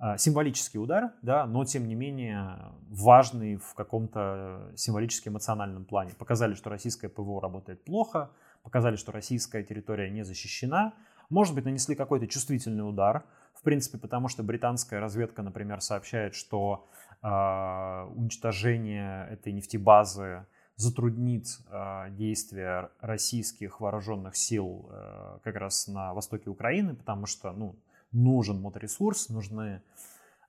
э, 0.00 0.18
символический 0.18 0.80
удар, 0.80 1.12
да, 1.22 1.46
но 1.46 1.64
тем 1.64 1.86
не 1.86 1.94
менее 1.94 2.72
важный 2.88 3.56
в 3.56 3.74
каком-то 3.74 4.72
символически 4.76 5.28
эмоциональном 5.28 5.84
плане. 5.84 6.14
Показали, 6.18 6.54
что 6.54 6.70
российское 6.70 7.08
ПВО 7.08 7.40
работает 7.40 7.84
плохо, 7.84 8.32
показали, 8.64 8.96
что 8.96 9.12
российская 9.12 9.62
территория 9.62 10.10
не 10.10 10.24
защищена, 10.24 10.94
может 11.30 11.54
быть, 11.54 11.64
нанесли 11.64 11.94
какой-то 11.94 12.26
чувствительный 12.26 12.86
удар, 12.86 13.24
в 13.54 13.62
принципе, 13.62 13.96
потому 13.96 14.28
что 14.28 14.42
британская 14.42 14.98
разведка, 14.98 15.42
например, 15.42 15.80
сообщает, 15.80 16.34
что 16.34 16.88
уничтожение 17.22 19.28
этой 19.30 19.52
нефтебазы 19.52 20.44
затруднит 20.76 21.46
э, 21.70 22.10
действия 22.10 22.90
российских 23.00 23.80
вооруженных 23.80 24.36
сил 24.36 24.88
э, 24.90 25.38
как 25.42 25.56
раз 25.56 25.88
на 25.88 26.14
востоке 26.14 26.50
Украины, 26.50 26.94
потому 26.94 27.26
что 27.26 27.52
ну, 27.52 27.76
нужен 28.10 28.60
моторесурс, 28.60 29.28
нужны, 29.28 29.82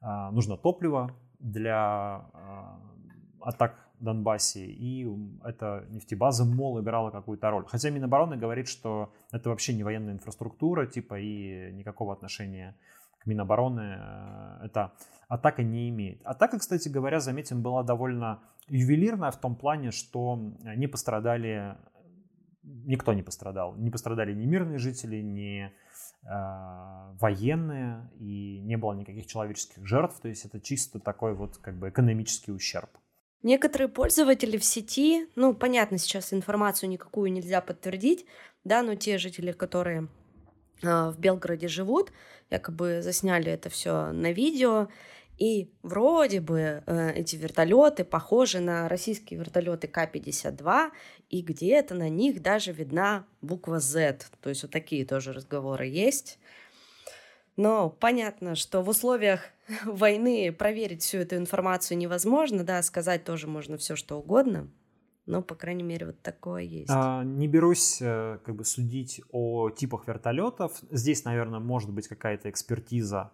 э, 0.02 0.30
нужно 0.32 0.58
топливо 0.58 1.12
для 1.40 2.26
атак 3.42 3.76
в 4.00 4.04
Донбассе, 4.04 4.66
и 4.66 5.06
эта 5.44 5.86
нефтебаза, 5.90 6.46
мол, 6.46 6.80
играла 6.80 7.12
какую-то 7.12 7.50
роль. 7.50 7.66
Хотя 7.68 7.90
Минобороны 7.90 8.38
говорит, 8.38 8.70
что 8.70 9.14
это 9.32 9.50
вообще 9.50 9.74
не 9.74 9.84
военная 9.84 10.14
инфраструктура, 10.14 10.86
типа, 10.86 11.20
и 11.20 11.74
никакого 11.74 12.14
отношения 12.14 12.76
Минобороны 13.26 14.00
это 14.64 14.94
атака 15.28 15.64
не 15.64 15.90
имеет. 15.90 16.22
Атака, 16.26 16.60
кстати 16.60 16.90
говоря, 16.90 17.20
заметим, 17.20 17.62
была 17.62 17.84
довольно 17.84 18.42
ювелирная 18.68 19.32
в 19.32 19.40
том 19.40 19.56
плане, 19.56 19.92
что 19.92 20.38
не 20.76 20.88
пострадали, 20.88 21.78
никто 22.64 23.14
не 23.14 23.24
пострадал. 23.24 23.76
Не 23.76 23.90
пострадали 23.90 24.34
ни 24.34 24.46
мирные 24.46 24.78
жители, 24.78 25.22
ни 25.22 25.66
э, 25.66 25.72
военные, 27.20 28.10
и 28.20 28.60
не 28.60 28.78
было 28.78 28.94
никаких 28.94 29.26
человеческих 29.28 29.86
жертв. 29.86 30.20
То 30.22 30.30
есть 30.30 30.46
это 30.46 30.60
чисто 30.60 31.00
такой 31.00 31.34
вот 31.34 31.58
как 31.58 31.78
бы 31.78 31.90
экономический 31.90 32.52
ущерб. 32.52 32.90
Некоторые 33.42 33.90
пользователи 33.90 34.58
в 34.58 34.64
сети, 34.64 35.28
ну, 35.36 35.54
понятно, 35.54 35.98
сейчас 35.98 36.32
информацию 36.32 36.90
никакую 36.90 37.30
нельзя 37.34 37.60
подтвердить, 37.60 38.26
да, 38.64 38.82
но 38.84 38.96
те 38.96 39.18
жители, 39.18 39.52
которые 39.52 40.04
э, 40.04 40.08
в 40.82 41.16
Белгороде 41.18 41.68
живут, 41.68 42.12
якобы 42.50 43.02
засняли 43.02 43.52
это 43.52 43.70
все 43.70 44.12
на 44.12 44.32
видео, 44.32 44.90
и 45.38 45.72
вроде 45.82 46.42
бы 46.42 46.84
э, 46.86 47.12
эти 47.16 47.36
вертолеты 47.36 48.04
похожи 48.04 48.60
на 48.60 48.88
российские 48.88 49.40
вертолеты 49.40 49.88
К-52, 49.88 50.92
и 51.30 51.42
где-то 51.42 51.96
на 51.96 52.10
них 52.10 52.42
даже 52.42 52.72
видна 52.72 53.26
буква 53.42 53.80
Z. 53.80 54.28
То 54.42 54.50
есть 54.50 54.62
вот 54.64 54.72
такие 54.72 55.06
тоже 55.06 55.34
разговоры 55.34 55.88
есть. 55.88 56.38
Но 57.56 57.90
понятно, 57.90 58.56
что 58.56 58.82
в 58.82 58.90
условиях 58.90 59.42
войны 59.86 60.52
проверить 60.52 61.02
всю 61.02 61.20
эту 61.20 61.36
информацию 61.36 61.98
невозможно, 61.98 62.64
да, 62.64 62.82
сказать 62.84 63.24
тоже 63.24 63.48
можно 63.48 63.78
все 63.78 63.96
что 63.96 64.20
угодно. 64.20 64.70
Но, 65.26 65.42
по 65.42 65.56
крайней 65.56 65.84
мере, 65.84 66.08
вот 66.08 66.22
такое 66.22 66.64
есть. 66.64 66.90
А, 66.90 67.24
не 67.24 67.48
берусь 67.48 68.02
э, 68.02 68.40
как 68.44 68.56
бы 68.56 68.66
судить 68.66 69.22
о 69.32 69.70
типах 69.70 70.08
вертолетов. 70.08 70.82
Здесь, 70.92 71.24
наверное, 71.24 71.60
может 71.60 71.92
быть 71.92 72.08
какая-то 72.08 72.50
экспертиза 72.50 73.32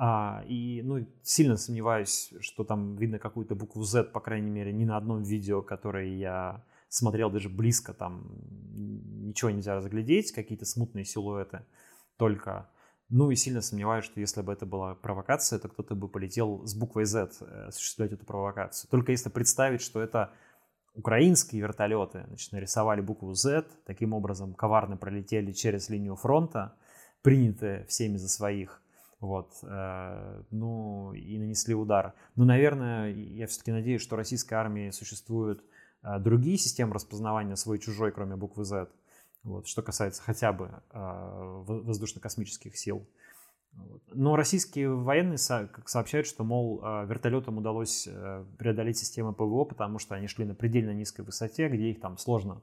а, 0.00 0.44
и 0.46 0.80
ну, 0.84 1.06
сильно 1.22 1.56
сомневаюсь, 1.56 2.32
что 2.40 2.62
там 2.62 2.96
видно 2.96 3.18
какую-то 3.18 3.56
букву 3.56 3.82
Z, 3.82 4.04
по 4.04 4.20
крайней 4.20 4.50
мере, 4.50 4.72
ни 4.72 4.84
на 4.84 4.96
одном 4.96 5.22
видео, 5.22 5.60
которое 5.60 6.16
я 6.16 6.64
смотрел 6.88 7.30
даже 7.30 7.48
близко, 7.48 7.92
там 7.92 8.30
ничего 8.72 9.50
нельзя 9.50 9.74
разглядеть, 9.74 10.32
какие-то 10.32 10.64
смутные 10.64 11.04
силуэты 11.04 11.66
только. 12.16 12.70
Ну 13.10 13.30
и 13.30 13.36
сильно 13.36 13.60
сомневаюсь, 13.60 14.04
что 14.04 14.20
если 14.20 14.40
бы 14.42 14.52
это 14.52 14.66
была 14.66 14.94
провокация, 14.94 15.58
то 15.58 15.68
кто-то 15.68 15.94
бы 15.94 16.08
полетел 16.08 16.64
с 16.64 16.74
буквой 16.74 17.04
Z 17.04 17.30
э, 17.40 17.64
осуществлять 17.68 18.12
эту 18.12 18.24
провокацию. 18.24 18.88
Только 18.90 19.12
если 19.12 19.30
представить, 19.30 19.80
что 19.80 20.00
это 20.00 20.32
украинские 20.98 21.62
вертолеты, 21.62 22.24
значит, 22.26 22.52
нарисовали 22.52 23.00
букву 23.00 23.32
Z, 23.32 23.64
таким 23.86 24.12
образом 24.12 24.52
коварно 24.52 24.96
пролетели 24.96 25.52
через 25.52 25.88
линию 25.88 26.16
фронта, 26.16 26.74
принятые 27.22 27.86
всеми 27.86 28.16
за 28.16 28.28
своих, 28.28 28.82
вот, 29.20 29.52
э, 29.62 30.42
ну 30.50 31.14
и 31.14 31.38
нанесли 31.38 31.74
удар. 31.74 32.14
Но, 32.34 32.44
наверное, 32.44 33.12
я 33.12 33.46
все-таки 33.46 33.70
надеюсь, 33.70 34.02
что 34.02 34.16
российской 34.16 34.54
армии 34.54 34.90
существуют 34.90 35.64
э, 36.02 36.18
другие 36.18 36.58
системы 36.58 36.94
распознавания 36.94 37.54
свой-чужой, 37.54 38.10
кроме 38.10 38.34
буквы 38.34 38.64
Z, 38.64 38.88
вот, 39.44 39.68
что 39.68 39.82
касается 39.82 40.20
хотя 40.22 40.52
бы 40.52 40.82
э, 40.90 41.62
воздушно-космических 41.64 42.76
сил. 42.76 43.06
Но 44.12 44.36
российские 44.36 44.94
военные 44.94 45.38
сообщают, 45.38 46.26
что, 46.26 46.42
мол, 46.42 46.80
вертолетам 46.80 47.58
удалось 47.58 48.08
преодолеть 48.58 48.98
систему 48.98 49.34
ПВО, 49.34 49.64
потому 49.64 49.98
что 49.98 50.14
они 50.14 50.26
шли 50.28 50.44
на 50.44 50.54
предельно 50.54 50.92
низкой 50.92 51.22
высоте, 51.22 51.68
где 51.68 51.90
их 51.90 52.00
там 52.00 52.16
сложно 52.16 52.62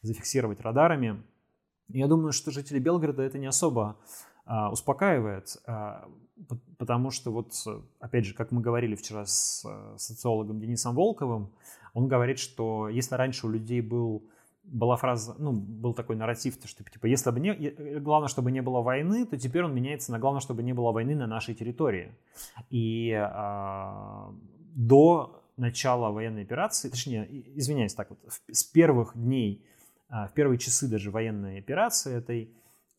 зафиксировать 0.00 0.60
радарами. 0.60 1.22
Я 1.88 2.06
думаю, 2.06 2.32
что 2.32 2.50
жители 2.50 2.78
Белгорода 2.78 3.22
это 3.22 3.38
не 3.38 3.46
особо 3.46 3.98
а, 4.44 4.70
успокаивает, 4.70 5.56
а, 5.66 6.08
потому 6.78 7.10
что 7.10 7.30
вот, 7.32 7.52
опять 8.00 8.24
же, 8.24 8.34
как 8.34 8.50
мы 8.50 8.60
говорили 8.60 8.94
вчера 8.94 9.24
с 9.26 9.64
социологом 9.96 10.60
Денисом 10.60 10.94
Волковым, 10.94 11.52
он 11.94 12.08
говорит, 12.08 12.38
что 12.38 12.88
если 12.88 13.14
раньше 13.14 13.46
у 13.46 13.50
людей 13.50 13.80
был 13.80 14.28
была 14.70 14.96
фраза, 14.96 15.34
ну, 15.38 15.52
был 15.52 15.94
такой 15.94 16.16
нарратив, 16.16 16.58
что 16.64 16.84
типа, 16.84 17.06
если 17.06 17.30
бы 17.30 17.40
не, 17.40 17.54
главное, 18.00 18.28
чтобы 18.28 18.50
не 18.50 18.62
было 18.62 18.82
войны, 18.82 19.26
то 19.26 19.36
теперь 19.36 19.64
он 19.64 19.74
меняется 19.74 20.12
на 20.12 20.18
главное, 20.18 20.40
чтобы 20.40 20.62
не 20.62 20.72
было 20.72 20.92
войны 20.92 21.14
на 21.14 21.26
нашей 21.26 21.54
территории. 21.54 22.14
И 22.70 23.10
э, 23.10 24.32
до 24.74 25.42
начала 25.56 26.10
военной 26.10 26.42
операции, 26.42 26.88
точнее, 26.88 27.26
извиняюсь, 27.56 27.94
так 27.94 28.10
вот, 28.10 28.18
с 28.50 28.64
первых 28.64 29.12
дней, 29.14 29.64
э, 30.10 30.26
в 30.26 30.32
первые 30.34 30.58
часы 30.58 30.88
даже 30.88 31.10
военной 31.10 31.58
операции 31.58 32.16
этой, 32.16 32.50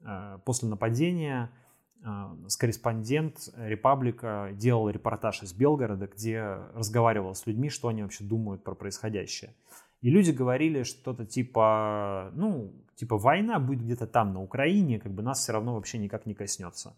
э, 0.02 0.40
после 0.46 0.70
нападения, 0.70 1.52
с 2.48 2.56
корреспондент 2.56 3.50
Репаблика 3.58 4.52
делал 4.54 4.90
репортаж 4.90 5.44
из 5.44 5.52
Белгорода, 5.52 6.08
где 6.08 6.42
разговаривал 6.74 7.36
с 7.36 7.46
людьми, 7.46 7.70
что 7.70 7.90
они 7.90 8.04
вообще 8.04 8.24
думают 8.24 8.64
про 8.64 8.74
происходящее. 8.74 9.54
И 10.02 10.10
люди 10.10 10.32
говорили 10.32 10.84
что-то 10.84 11.26
типа, 11.26 12.32
ну, 12.34 12.74
типа 12.96 13.18
война 13.18 13.60
будет 13.60 13.82
где-то 13.82 14.08
там, 14.08 14.34
на 14.34 14.42
Украине, 14.42 15.00
как 15.00 15.12
бы 15.12 15.22
нас 15.22 15.40
все 15.40 15.52
равно 15.52 15.76
вообще 15.76 15.98
никак 15.98 16.26
не 16.26 16.34
коснется. 16.34 16.96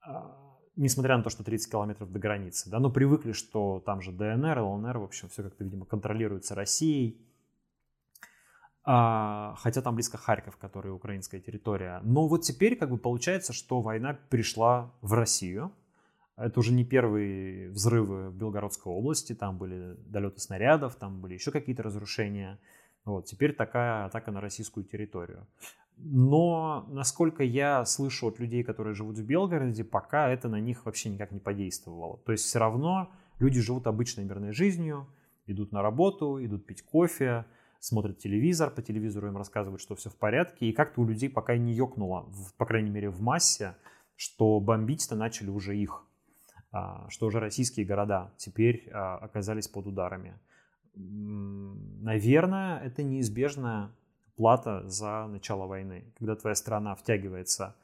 А, 0.00 0.36
несмотря 0.76 1.16
на 1.16 1.22
то, 1.22 1.30
что 1.30 1.42
30 1.42 1.70
километров 1.70 2.12
до 2.12 2.18
границы, 2.18 2.70
да, 2.70 2.78
но 2.78 2.90
привыкли, 2.90 3.32
что 3.32 3.82
там 3.84 4.02
же 4.02 4.12
ДНР, 4.12 4.58
ЛНР, 4.60 4.98
в 4.98 5.04
общем, 5.04 5.28
все 5.28 5.42
как-то, 5.42 5.64
видимо, 5.64 5.84
контролируется 5.84 6.54
Россией. 6.54 7.20
А, 8.84 9.54
хотя 9.58 9.82
там 9.82 9.94
близко 9.94 10.16
Харьков, 10.16 10.56
который 10.56 10.92
украинская 10.92 11.40
территория. 11.40 12.00
Но 12.02 12.28
вот 12.28 12.42
теперь 12.42 12.76
как 12.76 12.90
бы 12.90 12.98
получается, 12.98 13.52
что 13.52 13.80
война 13.80 14.18
пришла 14.30 14.92
в 15.02 15.12
Россию, 15.12 15.72
это 16.40 16.60
уже 16.60 16.72
не 16.72 16.84
первые 16.84 17.70
взрывы 17.70 18.30
в 18.30 18.34
Белгородской 18.34 18.92
области, 18.92 19.34
там 19.34 19.58
были 19.58 19.96
долеты 20.06 20.40
снарядов, 20.40 20.96
там 20.96 21.20
были 21.20 21.34
еще 21.34 21.50
какие-то 21.50 21.82
разрушения. 21.82 22.58
Вот, 23.04 23.26
теперь 23.26 23.54
такая 23.54 24.06
атака 24.06 24.30
на 24.30 24.40
российскую 24.40 24.84
территорию. 24.84 25.46
Но, 25.96 26.86
насколько 26.88 27.42
я 27.44 27.84
слышу 27.84 28.28
от 28.28 28.38
людей, 28.38 28.62
которые 28.62 28.94
живут 28.94 29.18
в 29.18 29.24
Белгороде, 29.24 29.84
пока 29.84 30.30
это 30.30 30.48
на 30.48 30.60
них 30.60 30.86
вообще 30.86 31.10
никак 31.10 31.30
не 31.30 31.40
подействовало. 31.40 32.18
То 32.24 32.32
есть 32.32 32.44
все 32.44 32.58
равно 32.58 33.10
люди 33.38 33.60
живут 33.60 33.86
обычной 33.86 34.24
мирной 34.24 34.52
жизнью, 34.52 35.06
идут 35.46 35.72
на 35.72 35.82
работу, 35.82 36.42
идут 36.42 36.64
пить 36.64 36.82
кофе, 36.82 37.44
смотрят 37.80 38.18
телевизор, 38.18 38.70
по 38.70 38.80
телевизору 38.80 39.28
им 39.28 39.36
рассказывают, 39.36 39.82
что 39.82 39.94
все 39.94 40.08
в 40.08 40.16
порядке, 40.16 40.66
и 40.66 40.72
как-то 40.72 41.02
у 41.02 41.06
людей 41.06 41.28
пока 41.28 41.56
не 41.56 41.74
ёкнуло, 41.74 42.30
по 42.56 42.64
крайней 42.64 42.90
мере 42.90 43.10
в 43.10 43.20
массе, 43.20 43.76
что 44.16 44.58
бомбить-то 44.60 45.16
начали 45.16 45.50
уже 45.50 45.76
их. 45.76 46.02
А, 46.72 47.08
что 47.10 47.26
уже 47.26 47.40
российские 47.40 47.84
города 47.84 48.32
теперь 48.36 48.88
а, 48.92 49.16
оказались 49.16 49.66
под 49.66 49.88
ударами. 49.88 50.38
Наверное, 50.94 52.78
это 52.80 53.02
неизбежная 53.02 53.90
плата 54.36 54.88
за 54.88 55.26
начало 55.26 55.66
войны, 55.66 56.04
когда 56.16 56.36
твоя 56.36 56.54
страна 56.54 56.94
втягивается, 56.94 57.74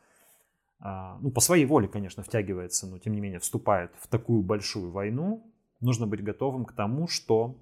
а, 0.78 1.18
ну, 1.20 1.30
по 1.30 1.40
своей 1.40 1.66
воле, 1.66 1.88
конечно, 1.88 2.22
втягивается, 2.22 2.86
но 2.86 2.98
тем 2.98 3.14
не 3.14 3.20
менее 3.20 3.40
вступает 3.40 3.90
в 3.98 4.06
такую 4.06 4.42
большую 4.42 4.92
войну, 4.92 5.52
нужно 5.80 6.06
быть 6.06 6.22
готовым 6.22 6.64
к 6.64 6.72
тому, 6.72 7.08
что 7.08 7.56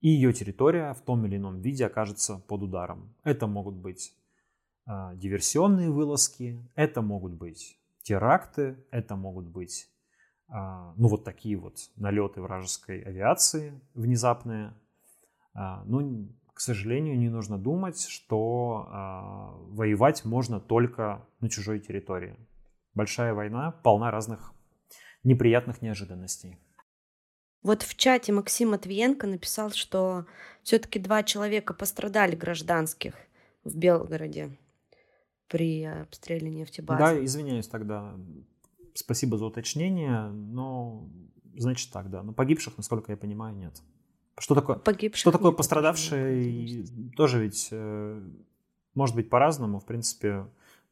и 0.00 0.08
ее 0.08 0.34
территория 0.34 0.92
в 0.92 1.00
том 1.00 1.24
или 1.24 1.36
ином 1.36 1.60
виде 1.60 1.86
окажется 1.86 2.42
под 2.46 2.62
ударом. 2.62 3.14
Это 3.22 3.46
могут 3.46 3.74
быть 3.74 4.14
диверсионные 4.86 5.90
вылазки, 5.90 6.58
это 6.74 7.02
могут 7.02 7.34
быть 7.34 7.79
теракты, 8.02 8.76
это 8.90 9.16
могут 9.16 9.46
быть 9.46 9.90
а, 10.52 10.92
ну 10.96 11.08
вот 11.08 11.24
такие 11.24 11.56
вот 11.56 11.76
налеты 11.96 12.40
вражеской 12.40 13.02
авиации 13.02 13.80
внезапные. 13.94 14.74
А, 15.54 15.84
ну, 15.84 16.28
к 16.52 16.60
сожалению, 16.60 17.18
не 17.18 17.28
нужно 17.28 17.56
думать, 17.56 18.06
что 18.08 18.88
а, 18.90 19.52
воевать 19.68 20.24
можно 20.24 20.60
только 20.60 21.24
на 21.40 21.48
чужой 21.48 21.78
территории. 21.78 22.36
Большая 22.94 23.32
война 23.32 23.70
полна 23.70 24.10
разных 24.10 24.52
неприятных 25.22 25.82
неожиданностей. 25.82 26.58
Вот 27.62 27.82
в 27.82 27.96
чате 27.96 28.32
Максим 28.32 28.70
Матвиенко 28.70 29.26
написал, 29.26 29.70
что 29.70 30.26
все-таки 30.62 30.98
два 30.98 31.22
человека 31.22 31.74
пострадали 31.74 32.34
гражданских 32.34 33.14
в 33.64 33.76
Белгороде 33.76 34.56
при 35.50 35.84
обстреле 35.84 36.48
нефтебазы. 36.48 36.98
Да, 36.98 37.24
извиняюсь 37.24 37.66
тогда. 37.66 38.14
Спасибо 38.94 39.36
за 39.36 39.46
уточнение, 39.46 40.28
но 40.30 41.08
значит 41.56 41.90
так, 41.92 42.08
да. 42.08 42.22
Но 42.22 42.32
погибших, 42.32 42.76
насколько 42.76 43.12
я 43.12 43.16
понимаю, 43.16 43.54
нет. 43.54 43.82
Что 44.38 44.54
такое, 44.54 44.76
погибших 44.76 45.20
что 45.20 45.32
такое 45.32 45.52
пострадавшие? 45.52 46.86
Тоже 47.16 47.42
ведь 47.42 47.68
э, 47.72 48.22
может 48.94 49.16
быть 49.16 49.28
по-разному. 49.28 49.80
В 49.80 49.84
принципе, 49.84 50.46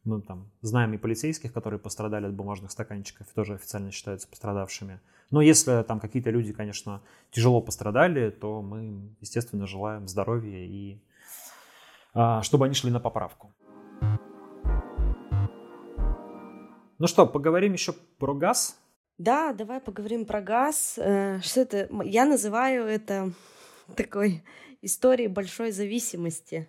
мы 0.04 0.20
там 0.22 0.50
знаем 0.60 0.92
и 0.92 0.98
полицейских, 0.98 1.52
которые 1.52 1.78
пострадали 1.78 2.26
от 2.26 2.34
бумажных 2.34 2.72
стаканчиков, 2.72 3.28
тоже 3.34 3.54
официально 3.54 3.90
считаются 3.92 4.28
пострадавшими. 4.28 5.00
Но 5.30 5.40
если 5.40 5.82
там 5.82 6.00
какие-то 6.00 6.30
люди, 6.30 6.52
конечно, 6.52 7.00
тяжело 7.30 7.60
пострадали, 7.60 8.30
то 8.30 8.60
мы, 8.60 9.14
естественно, 9.20 9.66
желаем 9.66 10.08
здоровья 10.08 10.64
и 10.64 10.98
а, 12.14 12.42
чтобы 12.42 12.64
они 12.64 12.74
шли 12.74 12.90
на 12.90 13.00
поправку. 13.00 13.52
Ну 16.98 17.06
что, 17.06 17.26
поговорим 17.26 17.74
еще 17.74 17.92
про 17.92 18.34
газ? 18.34 18.76
Да, 19.18 19.52
давай 19.52 19.80
поговорим 19.80 20.26
про 20.26 20.40
газ. 20.40 20.98
Э, 20.98 21.40
что 21.42 21.60
это? 21.60 21.88
Я 22.04 22.24
называю 22.24 22.86
это 22.86 23.32
такой 23.96 24.44
историей 24.82 25.28
большой 25.28 25.70
зависимости. 25.70 26.68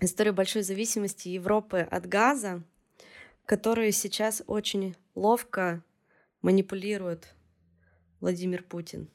История 0.00 0.32
большой 0.32 0.62
зависимости 0.62 1.28
Европы 1.28 1.80
от 1.80 2.06
газа, 2.06 2.62
которую 3.44 3.92
сейчас 3.92 4.42
очень 4.46 4.96
ловко 5.14 5.82
манипулирует 6.42 7.34
Владимир 8.20 8.62
Путин. 8.62 9.10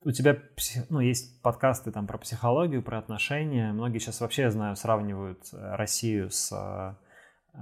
У 0.00 0.10
тебя 0.10 0.42
ну, 0.90 1.00
есть 1.00 1.40
подкасты 1.42 1.90
там 1.92 2.06
про 2.06 2.18
психологию, 2.18 2.82
про 2.82 2.98
отношения. 2.98 3.72
Многие 3.72 3.98
сейчас 3.98 4.20
вообще, 4.20 4.42
я 4.42 4.50
знаю, 4.50 4.76
сравнивают 4.76 5.48
э, 5.52 5.76
Россию 5.76 6.30
с 6.30 6.52
э, 6.52 7.58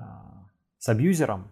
с 0.82 0.88
абьюзером. 0.88 1.48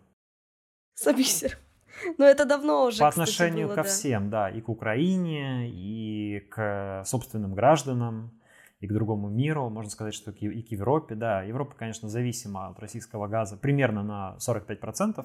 С 0.94 1.06
абьюзером. 1.06 1.58
Но 2.18 2.24
это 2.24 2.44
давно 2.44 2.86
уже, 2.86 2.98
По 2.98 3.06
отношению 3.06 3.68
было, 3.68 3.76
ко 3.76 3.82
да. 3.84 3.88
всем, 3.88 4.28
да, 4.28 4.50
и 4.50 4.60
к 4.60 4.68
Украине, 4.68 5.70
и 5.70 6.40
к 6.50 7.04
собственным 7.06 7.54
гражданам, 7.54 8.32
и 8.80 8.88
к 8.88 8.92
другому 8.92 9.28
миру, 9.28 9.70
можно 9.70 9.88
сказать, 9.88 10.14
что 10.14 10.32
и 10.32 10.62
к 10.62 10.72
Европе, 10.72 11.14
да. 11.14 11.42
Европа, 11.42 11.76
конечно, 11.76 12.08
зависима 12.08 12.70
от 12.70 12.80
российского 12.80 13.28
газа 13.28 13.56
примерно 13.56 14.02
на 14.02 14.36
45%. 14.40 15.24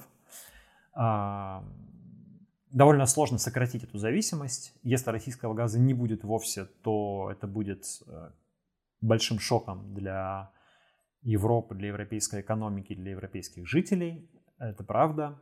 А, 0.93 1.65
довольно 2.69 3.07
сложно 3.07 3.39
сократить 3.39 3.85
эту 3.85 3.97
зависимость. 3.97 4.75
Если 4.83 5.09
российского 5.09 5.55
газа 5.55 5.79
не 5.79 5.95
будет 5.95 6.23
вовсе, 6.23 6.65
то 6.83 7.29
это 7.31 7.47
будет 7.47 7.85
э, 8.05 8.29
большим 9.01 9.39
шоком 9.39 9.95
для 9.95 10.51
Европы, 11.25 11.75
для 11.75 11.89
европейской 11.89 12.41
экономики, 12.41 12.95
для 12.95 13.11
европейских 13.11 13.67
жителей. 13.67 14.29
Это 14.57 14.83
правда. 14.83 15.41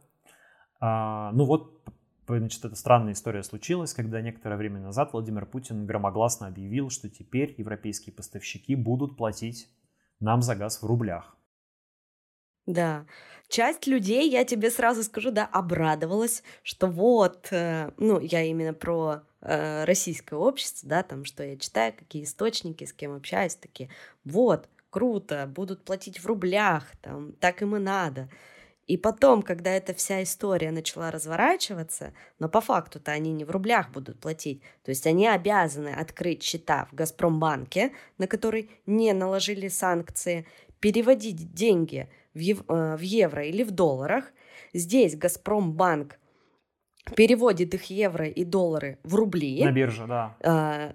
А, 0.79 1.31
ну 1.33 1.45
вот, 1.45 1.83
значит, 2.27 2.65
эта 2.65 2.75
странная 2.75 3.13
история 3.13 3.43
случилась, 3.43 3.93
когда 3.93 4.21
некоторое 4.21 4.57
время 4.57 4.79
назад 4.79 5.13
Владимир 5.13 5.45
Путин 5.45 5.85
громогласно 5.85 6.47
объявил, 6.47 6.89
что 6.89 7.09
теперь 7.09 7.53
европейские 7.57 8.15
поставщики 8.15 8.75
будут 8.75 9.17
платить 9.17 9.69
нам 10.19 10.41
за 10.41 10.55
газ 10.55 10.81
в 10.81 10.85
рублях. 10.85 11.37
Да, 12.65 13.05
часть 13.49 13.87
людей, 13.87 14.29
я 14.29 14.45
тебе 14.45 14.71
сразу 14.71 15.03
скажу, 15.03 15.31
да, 15.31 15.45
обрадовалась, 15.45 16.43
что 16.63 16.87
вот, 16.87 17.49
э, 17.51 17.91
ну, 17.97 18.21
я 18.21 18.41
именно 18.43 18.73
про 18.73 19.23
э, 19.41 19.83
российское 19.83 20.37
общество, 20.37 20.87
да, 20.87 21.03
там, 21.03 21.25
что 21.25 21.43
я 21.43 21.57
читаю, 21.57 21.91
какие 21.91 22.23
источники, 22.23 22.85
с 22.85 22.93
кем 22.93 23.13
общаюсь, 23.13 23.55
такие, 23.55 23.89
вот, 24.23 24.69
круто, 24.93 25.47
будут 25.47 25.83
платить 25.83 26.19
в 26.19 26.27
рублях, 26.27 26.85
там, 27.01 27.31
так 27.39 27.63
им 27.63 27.75
и 27.75 27.79
надо. 27.79 28.29
И 28.85 28.95
потом, 28.95 29.41
когда 29.41 29.71
эта 29.71 29.93
вся 29.95 30.21
история 30.21 30.71
начала 30.71 31.09
разворачиваться, 31.09 32.13
но 32.37 32.47
по 32.47 32.61
факту-то 32.61 33.11
они 33.11 33.33
не 33.33 33.43
в 33.43 33.49
рублях 33.49 33.89
будут 33.91 34.19
платить, 34.19 34.61
то 34.83 34.89
есть 34.89 35.07
они 35.07 35.27
обязаны 35.27 35.89
открыть 35.89 36.43
счета 36.43 36.85
в 36.91 36.95
Газпромбанке, 36.95 37.91
на 38.19 38.27
который 38.27 38.69
не 38.85 39.13
наложили 39.13 39.67
санкции, 39.67 40.45
переводить 40.79 41.53
деньги 41.53 42.07
в, 42.35 42.39
ев- 42.39 42.65
э, 42.67 42.95
в 42.95 43.01
евро 43.01 43.43
или 43.43 43.63
в 43.63 43.71
долларах. 43.71 44.25
Здесь 44.73 45.15
Газпромбанк 45.15 46.19
переводит 47.15 47.73
их 47.73 47.85
евро 47.89 48.27
и 48.27 48.43
доллары 48.43 48.99
в 49.03 49.15
рубли. 49.15 49.63
На 49.63 49.71
бирже, 49.71 50.05
да. 50.05 50.37
Э, 50.41 50.93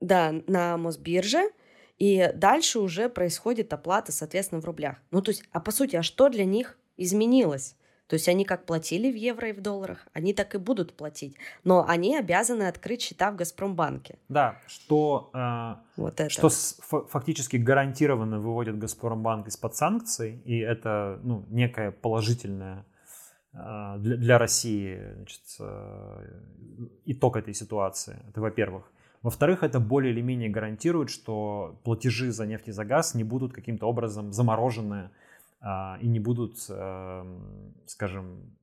да, 0.00 0.32
на 0.46 0.78
Мосбирже. 0.78 1.50
И 1.98 2.30
дальше 2.34 2.78
уже 2.78 3.08
происходит 3.08 3.72
оплата, 3.72 4.12
соответственно, 4.12 4.60
в 4.60 4.64
рублях. 4.64 4.96
Ну, 5.10 5.22
то 5.22 5.30
есть, 5.30 5.44
а 5.52 5.60
по 5.60 5.70
сути, 5.70 5.96
а 5.96 6.02
что 6.02 6.28
для 6.28 6.44
них 6.44 6.78
изменилось? 6.96 7.76
То 8.06 8.14
есть 8.14 8.28
они 8.28 8.44
как 8.44 8.66
платили 8.66 9.10
в 9.10 9.16
евро 9.16 9.48
и 9.48 9.52
в 9.52 9.60
долларах, 9.60 10.06
они 10.12 10.32
так 10.32 10.54
и 10.54 10.58
будут 10.58 10.96
платить. 10.96 11.36
Но 11.64 11.84
они 11.88 12.16
обязаны 12.16 12.68
открыть 12.68 13.02
счета 13.02 13.32
в 13.32 13.36
Газпромбанке. 13.36 14.18
Да, 14.28 14.60
что, 14.68 15.30
э, 15.34 15.74
вот 15.96 16.20
это. 16.20 16.30
что 16.30 16.48
фактически 16.48 17.56
гарантированно 17.56 18.38
выводит 18.38 18.78
Газпромбанк 18.78 19.48
из-под 19.48 19.74
санкций, 19.74 20.40
и 20.44 20.58
это 20.58 21.18
ну, 21.24 21.44
некая 21.48 21.90
положительная 21.90 22.86
э, 23.52 23.96
для, 23.98 24.16
для 24.16 24.38
России 24.38 25.00
значит, 25.16 25.42
э, 25.58 26.40
итог 27.06 27.36
этой 27.36 27.54
ситуации. 27.54 28.22
Это 28.28 28.40
во-первых. 28.40 28.84
Во-вторых, 29.26 29.64
это 29.64 29.80
более 29.80 30.12
или 30.12 30.20
менее 30.20 30.48
гарантирует, 30.48 31.10
что 31.10 31.80
платежи 31.82 32.30
за 32.30 32.46
нефть 32.46 32.68
и 32.68 32.70
за 32.70 32.84
газ 32.84 33.12
не 33.16 33.24
будут 33.24 33.52
каким-то 33.52 33.86
образом 33.86 34.32
заморожены 34.32 35.10
а, 35.58 35.98
и 36.00 36.06
не 36.06 36.20
будут, 36.20 36.64
эм, 36.68 37.74
скажем, 37.86 38.56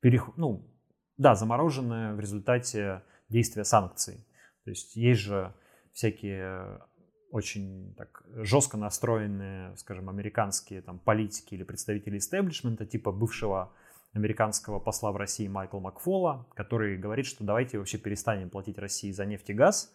перех... 0.00 0.36
ну, 0.36 0.70
да, 1.16 1.34
заморожены 1.34 2.14
в 2.16 2.20
результате 2.20 3.02
действия 3.30 3.64
санкций. 3.64 4.26
То 4.64 4.72
есть 4.72 4.94
есть 4.94 5.22
же 5.22 5.54
всякие 5.94 6.82
очень 7.30 7.94
так 7.96 8.22
жестко 8.42 8.76
настроенные, 8.76 9.74
скажем, 9.78 10.10
американские 10.10 10.82
там 10.82 10.98
политики 10.98 11.54
или 11.54 11.62
представители 11.62 12.18
истеблишмента, 12.18 12.84
типа 12.84 13.10
бывшего 13.10 13.72
американского 14.12 14.80
посла 14.80 15.12
в 15.12 15.16
России 15.16 15.48
Майкла 15.48 15.80
Макфола, 15.80 16.46
который 16.54 16.98
говорит, 16.98 17.26
что 17.26 17.44
давайте 17.44 17.78
вообще 17.78 17.98
перестанем 17.98 18.50
платить 18.50 18.78
России 18.78 19.12
за 19.12 19.24
нефть 19.26 19.50
и 19.50 19.54
газ, 19.54 19.92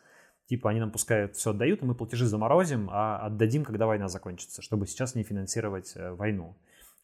Типа 0.47 0.69
они 0.69 0.79
нам 0.79 0.91
пускай 0.91 1.27
все 1.29 1.51
отдают, 1.51 1.81
и 1.81 1.85
мы 1.85 1.95
платежи 1.95 2.27
заморозим, 2.27 2.89
а 2.91 3.17
отдадим, 3.25 3.63
когда 3.63 3.87
война 3.87 4.07
закончится, 4.07 4.61
чтобы 4.61 4.85
сейчас 4.85 5.15
не 5.15 5.23
финансировать 5.23 5.93
э, 5.95 6.11
войну. 6.11 6.55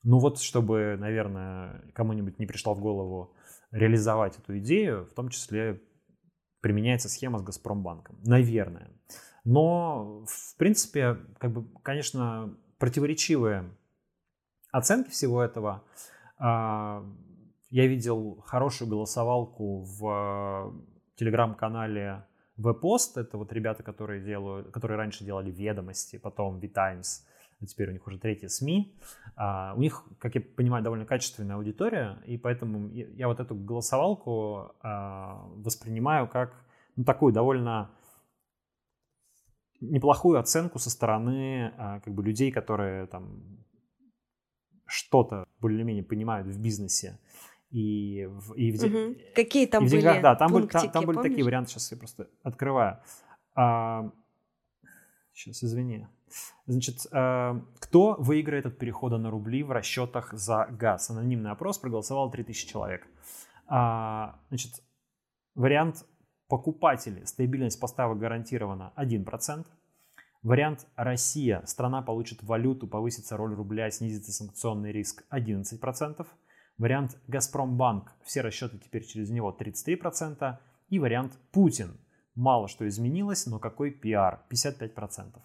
Ну 0.03 0.19
вот, 0.19 0.39
чтобы, 0.39 0.95
наверное, 0.99 1.83
кому-нибудь 1.93 2.37
не 2.37 2.45
пришло 2.45 2.75
в 2.75 2.79
голову 2.79 3.35
реализовать 3.71 4.37
эту 4.37 4.59
идею, 4.59 5.07
в 5.07 5.13
том 5.13 5.29
числе 5.29 5.81
применяется 6.61 7.09
схема 7.09 7.39
с 7.39 7.41
Газпромбанком. 7.41 8.19
Наверное. 8.23 8.91
Но, 9.43 10.23
в 10.27 10.57
принципе, 10.57 11.17
как 11.39 11.51
бы, 11.51 11.65
конечно, 11.81 12.55
противоречивые 12.77 13.75
оценки 14.71 15.09
всего 15.09 15.41
этого. 15.41 15.83
А, 16.41 17.05
я 17.69 17.85
видел 17.85 18.41
хорошую 18.43 18.89
голосовалку 18.89 19.83
в 19.83 20.73
телеграм-канале 21.15 22.25
Веб-пост— 22.57 23.17
это 23.17 23.37
вот 23.37 23.53
ребята, 23.53 23.83
которые 23.83 24.23
делают, 24.23 24.71
которые 24.71 24.97
раньше 24.97 25.23
делали 25.23 25.51
ведомости, 25.51 26.17
потом 26.17 26.59
V-Times, 26.59 27.25
а 27.59 27.65
теперь 27.65 27.89
у 27.89 27.91
них 27.93 28.05
уже 28.05 28.19
третьи 28.19 28.47
СМИ. 28.47 28.99
А, 29.35 29.73
у 29.75 29.79
них, 29.79 30.03
как 30.19 30.35
я 30.35 30.41
понимаю, 30.41 30.83
довольно 30.83 31.05
качественная 31.05 31.55
аудитория, 31.55 32.21
и 32.25 32.37
поэтому 32.37 32.89
я, 32.89 33.27
вот 33.27 33.39
эту 33.39 33.55
голосовалку 33.55 34.73
а, 34.81 35.47
воспринимаю 35.55 36.27
как 36.27 36.65
ну, 36.95 37.03
такую 37.03 37.33
довольно 37.33 37.91
неплохую 39.79 40.39
оценку 40.39 40.77
со 40.77 40.89
стороны 40.89 41.73
как 42.03 42.13
бы 42.13 42.23
людей, 42.23 42.51
которые 42.51 43.07
там 43.07 43.41
что-то 44.85 45.47
более-менее 45.61 46.03
понимают 46.03 46.47
в 46.47 46.59
бизнесе 46.59 47.19
и 47.71 48.27
в, 48.29 48.53
и 48.53 48.71
в, 48.71 48.83
угу. 48.83 49.15
Какие 49.33 49.65
там 49.65 49.85
и 49.85 49.87
в 49.87 49.91
деньгах, 49.91 50.15
были 50.15 50.23
да, 50.23 50.35
там 50.35 50.51
пунктики, 50.51 50.77
были, 50.77 50.91
там, 50.91 50.91
там 50.91 51.05
были 51.05 51.29
такие 51.29 51.43
варианты, 51.45 51.71
сейчас 51.71 51.91
я 51.91 51.97
просто 51.97 52.27
открываю. 52.43 52.99
А, 53.55 54.11
сейчас, 55.33 55.63
извини. 55.63 56.07
Значит, 56.65 57.07
а, 57.11 57.61
кто 57.79 58.15
выиграет 58.19 58.65
от 58.65 58.77
перехода 58.77 59.17
на 59.17 59.29
рубли 59.31 59.63
в 59.63 59.71
расчетах 59.71 60.33
за 60.33 60.67
газ? 60.69 61.09
Анонимный 61.09 61.51
опрос, 61.51 61.77
проголосовало 61.77 62.29
3000 62.29 62.67
человек. 62.67 63.07
А, 63.67 64.39
значит, 64.49 64.73
вариант 65.55 66.05
покупатели, 66.49 67.23
стабильность 67.23 67.79
поставок 67.79 68.19
гарантирована 68.19 68.91
1%. 68.97 69.65
Вариант 70.43 70.87
Россия, 70.95 71.61
страна 71.65 72.01
получит 72.01 72.41
валюту, 72.41 72.87
повысится 72.87 73.37
роль 73.37 73.53
рубля, 73.53 73.91
снизится 73.91 74.31
санкционный 74.31 74.91
риск 74.91 75.23
11%. 75.29 76.25
Вариант 76.79 77.21
«Газпромбанк»– 77.27 78.11
все 78.23 78.41
расчеты 78.41 78.79
теперь 78.79 79.05
через 79.05 79.29
него 79.29 79.55
33%. 79.57 80.57
И 80.89 80.97
вариант 80.97 81.37
«Путин»– 81.51 81.99
мало 82.35 82.67
что 82.67 82.87
изменилось, 82.87 83.45
но 83.45 83.59
какой 83.59 83.91
пиар– 83.91 84.43
55%. 84.49 85.41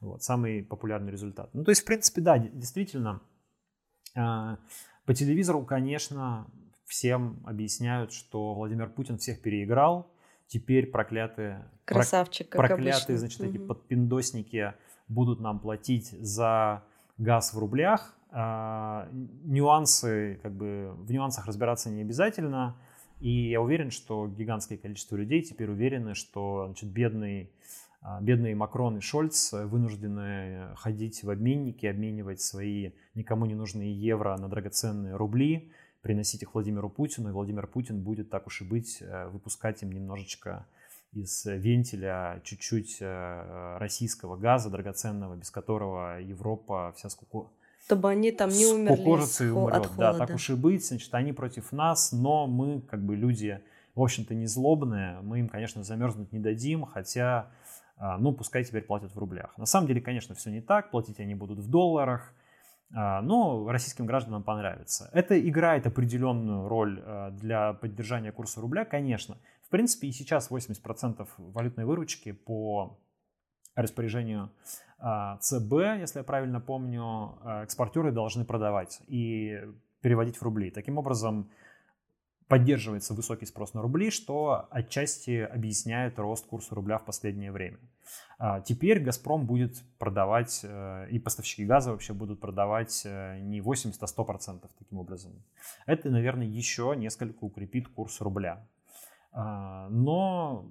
Вот, 0.00 0.22
самый 0.24 0.64
популярный 0.64 1.12
результат. 1.12 1.54
Ну, 1.54 1.62
то 1.62 1.70
есть, 1.70 1.82
в 1.82 1.84
принципе, 1.84 2.20
да, 2.20 2.38
действительно, 2.38 3.22
э, 4.16 4.56
по 5.06 5.14
телевизору, 5.14 5.64
конечно, 5.64 6.50
всем 6.86 7.40
объясняют, 7.46 8.12
что 8.12 8.54
Владимир 8.54 8.90
Путин 8.90 9.16
всех 9.16 9.42
переиграл, 9.42 10.12
теперь 10.50 10.90
проклятые, 10.90 11.64
Красавчик, 11.84 12.50
проклятые, 12.50 12.94
обычно. 12.94 13.18
значит, 13.18 13.40
угу. 13.40 13.48
эти 13.48 13.58
подпиндосники 13.58 14.74
будут 15.08 15.40
нам 15.40 15.60
платить 15.60 16.10
за 16.10 16.82
газ 17.18 17.54
в 17.54 17.58
рублях, 17.58 18.16
а, 18.30 19.08
нюансы, 19.44 20.40
как 20.42 20.52
бы 20.52 20.92
в 20.98 21.10
нюансах 21.10 21.46
разбираться 21.46 21.88
не 21.88 22.02
обязательно. 22.02 22.76
И 23.20 23.50
я 23.50 23.60
уверен, 23.60 23.90
что 23.90 24.26
гигантское 24.26 24.78
количество 24.78 25.14
людей 25.16 25.42
теперь 25.42 25.70
уверены, 25.70 26.14
что 26.14 26.64
значит, 26.66 26.90
бедный, 26.90 27.52
а, 28.00 28.20
бедные 28.20 28.56
Макрон 28.56 28.98
и 28.98 29.00
Шольц 29.00 29.52
вынуждены 29.52 30.74
ходить 30.76 31.22
в 31.22 31.30
обменники, 31.30 31.86
обменивать 31.86 32.40
свои 32.40 32.90
никому 33.14 33.46
не 33.46 33.54
нужные 33.54 33.92
евро 33.92 34.36
на 34.36 34.48
драгоценные 34.48 35.14
рубли, 35.14 35.70
приносить 36.02 36.42
их 36.42 36.54
Владимиру 36.54 36.88
Путину, 36.88 37.28
и 37.28 37.32
Владимир 37.32 37.66
Путин 37.66 38.02
будет, 38.02 38.30
так 38.30 38.46
уж 38.46 38.62
и 38.62 38.64
быть, 38.64 38.98
э, 39.00 39.28
выпускать 39.28 39.82
им 39.82 39.92
немножечко 39.92 40.66
из 41.12 41.44
вентиля 41.44 42.40
чуть-чуть 42.44 42.98
э, 43.00 43.76
российского 43.78 44.36
газа 44.36 44.70
драгоценного, 44.70 45.36
без 45.36 45.50
которого 45.50 46.20
Европа 46.20 46.94
вся 46.96 47.08
скуку 47.08 47.50
чтобы 47.90 48.10
они 48.10 48.30
там 48.30 48.50
не 48.50 48.66
умерли 48.66 48.94
Скукожится 48.94 49.44
и 49.44 49.48
умрет. 49.48 49.78
От 49.78 49.86
холода. 49.86 50.12
Да, 50.12 50.26
так 50.26 50.36
уж 50.36 50.50
и 50.50 50.54
быть, 50.54 50.86
значит, 50.86 51.12
они 51.12 51.32
против 51.32 51.72
нас, 51.72 52.12
но 52.12 52.46
мы, 52.46 52.82
как 52.82 53.02
бы, 53.02 53.16
люди, 53.16 53.60
в 53.96 54.02
общем-то, 54.02 54.32
не 54.32 54.46
злобные, 54.46 55.18
мы 55.22 55.40
им, 55.40 55.48
конечно, 55.48 55.82
замерзнуть 55.82 56.32
не 56.32 56.38
дадим, 56.38 56.84
хотя, 56.84 57.50
а, 57.96 58.16
ну, 58.18 58.32
пускай 58.32 58.62
теперь 58.62 58.82
платят 58.82 59.12
в 59.12 59.18
рублях. 59.18 59.58
На 59.58 59.66
самом 59.66 59.88
деле, 59.88 60.00
конечно, 60.00 60.36
все 60.36 60.50
не 60.50 60.60
так, 60.60 60.92
платить 60.92 61.18
они 61.18 61.34
будут 61.34 61.58
в 61.58 61.68
долларах, 61.68 62.32
но 62.92 63.68
российским 63.70 64.06
гражданам 64.06 64.42
понравится. 64.42 65.10
Это 65.12 65.40
играет 65.40 65.86
определенную 65.86 66.68
роль 66.68 67.00
а, 67.04 67.30
для 67.30 67.72
поддержания 67.74 68.32
курса 68.32 68.60
рубля, 68.60 68.84
конечно. 68.84 69.38
В 69.62 69.68
принципе, 69.68 70.08
и 70.08 70.12
сейчас 70.12 70.50
80% 70.50 71.28
валютной 71.38 71.84
выручки 71.84 72.32
по 72.32 72.98
распоряжению 73.76 74.50
а, 74.98 75.38
ЦБ, 75.38 75.72
если 75.98 76.18
я 76.18 76.24
правильно 76.24 76.60
помню, 76.60 77.38
а, 77.42 77.64
экспортеры 77.64 78.12
должны 78.12 78.44
продавать 78.44 79.00
и 79.06 79.60
переводить 80.02 80.36
в 80.36 80.42
рубли. 80.42 80.70
Таким 80.70 80.98
образом, 80.98 81.50
поддерживается 82.50 83.14
высокий 83.14 83.46
спрос 83.46 83.74
на 83.74 83.80
рубли, 83.80 84.10
что 84.10 84.66
отчасти 84.72 85.38
объясняет 85.38 86.18
рост 86.18 86.46
курса 86.46 86.74
рубля 86.74 86.98
в 86.98 87.04
последнее 87.04 87.52
время. 87.52 87.78
А, 88.40 88.60
теперь 88.60 88.98
«Газпром» 88.98 89.46
будет 89.46 89.80
продавать, 90.00 90.62
э, 90.64 91.06
и 91.10 91.20
поставщики 91.20 91.64
газа 91.64 91.92
вообще 91.92 92.12
будут 92.12 92.40
продавать 92.40 93.02
э, 93.04 93.38
не 93.38 93.60
80, 93.60 94.02
а 94.02 94.06
100% 94.06 94.68
таким 94.76 94.98
образом. 94.98 95.32
Это, 95.86 96.10
наверное, 96.10 96.44
еще 96.44 96.92
несколько 96.96 97.44
укрепит 97.44 97.86
курс 97.86 98.20
рубля. 98.20 98.66
Но 99.32 100.68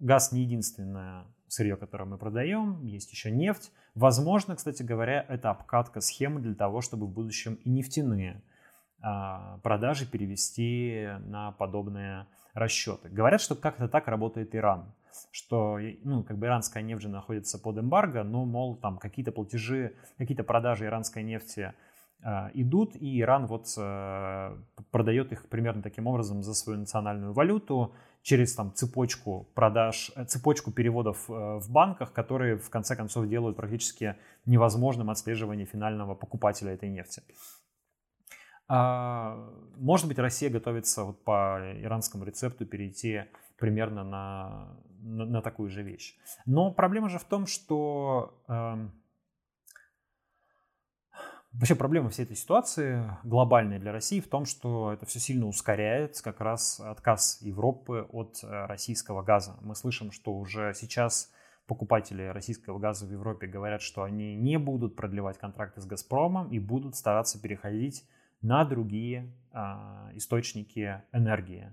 газ 0.00 0.32
не 0.32 0.42
единственная 0.42 1.26
сырье, 1.46 1.76
которое 1.76 2.06
мы 2.06 2.18
продаем, 2.18 2.84
есть 2.84 3.12
еще 3.12 3.30
нефть. 3.30 3.70
Возможно, 3.94 4.56
кстати 4.56 4.82
говоря, 4.82 5.24
это 5.28 5.50
обкатка 5.50 6.00
схемы 6.00 6.40
для 6.40 6.56
того, 6.56 6.80
чтобы 6.80 7.06
в 7.06 7.10
будущем 7.10 7.54
и 7.62 7.70
нефтяные 7.70 8.42
а, 8.42 8.53
продажи 9.62 10.06
перевести 10.06 11.08
на 11.26 11.52
подобные 11.52 12.26
расчеты. 12.54 13.08
Говорят, 13.08 13.40
что 13.40 13.54
как-то 13.54 13.88
так 13.88 14.08
работает 14.08 14.54
Иран, 14.54 14.94
что 15.30 15.78
ну, 16.02 16.22
как 16.22 16.38
бы 16.38 16.46
иранская 16.46 16.82
нефть 16.82 17.02
же 17.02 17.08
находится 17.08 17.58
под 17.58 17.78
эмбарго, 17.78 18.22
но, 18.22 18.44
мол, 18.44 18.76
там 18.76 18.98
какие-то 18.98 19.32
платежи, 19.32 19.94
какие-то 20.18 20.44
продажи 20.44 20.86
иранской 20.86 21.22
нефти 21.22 21.74
э, 22.22 22.50
идут, 22.54 22.96
и 22.96 23.20
Иран 23.20 23.46
вот 23.46 23.66
э, 23.76 24.56
продает 24.90 25.32
их 25.32 25.48
примерно 25.48 25.82
таким 25.82 26.06
образом 26.06 26.42
за 26.42 26.54
свою 26.54 26.78
национальную 26.78 27.32
валюту, 27.32 27.94
через 28.22 28.54
там, 28.54 28.72
цепочку 28.72 29.48
продаж, 29.54 30.10
э, 30.16 30.24
цепочку 30.24 30.72
переводов 30.72 31.28
э, 31.28 31.32
в 31.32 31.70
банках, 31.70 32.12
которые 32.12 32.56
в 32.56 32.70
конце 32.70 32.96
концов 32.96 33.28
делают 33.28 33.56
практически 33.56 34.16
невозможным 34.46 35.10
отслеживание 35.10 35.66
финального 35.66 36.14
покупателя 36.14 36.72
этой 36.72 36.88
нефти. 36.88 37.22
А, 38.66 39.36
может 39.76 40.08
быть, 40.08 40.18
Россия 40.18 40.50
готовится 40.50 41.04
вот 41.04 41.22
по 41.24 41.60
иранскому 41.82 42.24
рецепту 42.24 42.66
перейти 42.66 43.24
примерно 43.58 44.04
на, 44.04 44.76
на, 45.00 45.26
на 45.26 45.42
такую 45.42 45.68
же 45.68 45.82
вещь. 45.82 46.16
Но 46.46 46.72
проблема 46.72 47.08
же 47.08 47.18
в 47.18 47.24
том, 47.24 47.46
что 47.46 48.42
э, 48.48 48.88
Вообще 51.54 51.76
проблема 51.76 52.10
всей 52.10 52.24
этой 52.24 52.34
ситуации 52.34 53.04
глобальная 53.22 53.78
для 53.78 53.92
России 53.92 54.18
в 54.18 54.26
том, 54.26 54.44
что 54.44 54.92
это 54.92 55.06
все 55.06 55.20
сильно 55.20 55.46
ускоряет 55.46 56.20
как 56.20 56.40
раз 56.40 56.80
отказ 56.80 57.38
Европы 57.42 58.08
от 58.10 58.42
э, 58.42 58.66
российского 58.66 59.22
газа. 59.22 59.56
Мы 59.60 59.76
слышим, 59.76 60.10
что 60.10 60.34
уже 60.34 60.74
сейчас 60.74 61.30
покупатели 61.68 62.22
российского 62.24 62.80
газа 62.80 63.06
в 63.06 63.12
Европе 63.12 63.46
говорят, 63.46 63.82
что 63.82 64.02
они 64.02 64.34
не 64.34 64.58
будут 64.58 64.96
продлевать 64.96 65.38
контракты 65.38 65.80
с 65.80 65.86
«Газпромом» 65.86 66.50
и 66.50 66.58
будут 66.58 66.96
стараться 66.96 67.40
переходить 67.40 68.04
на 68.44 68.64
другие 68.64 69.32
а, 69.52 70.10
источники 70.14 71.02
энергии. 71.12 71.72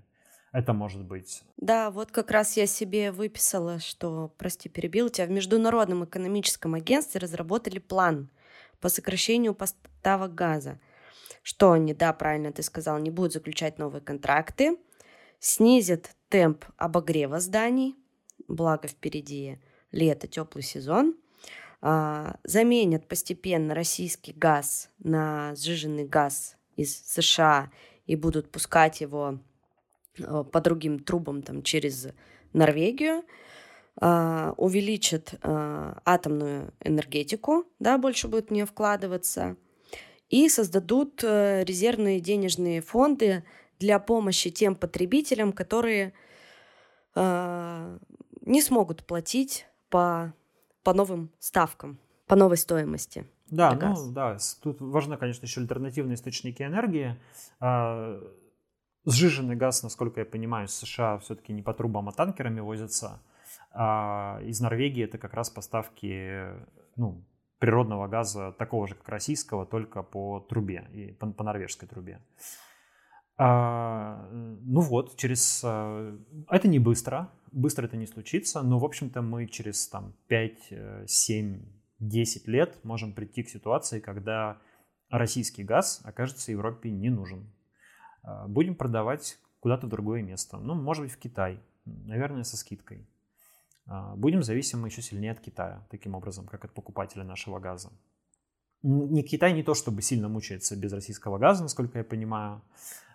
Это 0.52 0.72
может 0.72 1.02
быть. 1.02 1.42
Да, 1.56 1.90
вот 1.90 2.10
как 2.10 2.30
раз 2.30 2.56
я 2.56 2.66
себе 2.66 3.12
выписала, 3.12 3.78
что, 3.78 4.34
прости, 4.36 4.68
перебил 4.68 5.08
тебя, 5.08 5.26
в 5.26 5.30
Международном 5.30 6.04
экономическом 6.04 6.74
агентстве 6.74 7.20
разработали 7.20 7.78
план 7.78 8.30
по 8.80 8.88
сокращению 8.88 9.54
поставок 9.54 10.34
газа. 10.34 10.80
Что 11.42 11.72
они, 11.72 11.94
да, 11.94 12.12
правильно 12.12 12.52
ты 12.52 12.62
сказал, 12.62 12.98
не 12.98 13.10
будут 13.10 13.32
заключать 13.32 13.78
новые 13.78 14.00
контракты, 14.00 14.78
снизят 15.40 16.10
темп 16.28 16.64
обогрева 16.76 17.40
зданий, 17.40 17.96
благо 18.48 18.88
впереди 18.88 19.58
лето, 19.90 20.26
теплый 20.26 20.62
сезон, 20.62 21.16
а, 21.80 22.36
заменят 22.44 23.08
постепенно 23.08 23.74
российский 23.74 24.32
газ 24.32 24.90
на 24.98 25.54
сжиженный 25.56 26.06
газ 26.06 26.56
из 26.76 27.04
США 27.06 27.70
и 28.06 28.16
будут 28.16 28.50
пускать 28.50 29.00
его 29.00 29.38
Э, 30.18 30.44
по 30.44 30.60
другим 30.60 30.98
трубам 30.98 31.42
там, 31.42 31.62
через 31.62 32.08
Норвегию, 32.52 33.24
а, 33.96 34.54
увеличит 34.56 35.34
а, 35.42 36.00
атомную 36.04 36.72
энергетику, 36.80 37.64
да, 37.78 37.96
больше 37.96 38.28
будет 38.28 38.48
в 38.48 38.50
нее 38.50 38.66
вкладываться, 38.66 39.56
и 40.28 40.48
создадут 40.48 41.22
э, 41.24 41.64
резервные 41.64 42.20
денежные 42.20 42.82
фонды 42.82 43.44
для 43.78 43.98
помощи 43.98 44.50
тем 44.50 44.76
потребителям, 44.76 45.52
которые 45.52 46.12
не 47.14 48.62
смогут 48.62 49.04
платить 49.04 49.66
по, 49.90 50.32
по 50.82 50.94
новым 50.94 51.30
ставкам, 51.38 51.98
по 52.26 52.36
новой 52.36 52.56
стоимости. 52.56 53.26
Да, 53.50 53.74
ну 53.74 54.12
да, 54.12 54.38
тут 54.62 54.80
важны, 54.80 55.16
конечно, 55.16 55.44
еще 55.44 55.60
альтернативные 55.60 56.14
источники 56.14 56.62
энергии. 56.62 57.16
Сжиженный 59.04 59.56
газ, 59.56 59.82
насколько 59.82 60.20
я 60.20 60.26
понимаю, 60.26 60.66
из 60.66 60.74
США 60.74 61.18
все-таки 61.18 61.52
не 61.52 61.62
по 61.62 61.74
трубам, 61.74 62.08
а 62.08 62.12
танкерами 62.12 62.60
возится. 62.60 63.20
А 63.72 64.40
из 64.42 64.60
Норвегии 64.60 65.04
это 65.04 65.18
как 65.18 65.34
раз 65.34 65.50
поставки 65.50 66.46
ну, 66.96 67.24
природного 67.58 68.08
газа 68.08 68.52
такого 68.58 68.88
же, 68.88 68.94
как 68.94 69.08
российского, 69.08 69.64
только 69.66 70.02
по 70.02 70.40
трубе, 70.40 70.88
и 70.92 71.12
по, 71.12 71.30
по 71.30 71.44
норвежской 71.44 71.88
трубе. 71.88 72.20
А, 73.36 74.28
ну 74.32 74.80
вот, 74.80 75.16
через... 75.16 75.62
А, 75.64 76.18
это 76.50 76.68
не 76.68 76.78
быстро, 76.78 77.30
быстро 77.52 77.86
это 77.86 77.96
не 77.96 78.06
случится, 78.06 78.62
но, 78.62 78.78
в 78.78 78.84
общем-то, 78.84 79.22
мы 79.22 79.46
через 79.46 79.88
там, 79.88 80.14
5, 80.26 80.72
7, 81.06 81.62
10 82.02 82.48
лет 82.48 82.84
можем 82.84 83.12
прийти 83.12 83.42
к 83.42 83.48
ситуации, 83.48 84.00
когда 84.00 84.58
российский 85.08 85.62
газ 85.62 86.00
окажется 86.04 86.50
Европе 86.50 86.90
не 86.90 87.10
нужен. 87.10 87.46
А, 88.22 88.48
будем 88.48 88.74
продавать 88.74 89.38
куда-то 89.60 89.86
в 89.86 89.90
другое 89.90 90.22
место. 90.22 90.58
Ну, 90.58 90.74
может 90.74 91.04
быть, 91.04 91.12
в 91.12 91.18
Китай. 91.18 91.60
Наверное, 91.84 92.44
со 92.44 92.56
скидкой. 92.56 93.06
А, 93.86 94.16
будем 94.16 94.42
зависимы 94.42 94.88
еще 94.88 95.02
сильнее 95.02 95.32
от 95.32 95.40
Китая, 95.40 95.86
таким 95.90 96.14
образом, 96.14 96.46
как 96.46 96.64
от 96.64 96.72
покупателя 96.72 97.24
нашего 97.24 97.60
газа. 97.60 97.90
Не 98.82 99.22
Китай 99.22 99.52
не 99.52 99.62
то, 99.62 99.74
чтобы 99.74 100.02
сильно 100.02 100.28
мучается 100.28 100.76
без 100.76 100.92
российского 100.92 101.38
газа, 101.38 101.62
насколько 101.62 101.98
я 101.98 102.04
понимаю. 102.04 102.62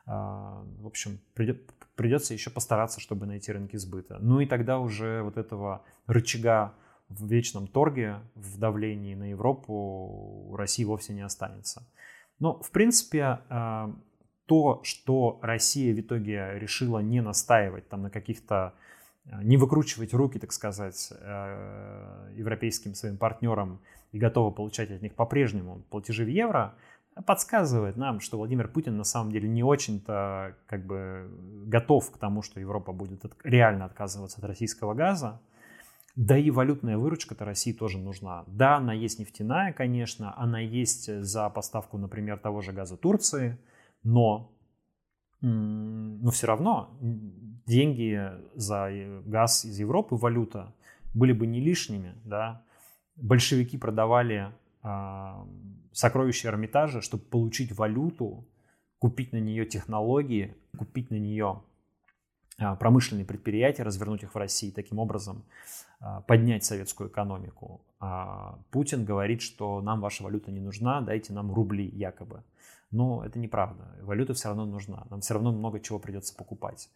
А, 0.06 0.64
в 0.80 0.88
общем, 0.88 1.20
придется 1.34 2.34
еще 2.34 2.50
постараться, 2.50 3.02
чтобы 3.02 3.26
найти 3.26 3.52
рынки 3.52 3.76
сбыта. 3.76 4.18
Ну 4.22 4.40
и 4.40 4.46
тогда 4.46 4.80
уже 4.80 5.24
вот 5.24 5.36
этого 5.36 5.84
рычага 6.06 6.74
в 7.10 7.28
вечном 7.28 7.68
торге, 7.68 8.20
в 8.36 8.58
давлении 8.58 9.16
на 9.16 9.30
Европу 9.30 10.56
России 10.58 10.84
вовсе 10.84 11.14
не 11.14 11.22
останется. 11.22 11.88
Но, 12.40 12.60
в 12.62 12.72
принципе, 12.72 13.40
то, 14.48 14.80
что 14.84 15.40
Россия 15.42 15.94
в 15.94 16.00
итоге 16.00 16.54
решила 16.56 17.00
не 17.00 17.22
настаивать 17.22 17.88
там 17.90 18.04
на 18.04 18.10
каких-то, 18.10 18.74
э, 19.26 19.44
не 19.44 19.58
выкручивать 19.58 20.14
руки, 20.14 20.40
так 20.40 20.54
сказать, 20.54 21.12
э, 21.12 22.32
европейским 22.36 22.96
своим 22.96 23.18
партнерам 23.18 23.80
и 24.14 24.18
готова 24.18 24.52
получать 24.52 24.90
от 24.90 25.02
них 25.02 25.14
по-прежнему 25.16 25.84
платежи 25.90 26.24
в 26.24 26.30
евро, 26.30 26.74
подсказывает 27.26 27.98
нам, 27.98 28.20
что 28.20 28.38
Владимир 28.38 28.68
Путин 28.68 28.96
на 28.96 29.04
самом 29.04 29.32
деле 29.32 29.50
не 29.50 29.64
очень-то 29.64 30.56
как 30.66 30.86
бы 30.86 31.30
готов 31.66 32.10
к 32.12 32.18
тому, 32.18 32.42
что 32.42 32.60
Европа 32.60 32.94
будет 32.94 33.26
реально 33.44 33.86
отказываться 33.86 34.38
от 34.40 34.46
российского 34.46 34.94
газа. 34.94 35.42
Да 36.18 36.38
и 36.38 36.52
валютная 36.52 36.98
выручка-то 36.98 37.46
России 37.46 37.72
тоже 37.72 37.98
нужна. 37.98 38.44
Да, 38.48 38.76
она 38.76 38.92
есть 38.92 39.20
нефтяная, 39.20 39.72
конечно, 39.72 40.38
она 40.38 40.60
есть 40.60 41.24
за 41.24 41.50
поставку, 41.50 41.98
например, 41.98 42.38
того 42.38 42.60
же 42.60 42.74
газа 42.74 42.98
Турции– 42.98 43.58
но, 44.08 44.54
но 45.42 46.32
все 46.32 46.48
равно 46.48 46.98
деньги 47.02 48.32
за 48.56 48.90
газ 49.26 49.66
из 49.66 49.80
Европы, 49.80 50.16
валюта, 50.16 50.74
были 51.14 51.34
бы 51.34 51.46
не 51.46 51.60
лишними, 51.60 52.16
да. 52.24 52.64
Большевики 53.18 53.78
продавали 53.78 54.54
э, 54.84 55.34
сокровища 55.92 56.50
Эрмитажа, 56.50 57.02
чтобы 57.02 57.24
получить 57.24 57.76
валюту, 57.76 58.48
купить 59.00 59.34
на 59.34 59.40
нее 59.42 59.66
технологии, 59.66 60.56
купить 60.78 61.10
на 61.10 61.16
нее 61.16 61.64
э, 61.64 61.67
промышленные 62.58 63.26
предприятия, 63.26 63.84
развернуть 63.84 64.24
их 64.24 64.34
в 64.34 64.38
России, 64.38 64.72
таким 64.72 65.00
образом 65.00 65.44
э, 66.02 66.22
поднять 66.28 66.66
советскую 66.66 67.10
экономику. 67.10 67.82
А 68.00 68.60
Путин 68.72 69.06
говорит, 69.06 69.42
что 69.42 69.82
нам 69.82 70.02
ваша 70.02 70.24
валюта 70.24 70.52
не 70.52 70.60
нужна, 70.60 71.02
дайте 71.02 71.34
нам 71.34 71.54
рубли 71.54 71.88
якобы. 71.88 72.44
Но 72.92 73.24
это 73.26 73.38
неправда. 73.38 73.96
Валюта 74.02 74.34
все 74.34 74.48
равно 74.48 74.66
нужна. 74.66 75.06
Нам 75.10 75.22
все 75.22 75.34
равно 75.34 75.52
много 75.52 75.80
чего 75.80 76.00
придется 76.00 76.36
покупать. 76.36 76.90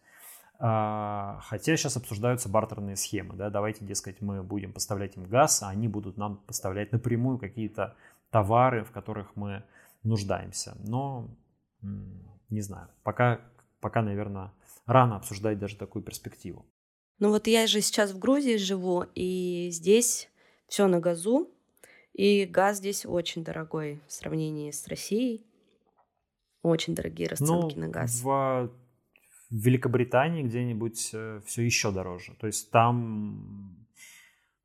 А, 0.58 1.40
хотя 1.42 1.76
сейчас 1.76 1.96
обсуждаются 1.96 2.48
бартерные 2.48 2.96
схемы. 2.96 3.34
Да? 3.34 3.50
Давайте, 3.50 3.84
дескать, 3.84 4.20
мы 4.20 4.42
будем 4.42 4.72
поставлять 4.72 5.16
им 5.16 5.24
газ, 5.24 5.62
а 5.62 5.68
они 5.68 5.88
будут 5.88 6.16
нам 6.16 6.36
поставлять 6.38 6.92
напрямую 6.92 7.38
какие-то 7.38 7.94
товары, 8.30 8.84
в 8.84 8.90
которых 8.90 9.36
мы 9.36 9.64
нуждаемся. 10.02 10.76
Но 10.84 11.28
не 12.48 12.60
знаю, 12.60 12.88
пока, 13.02 13.40
пока, 13.82 14.00
наверное, 14.00 14.52
рано 14.86 15.16
обсуждать 15.16 15.58
даже 15.58 15.76
такую 15.76 16.02
перспективу. 16.02 16.64
Ну 17.18 17.28
вот 17.28 17.46
я 17.46 17.66
же 17.66 17.82
сейчас 17.82 18.12
в 18.12 18.18
Грузии 18.18 18.56
живу, 18.56 19.04
и 19.14 19.68
здесь 19.70 20.30
все 20.68 20.86
на 20.86 21.00
газу, 21.00 21.50
и 22.14 22.46
газ 22.46 22.78
здесь 22.78 23.04
очень 23.04 23.44
дорогой 23.44 24.00
в 24.06 24.12
сравнении 24.12 24.70
с 24.70 24.86
Россией. 24.88 25.44
Очень 26.62 26.94
дорогие 26.94 27.28
расценки 27.28 27.74
ну, 27.74 27.82
на 27.82 27.88
газ. 27.88 28.22
В 28.22 28.70
Великобритании 29.50 30.42
где-нибудь 30.42 31.10
э, 31.12 31.40
все 31.44 31.62
еще 31.62 31.90
дороже. 31.90 32.34
То 32.40 32.46
есть 32.46 32.70
там 32.70 33.86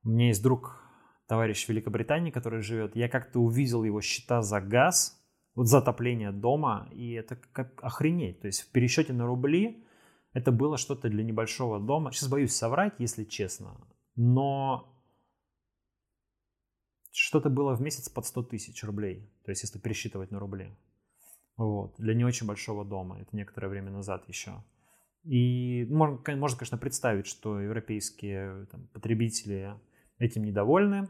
у 0.03 0.09
меня 0.09 0.27
есть 0.27 0.43
друг, 0.43 0.79
товарищ 1.27 1.65
в 1.65 1.69
Великобритании, 1.69 2.31
который 2.31 2.61
живет. 2.61 2.95
Я 2.95 3.09
как-то 3.09 3.39
увидел 3.39 3.83
его 3.83 3.99
счета 4.01 4.41
за 4.41 4.61
газ, 4.61 5.16
вот 5.57 5.67
за 5.67 5.79
отопление 5.79 6.31
дома, 6.31 6.87
и 6.93 7.13
это 7.13 7.35
как 7.35 7.83
охренеть. 7.83 8.41
То 8.41 8.45
есть 8.45 8.61
в 8.61 8.71
пересчете 8.71 9.11
на 9.11 9.25
рубли 9.25 9.83
это 10.33 10.51
было 10.51 10.77
что-то 10.77 11.09
для 11.09 11.23
небольшого 11.23 11.79
дома. 11.79 12.11
Сейчас 12.11 12.29
боюсь 12.29 12.53
соврать, 12.53 12.93
если 12.99 13.23
честно, 13.23 13.75
но 14.15 14.95
что-то 17.11 17.49
было 17.49 17.73
в 17.73 17.81
месяц 17.81 18.07
под 18.07 18.27
100 18.27 18.43
тысяч 18.43 18.83
рублей. 18.83 19.33
То 19.45 19.49
есть 19.49 19.63
если 19.63 19.79
пересчитывать 19.79 20.29
на 20.29 20.37
рубли. 20.37 20.77
Вот, 21.57 21.95
для 21.97 22.13
не 22.13 22.23
очень 22.23 22.45
большого 22.45 22.85
дома. 22.85 23.19
Это 23.19 23.35
некоторое 23.35 23.69
время 23.69 23.89
назад 23.89 24.29
еще. 24.29 24.63
И 25.23 25.87
можно, 25.89 26.21
можно 26.35 26.57
конечно, 26.59 26.77
представить, 26.77 27.25
что 27.25 27.59
европейские 27.59 28.67
там, 28.67 28.87
потребители 28.89 29.73
этим 30.19 30.43
недовольны. 30.43 31.09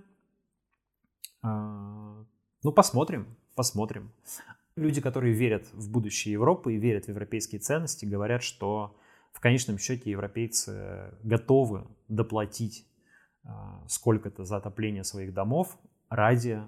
А, 1.42 2.26
ну, 2.64 2.72
посмотрим, 2.72 3.36
посмотрим. 3.58 4.14
Люди, 4.78 5.02
которые 5.02 5.34
верят 5.34 5.68
в 5.74 5.92
будущее 5.92 6.34
Европы 6.34 6.76
и 6.76 6.78
верят 6.78 7.06
в 7.06 7.10
европейские 7.10 7.60
ценности, 7.60 8.06
говорят, 8.06 8.44
что 8.44 8.96
в 9.34 9.40
конечном 9.40 9.80
счете 9.80 10.12
европейцы 10.12 11.12
готовы 11.24 11.88
доплатить 12.08 12.86
а, 13.44 13.84
сколько-то 13.88 14.46
за 14.46 14.58
отопление 14.58 15.04
своих 15.04 15.34
домов 15.34 15.78
ради 16.10 16.62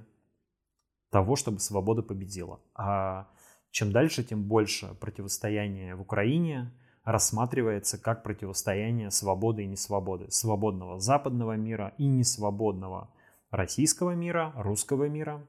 того, 1.11 1.35
чтобы 1.35 1.59
свобода 1.59 2.01
победила. 2.01 2.59
А 2.73 3.27
чем 3.71 3.91
дальше, 3.91 4.23
тем 4.23 4.43
больше 4.43 4.95
противостояние 4.99 5.95
в 5.95 6.01
Украине 6.01 6.71
рассматривается 7.03 7.97
как 8.01 8.23
противостояние 8.23 9.11
свободы 9.11 9.63
и 9.63 9.67
несвободы. 9.67 10.31
Свободного 10.31 10.99
западного 10.99 11.55
мира 11.55 11.93
и 11.99 12.07
несвободного 12.07 13.09
российского 13.51 14.15
мира, 14.15 14.53
русского 14.55 15.07
мира. 15.07 15.45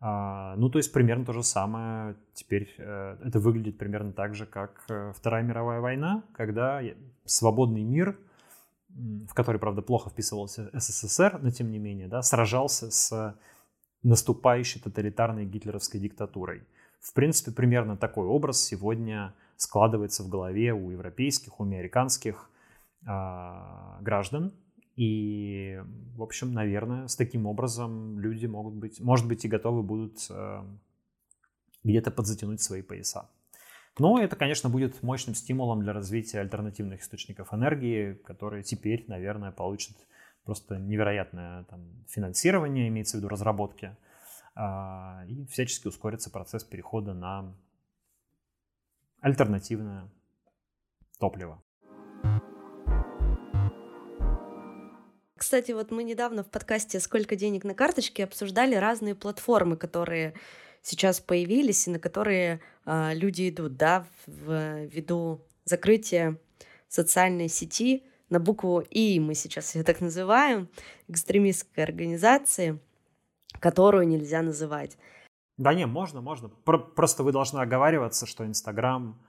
А, 0.00 0.54
ну, 0.56 0.68
то 0.68 0.78
есть 0.78 0.92
примерно 0.92 1.24
то 1.24 1.32
же 1.32 1.42
самое. 1.42 2.16
Теперь 2.34 2.74
э, 2.78 3.16
это 3.24 3.38
выглядит 3.40 3.78
примерно 3.78 4.12
так 4.12 4.34
же, 4.34 4.46
как 4.46 4.84
э, 4.88 5.12
Вторая 5.16 5.42
мировая 5.42 5.80
война, 5.80 6.22
когда 6.34 6.82
свободный 7.24 7.82
мир, 7.82 8.18
в 8.88 9.32
который, 9.34 9.58
правда, 9.58 9.82
плохо 9.82 10.10
вписывался 10.10 10.70
СССР, 10.72 11.38
но 11.42 11.50
тем 11.50 11.70
не 11.70 11.78
менее, 11.78 12.08
да, 12.08 12.22
сражался 12.22 12.90
с 12.90 13.36
наступающей 14.02 14.80
тоталитарной 14.80 15.46
гитлеровской 15.46 15.98
диктатурой. 16.00 16.62
В 17.00 17.12
принципе, 17.12 17.50
примерно 17.50 17.96
такой 17.96 18.26
образ 18.26 18.62
сегодня 18.62 19.34
складывается 19.56 20.22
в 20.22 20.28
голове 20.28 20.72
у 20.72 20.90
европейских, 20.90 21.58
у 21.60 21.64
американских 21.64 22.50
э, 23.02 23.08
граждан. 24.00 24.52
И, 24.96 25.78
в 26.16 26.22
общем, 26.22 26.52
наверное, 26.52 27.06
с 27.06 27.16
таким 27.16 27.46
образом 27.46 28.18
люди 28.18 28.46
могут 28.46 28.74
быть, 28.74 28.98
может 29.00 29.28
быть, 29.28 29.44
и 29.44 29.48
готовы 29.48 29.82
будут 29.82 30.26
э, 30.30 30.64
где-то 31.84 32.10
подзатянуть 32.10 32.62
свои 32.62 32.80
пояса. 32.80 33.28
Но 33.98 34.18
это, 34.18 34.36
конечно, 34.36 34.70
будет 34.70 35.02
мощным 35.02 35.34
стимулом 35.34 35.82
для 35.82 35.92
развития 35.92 36.40
альтернативных 36.40 37.02
источников 37.02 37.52
энергии, 37.52 38.14
которые 38.14 38.62
теперь, 38.62 39.04
наверное, 39.06 39.52
получат 39.52 39.96
просто 40.44 40.78
невероятное 40.78 41.64
там, 41.64 41.80
финансирование, 42.08 42.88
имеется 42.88 43.16
в 43.16 43.20
виду 43.20 43.28
разработки, 43.28 43.94
э, 44.54 45.28
и 45.28 45.44
всячески 45.46 45.88
ускорится 45.88 46.30
процесс 46.30 46.64
перехода 46.64 47.12
на 47.12 47.54
альтернативное 49.20 50.08
топливо. 51.18 51.62
Кстати, 55.36 55.72
вот 55.72 55.90
мы 55.90 56.02
недавно 56.02 56.42
в 56.42 56.50
подкасте 56.50 56.98
«Сколько 56.98 57.36
денег 57.36 57.64
на 57.64 57.74
карточке» 57.74 58.24
обсуждали 58.24 58.74
разные 58.74 59.14
платформы, 59.14 59.76
которые 59.76 60.34
сейчас 60.82 61.20
появились 61.20 61.86
и 61.86 61.90
на 61.90 61.98
которые 61.98 62.60
э, 62.86 63.14
люди 63.14 63.50
идут, 63.50 63.76
да, 63.76 64.06
в, 64.26 64.84
ввиду 64.86 65.42
закрытия 65.64 66.38
социальной 66.88 67.48
сети 67.48 68.04
на 68.30 68.40
букву 68.40 68.80
«И», 68.80 69.20
мы 69.20 69.34
сейчас 69.34 69.74
ее 69.74 69.84
так 69.84 70.00
называем, 70.00 70.68
экстремистской 71.08 71.84
организации, 71.84 72.78
которую 73.60 74.08
нельзя 74.08 74.40
называть. 74.40 74.96
Да 75.58 75.74
не, 75.74 75.86
можно, 75.86 76.22
можно. 76.22 76.48
Про- 76.48 76.78
просто 76.78 77.22
вы 77.22 77.32
должны 77.32 77.60
оговариваться, 77.60 78.24
что 78.24 78.46
Инстаграм 78.46 79.20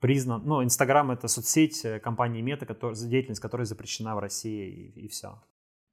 признан... 0.00 0.42
Ну, 0.44 0.62
Инстаграм— 0.62 1.10
это 1.12 1.28
соцсеть 1.28 1.84
э, 1.84 2.00
компании 2.00 2.42
Мета, 2.42 2.66
который, 2.66 2.96
деятельность 2.96 3.40
которой 3.40 3.66
запрещена 3.66 4.14
в 4.14 4.18
России, 4.18 4.92
и, 4.94 5.06
и 5.06 5.08
все. 5.08 5.40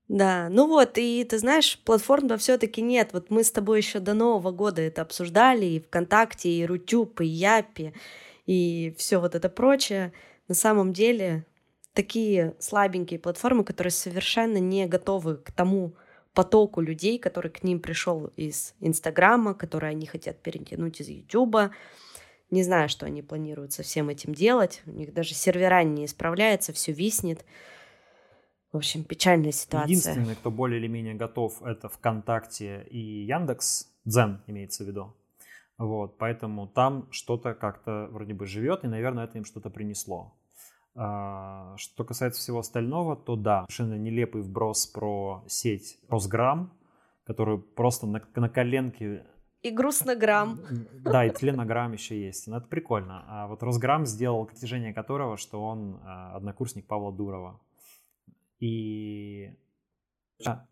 Да, 0.09 0.49
ну 0.49 0.67
вот, 0.67 0.97
и 0.97 1.23
ты 1.23 1.39
знаешь, 1.39 1.79
платформ-то 1.85 2.37
все-таки 2.37 2.81
нет. 2.81 3.11
Вот 3.13 3.29
мы 3.29 3.43
с 3.43 3.51
тобой 3.51 3.77
еще 3.79 3.99
до 3.99 4.13
Нового 4.13 4.51
года 4.51 4.81
это 4.81 5.01
обсуждали, 5.01 5.65
и 5.65 5.79
ВКонтакте, 5.79 6.49
и 6.49 6.65
Рутюб, 6.65 7.21
и 7.21 7.25
Япи, 7.25 7.93
и 8.45 8.93
все 8.97 9.19
вот 9.19 9.35
это 9.35 9.49
прочее. 9.49 10.11
На 10.49 10.55
самом 10.55 10.91
деле, 10.91 11.45
такие 11.93 12.55
слабенькие 12.59 13.19
платформы, 13.19 13.63
которые 13.63 13.91
совершенно 13.91 14.57
не 14.57 14.87
готовы 14.87 15.37
к 15.37 15.51
тому 15.51 15.93
потоку 16.33 16.81
людей, 16.81 17.17
который 17.17 17.51
к 17.51 17.63
ним 17.63 17.79
пришел 17.79 18.31
из 18.35 18.73
Инстаграма, 18.79 19.53
которые 19.53 19.91
они 19.91 20.05
хотят 20.05 20.41
перетянуть 20.41 20.99
из 20.99 21.07
Ютуба. 21.07 21.71
Не 22.53 22.61
знаю, 22.61 22.87
что 22.87 23.07
они 23.07 23.23
планируют 23.23 23.73
со 23.73 23.81
всем 23.81 24.09
этим 24.09 24.35
делать. 24.35 24.83
У 24.85 24.91
них 24.91 25.11
даже 25.11 25.33
сервера 25.33 25.81
не 25.81 26.05
исправляется, 26.05 26.71
все 26.71 26.91
виснет. 26.91 27.43
В 28.71 28.77
общем, 28.77 29.03
печальная 29.03 29.51
ситуация. 29.51 29.89
Единственный, 29.89 30.35
кто 30.35 30.51
более 30.51 30.79
или 30.79 30.85
менее 30.85 31.15
готов, 31.15 31.63
это 31.63 31.89
ВКонтакте 31.89 32.85
и 32.91 33.25
Яндекс. 33.25 33.91
Дзен 34.05 34.43
имеется 34.45 34.83
в 34.83 34.87
виду. 34.87 35.15
Вот, 35.79 36.19
поэтому 36.19 36.67
там 36.67 37.07
что-то 37.09 37.55
как-то 37.55 38.07
вроде 38.11 38.35
бы 38.35 38.45
живет, 38.45 38.83
и, 38.83 38.87
наверное, 38.87 39.23
это 39.23 39.39
им 39.39 39.45
что-то 39.45 39.71
принесло. 39.71 40.35
А, 40.93 41.73
что 41.77 42.03
касается 42.03 42.39
всего 42.39 42.59
остального, 42.59 43.15
то 43.15 43.35
да, 43.35 43.65
совершенно 43.67 43.97
нелепый 43.97 44.43
вброс 44.43 44.85
про 44.85 45.43
сеть 45.47 45.97
Росграм, 46.07 46.71
которую 47.25 47.63
просто 47.63 48.05
на, 48.05 48.21
на 48.35 48.47
коленке... 48.47 49.25
И 49.63 49.71
грустнограмм. 49.71 50.59
Да, 50.91 51.25
и 51.25 51.29
тленограмм 51.29 51.93
еще 51.93 52.21
есть. 52.21 52.47
Ну, 52.47 52.57
это 52.57 52.67
прикольно. 52.67 53.23
А 53.27 53.47
вот 53.47 53.63
Росграм 53.63 54.05
сделал 54.05 54.45
достижение 54.45 54.93
которого, 54.93 55.37
что 55.37 55.63
он 55.63 56.01
а, 56.03 56.35
однокурсник 56.35 56.85
Павла 56.85 57.13
Дурова. 57.13 57.61
И 58.59 59.53
да, 60.43 60.67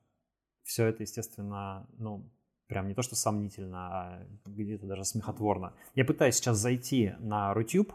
все 0.64 0.88
это, 0.88 1.04
естественно, 1.04 1.88
ну, 1.98 2.30
прям 2.68 2.88
не 2.88 2.94
то, 2.94 3.02
что 3.02 3.16
сомнительно, 3.16 3.78
а 3.80 4.28
где-то 4.46 4.86
даже 4.86 5.06
смехотворно. 5.06 5.74
Я 5.96 6.06
пытаюсь 6.06 6.36
сейчас 6.36 6.58
зайти 6.58 7.16
на 7.20 7.54
Рутюб, 7.54 7.94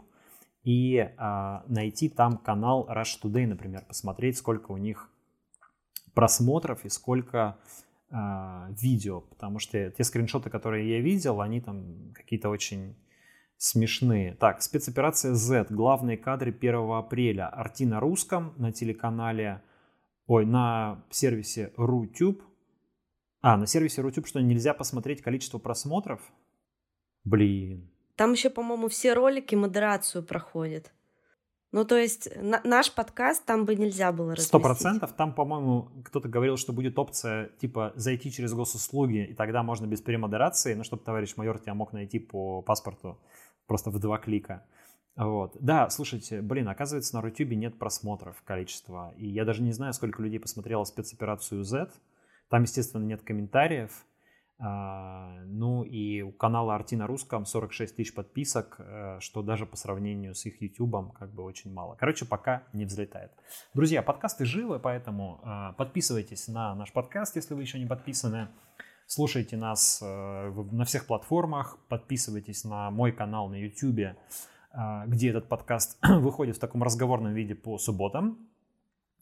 и 0.63 1.13
а, 1.17 1.63
найти 1.67 2.09
там 2.09 2.37
канал 2.37 2.87
Rush 2.89 3.21
Today, 3.23 3.47
например, 3.47 3.85
посмотреть, 3.85 4.37
сколько 4.37 4.71
у 4.71 4.77
них 4.77 5.09
просмотров 6.13 6.83
и 6.83 6.89
сколько 6.89 7.39
а, 7.39 7.57
видео, 8.09 9.21
потому 9.21 9.59
что 9.59 9.91
те 9.91 10.03
скриншоты, 10.03 10.49
которые 10.49 10.89
я 10.89 11.01
видел, 11.01 11.41
они 11.41 11.59
там 11.59 12.13
какие-то 12.13 12.49
очень 12.49 12.95
смешные. 13.57 14.35
Так, 14.35 14.61
спецоперация 14.61 15.33
Z, 15.33 15.67
главные 15.69 16.17
кадры 16.17 16.51
1 16.51 16.91
апреля. 16.91 17.49
Арти 17.49 17.85
на 17.85 17.99
русском, 17.99 18.53
на 18.57 18.71
телеканале, 18.71 19.61
ой, 20.25 20.45
на 20.45 21.03
сервисе 21.09 21.73
RuTube. 21.77 22.41
А, 23.41 23.57
на 23.57 23.67
сервисе 23.67 24.01
RuTube 24.01 24.25
что, 24.25 24.39
нельзя 24.39 24.73
посмотреть 24.73 25.21
количество 25.21 25.57
просмотров? 25.57 26.21
Блин, 27.25 27.89
там 28.17 28.31
еще, 28.31 28.49
по-моему, 28.49 28.89
все 28.89 29.13
ролики 29.13 29.53
модерацию 29.53 30.23
проходят. 30.23 30.91
Ну, 31.73 31.83
то 31.83 31.97
есть 31.97 32.29
на, 32.35 32.61
наш 32.63 32.93
подкаст 32.93 33.45
там 33.45 33.65
бы 33.65 33.75
нельзя 33.75 34.11
было 34.11 34.31
разместить. 34.31 34.47
Сто 34.47 34.59
процентов. 34.59 35.13
Там, 35.13 35.33
по-моему, 35.33 35.91
кто-то 36.05 36.29
говорил, 36.29 36.55
что 36.55 36.71
будет 36.71 36.97
опция, 36.97 37.49
типа, 37.59 37.91
зайти 37.95 38.31
через 38.31 38.53
госуслуги, 38.53 39.25
и 39.25 39.33
тогда 39.33 39.63
можно 39.63 39.85
без 39.85 40.01
перемодерации, 40.01 40.75
ну, 40.75 40.83
чтобы 40.83 41.03
товарищ 41.03 41.35
майор 41.35 41.59
тебя 41.59 41.73
мог 41.73 41.91
найти 41.91 42.19
по 42.19 42.61
паспорту 42.61 43.19
просто 43.67 43.89
в 43.89 43.99
два 43.99 44.17
клика. 44.17 44.65
Вот. 45.17 45.57
Да, 45.59 45.89
слушайте, 45.89 46.41
блин, 46.41 46.69
оказывается, 46.69 47.15
на 47.15 47.21
Рутюбе 47.21 47.57
нет 47.57 47.77
просмотров 47.77 48.41
количества. 48.43 49.13
И 49.17 49.27
я 49.27 49.45
даже 49.45 49.61
не 49.61 49.73
знаю, 49.73 49.93
сколько 49.93 50.21
людей 50.21 50.39
посмотрело 50.39 50.83
спецоперацию 50.85 51.63
Z. 51.63 51.91
Там, 52.49 52.61
естественно, 52.61 53.03
нет 53.03 53.23
комментариев. 53.23 54.05
А, 54.59 55.39
ну 55.45 55.83
и 55.83 56.21
у 56.21 56.31
канала 56.31 56.73
Арти 56.75 56.95
на 56.95 57.05
русском 57.05 57.45
46 57.45 57.95
тысяч 57.95 58.13
подписок, 58.13 58.77
э, 58.79 59.17
что 59.19 59.43
даже 59.43 59.67
по 59.67 59.75
сравнению 59.75 60.33
с 60.33 60.45
их 60.47 60.61
ютубом 60.61 61.11
как 61.11 61.31
бы 61.31 61.43
очень 61.43 61.71
мало. 61.71 61.95
Короче, 61.95 62.25
пока 62.25 62.63
не 62.73 62.85
взлетает. 62.85 63.31
Друзья, 63.75 64.01
подкасты 64.01 64.45
живы, 64.45 64.79
поэтому 64.79 65.41
а, 65.43 65.73
подписывайтесь 65.73 66.47
на 66.47 66.73
наш 66.73 66.91
подкаст, 66.91 67.35
если 67.35 67.53
вы 67.53 67.61
еще 67.61 67.77
не 67.77 67.85
подписаны. 67.85 68.47
Слушайте 69.05 69.57
нас 69.57 69.99
э, 70.01 70.51
на 70.71 70.85
всех 70.85 71.05
платформах, 71.05 71.77
подписывайтесь 71.87 72.63
на 72.63 72.89
мой 72.89 73.11
канал 73.11 73.49
на 73.49 73.55
YouTube, 73.55 74.17
а, 74.71 75.05
где 75.05 75.29
этот 75.29 75.47
подкаст 75.47 75.99
выходит 76.03 76.57
в 76.57 76.59
таком 76.59 76.81
разговорном 76.81 77.33
виде 77.33 77.53
по 77.53 77.77
субботам. 77.77 78.49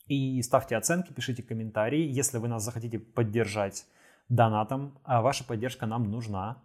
И 0.08 0.42
ставьте 0.44 0.78
оценки, 0.78 1.12
пишите 1.12 1.44
комментарии. 1.44 2.08
Если 2.08 2.38
вы 2.38 2.48
нас 2.48 2.64
захотите 2.64 3.00
поддержать 3.00 3.86
донатом, 4.30 4.98
а 5.04 5.22
ваша 5.22 5.44
поддержка 5.44 5.86
нам 5.86 6.10
нужна, 6.10 6.62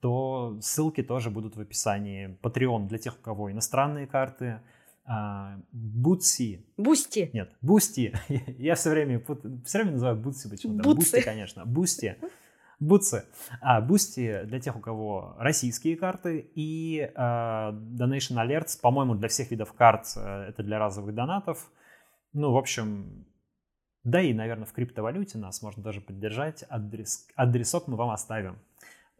то 0.00 0.58
ссылки 0.60 1.02
тоже 1.02 1.30
будут 1.30 1.56
в 1.56 1.60
описании. 1.60 2.38
Patreon 2.42 2.88
для 2.88 2.98
тех, 2.98 3.16
у 3.16 3.22
кого 3.22 3.50
иностранные 3.50 4.06
карты, 4.06 4.60
Бутси. 5.72 6.64
Бусти. 6.76 7.30
Нет, 7.32 7.52
Бусти. 7.60 8.14
Я 8.58 8.74
все 8.76 8.90
время, 8.90 9.20
все 9.64 9.78
время 9.78 9.92
называю 9.92 10.16
Бутси 10.16 10.48
почему-то. 10.48 10.82
Бусти, 10.82 11.20
конечно. 11.22 11.64
Бусти. 11.66 12.16
Бутсы. 12.78 13.24
А, 13.60 13.80
Бусти 13.80 14.42
для 14.44 14.60
тех, 14.60 14.76
у 14.76 14.80
кого 14.80 15.36
российские 15.38 15.96
карты. 15.96 16.50
И 16.54 16.98
э, 16.98 17.10
Donation 17.16 18.36
Alerts, 18.36 18.80
по-моему, 18.80 19.14
для 19.14 19.28
всех 19.28 19.50
видов 19.50 19.72
карт 19.72 20.06
э, 20.16 20.46
это 20.48 20.62
для 20.62 20.78
разовых 20.78 21.14
донатов. 21.14 21.70
Ну, 22.32 22.52
в 22.52 22.56
общем, 22.56 23.26
да 24.04 24.20
и, 24.20 24.32
наверное, 24.32 24.66
в 24.66 24.72
криптовалюте 24.72 25.38
нас 25.38 25.62
можно 25.62 25.82
даже 25.82 26.00
поддержать. 26.00 26.64
Адрес, 26.68 27.26
адресок 27.36 27.86
мы 27.86 27.96
вам 27.96 28.10
оставим. 28.10 28.58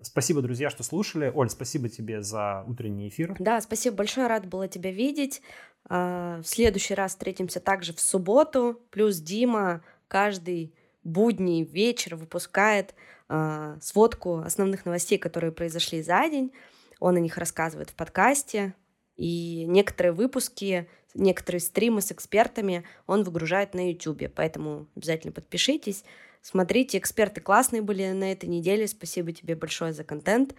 Спасибо, 0.00 0.42
друзья, 0.42 0.68
что 0.70 0.82
слушали. 0.82 1.30
Оль, 1.32 1.48
спасибо 1.48 1.88
тебе 1.88 2.22
за 2.22 2.64
утренний 2.66 3.08
эфир. 3.08 3.36
Да, 3.38 3.60
спасибо 3.60 3.96
большое, 3.96 4.26
рад 4.26 4.46
была 4.46 4.66
тебя 4.66 4.90
видеть. 4.90 5.42
А, 5.88 6.40
в 6.42 6.46
следующий 6.46 6.94
раз 6.94 7.12
встретимся 7.12 7.60
также 7.60 7.92
в 7.92 8.00
субботу. 8.00 8.80
Плюс 8.90 9.18
Дима 9.18 9.82
каждый 10.08 10.74
будний 11.04 11.62
вечер 11.62 12.16
выпускает 12.16 12.94
а, 13.28 13.78
сводку 13.80 14.38
основных 14.38 14.84
новостей, 14.84 15.18
которые 15.18 15.52
произошли 15.52 16.02
за 16.02 16.28
день. 16.28 16.52
Он 16.98 17.16
о 17.16 17.20
них 17.20 17.38
рассказывает 17.38 17.90
в 17.90 17.94
подкасте. 17.94 18.74
И 19.16 19.66
некоторые 19.66 20.12
выпуски 20.12 20.88
некоторые 21.14 21.60
стримы 21.60 22.00
с 22.00 22.12
экспертами 22.12 22.84
он 23.06 23.22
выгружает 23.24 23.74
на 23.74 23.90
YouTube, 23.90 24.32
поэтому 24.34 24.86
обязательно 24.96 25.32
подпишитесь. 25.32 26.04
Смотрите, 26.42 26.98
эксперты 26.98 27.40
классные 27.40 27.82
были 27.82 28.10
на 28.10 28.32
этой 28.32 28.48
неделе. 28.48 28.88
Спасибо 28.88 29.32
тебе 29.32 29.54
большое 29.54 29.92
за 29.92 30.04
контент. 30.04 30.54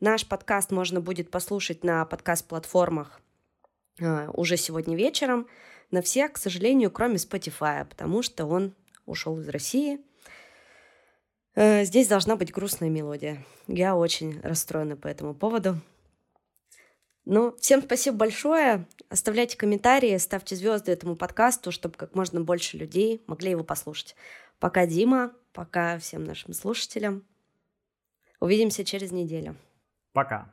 Наш 0.00 0.26
подкаст 0.26 0.70
можно 0.70 1.00
будет 1.00 1.30
послушать 1.30 1.84
на 1.84 2.04
подкаст-платформах 2.04 3.20
э, 3.98 4.28
уже 4.32 4.56
сегодня 4.56 4.96
вечером. 4.96 5.46
На 5.90 6.02
всех, 6.02 6.32
к 6.32 6.38
сожалению, 6.38 6.90
кроме 6.90 7.16
Spotify, 7.16 7.84
потому 7.84 8.22
что 8.22 8.46
он 8.46 8.74
ушел 9.06 9.38
из 9.40 9.48
России. 9.48 10.00
Э, 11.54 11.84
здесь 11.84 12.08
должна 12.08 12.36
быть 12.36 12.52
грустная 12.52 12.88
мелодия. 12.88 13.44
Я 13.66 13.96
очень 13.96 14.40
расстроена 14.40 14.96
по 14.96 15.06
этому 15.08 15.34
поводу. 15.34 15.78
Ну, 17.24 17.54
всем 17.58 17.82
спасибо 17.82 18.16
большое. 18.16 18.86
Оставляйте 19.08 19.56
комментарии, 19.56 20.16
ставьте 20.16 20.56
звезды 20.56 20.92
этому 20.92 21.16
подкасту, 21.16 21.70
чтобы 21.70 21.96
как 21.96 22.14
можно 22.14 22.40
больше 22.40 22.76
людей 22.76 23.22
могли 23.26 23.50
его 23.50 23.64
послушать. 23.64 24.16
Пока, 24.58 24.86
Дима. 24.86 25.32
Пока 25.52 25.98
всем 25.98 26.24
нашим 26.24 26.52
слушателям. 26.54 27.24
Увидимся 28.40 28.84
через 28.84 29.10
неделю. 29.10 29.56
Пока. 30.12 30.52